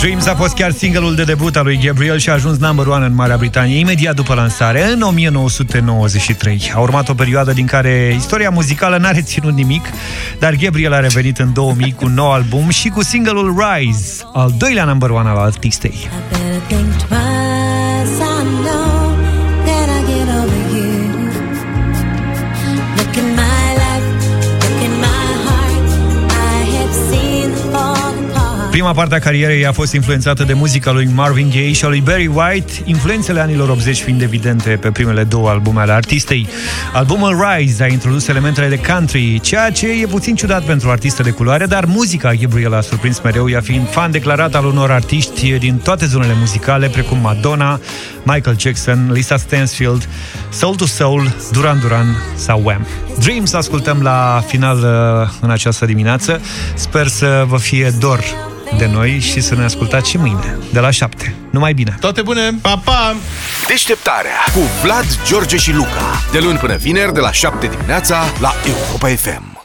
Dreams 0.00 0.26
a 0.26 0.34
fost 0.34 0.54
chiar 0.54 0.70
singurul 0.70 1.14
de 1.14 1.24
debut 1.24 1.56
al 1.56 1.64
lui 1.64 1.80
Gabriel 1.84 2.18
și 2.18 2.30
a 2.30 2.32
ajuns 2.32 2.58
number 2.58 2.86
one 2.86 3.04
în 3.04 3.14
Marea 3.14 3.36
Britanie 3.36 3.78
imediat 3.78 4.14
după 4.14 4.34
lansare, 4.34 4.92
în 4.92 5.02
1993. 5.02 6.72
A 6.74 6.78
urmat 6.78 7.08
o 7.08 7.14
perioadă 7.14 7.52
din 7.52 7.66
care 7.66 8.14
istoria 8.16 8.50
muzicală 8.50 8.96
n-a 8.96 9.10
reținut 9.10 9.54
nimic, 9.54 9.86
dar 10.38 10.54
Gabriel 10.54 10.92
a 10.92 11.00
revenit 11.00 11.38
în 11.38 11.52
2000 11.52 11.92
cu 11.92 12.04
un 12.04 12.14
nou 12.14 12.32
album 12.32 12.68
și 12.68 12.88
cu 12.88 13.02
singlul 13.02 13.56
Rise, 13.58 14.22
al 14.32 14.54
doilea 14.58 14.84
number 14.84 15.10
one 15.10 15.28
al 15.28 15.36
artistei. 15.36 16.08
Prima 28.76 28.92
parte 28.92 29.14
a 29.14 29.18
carierei 29.18 29.66
a 29.66 29.72
fost 29.72 29.92
influențată 29.92 30.44
de 30.44 30.52
muzica 30.52 30.90
lui 30.90 31.08
Marvin 31.14 31.50
Gaye 31.50 31.72
și 31.72 31.84
a 31.84 31.88
lui 31.88 32.00
Barry 32.00 32.26
White, 32.26 32.72
influențele 32.84 33.40
anilor 33.40 33.68
80 33.68 34.00
fiind 34.00 34.22
evidente 34.22 34.70
pe 34.70 34.90
primele 34.90 35.24
două 35.24 35.48
albume 35.48 35.80
ale 35.80 35.92
artistei. 35.92 36.48
Albumul 36.92 37.44
Rise 37.44 37.82
a 37.82 37.86
introdus 37.86 38.28
elementele 38.28 38.68
de 38.68 38.80
country, 38.92 39.40
ceea 39.40 39.70
ce 39.70 39.88
e 39.88 40.06
puțin 40.06 40.34
ciudat 40.34 40.62
pentru 40.64 40.90
artiste 40.90 41.22
de 41.22 41.30
culoare, 41.30 41.66
dar 41.66 41.84
muzica 41.84 42.34
Gabriel 42.34 42.74
a 42.74 42.80
surprins 42.80 43.20
mereu, 43.20 43.50
ea 43.50 43.60
fiind 43.60 43.88
fan 43.90 44.10
declarat 44.10 44.54
al 44.54 44.64
unor 44.64 44.90
artiști 44.90 45.58
din 45.58 45.76
toate 45.76 46.06
zonele 46.06 46.34
muzicale, 46.38 46.88
precum 46.88 47.18
Madonna, 47.18 47.80
Michael 48.22 48.58
Jackson, 48.58 49.10
Lisa 49.12 49.36
Stansfield, 49.36 50.08
Soul 50.50 50.74
to 50.74 50.86
Soul, 50.86 51.34
Duran 51.52 51.78
Duran 51.80 52.22
sau 52.34 52.62
Wham. 52.64 52.86
Dreams 53.18 53.52
ascultăm 53.52 54.02
la 54.02 54.42
final 54.46 54.76
uh, 54.76 55.28
în 55.40 55.50
această 55.50 55.86
dimineață. 55.86 56.40
Sper 56.74 57.06
să 57.06 57.44
vă 57.48 57.56
fie 57.56 57.92
dor 58.00 58.20
de 58.76 58.86
noi 58.86 59.18
și 59.18 59.40
să 59.40 59.54
ne 59.54 59.64
ascultați 59.64 60.10
și 60.10 60.16
mâine, 60.16 60.58
de 60.72 60.80
la 60.80 60.90
7. 60.90 61.34
Numai 61.50 61.72
bine! 61.72 61.96
Toate 62.00 62.22
bune! 62.22 62.58
Pa, 62.60 62.80
pa! 62.84 63.16
Deșteptarea 63.66 64.38
cu 64.54 64.60
Vlad, 64.82 65.06
George 65.26 65.56
și 65.56 65.72
Luca. 65.72 66.20
De 66.32 66.38
luni 66.38 66.58
până 66.58 66.76
vineri, 66.76 67.12
de 67.12 67.20
la 67.20 67.32
7 67.32 67.66
dimineața, 67.66 68.24
la 68.40 68.52
Europa 68.66 69.08
FM. 69.08 69.55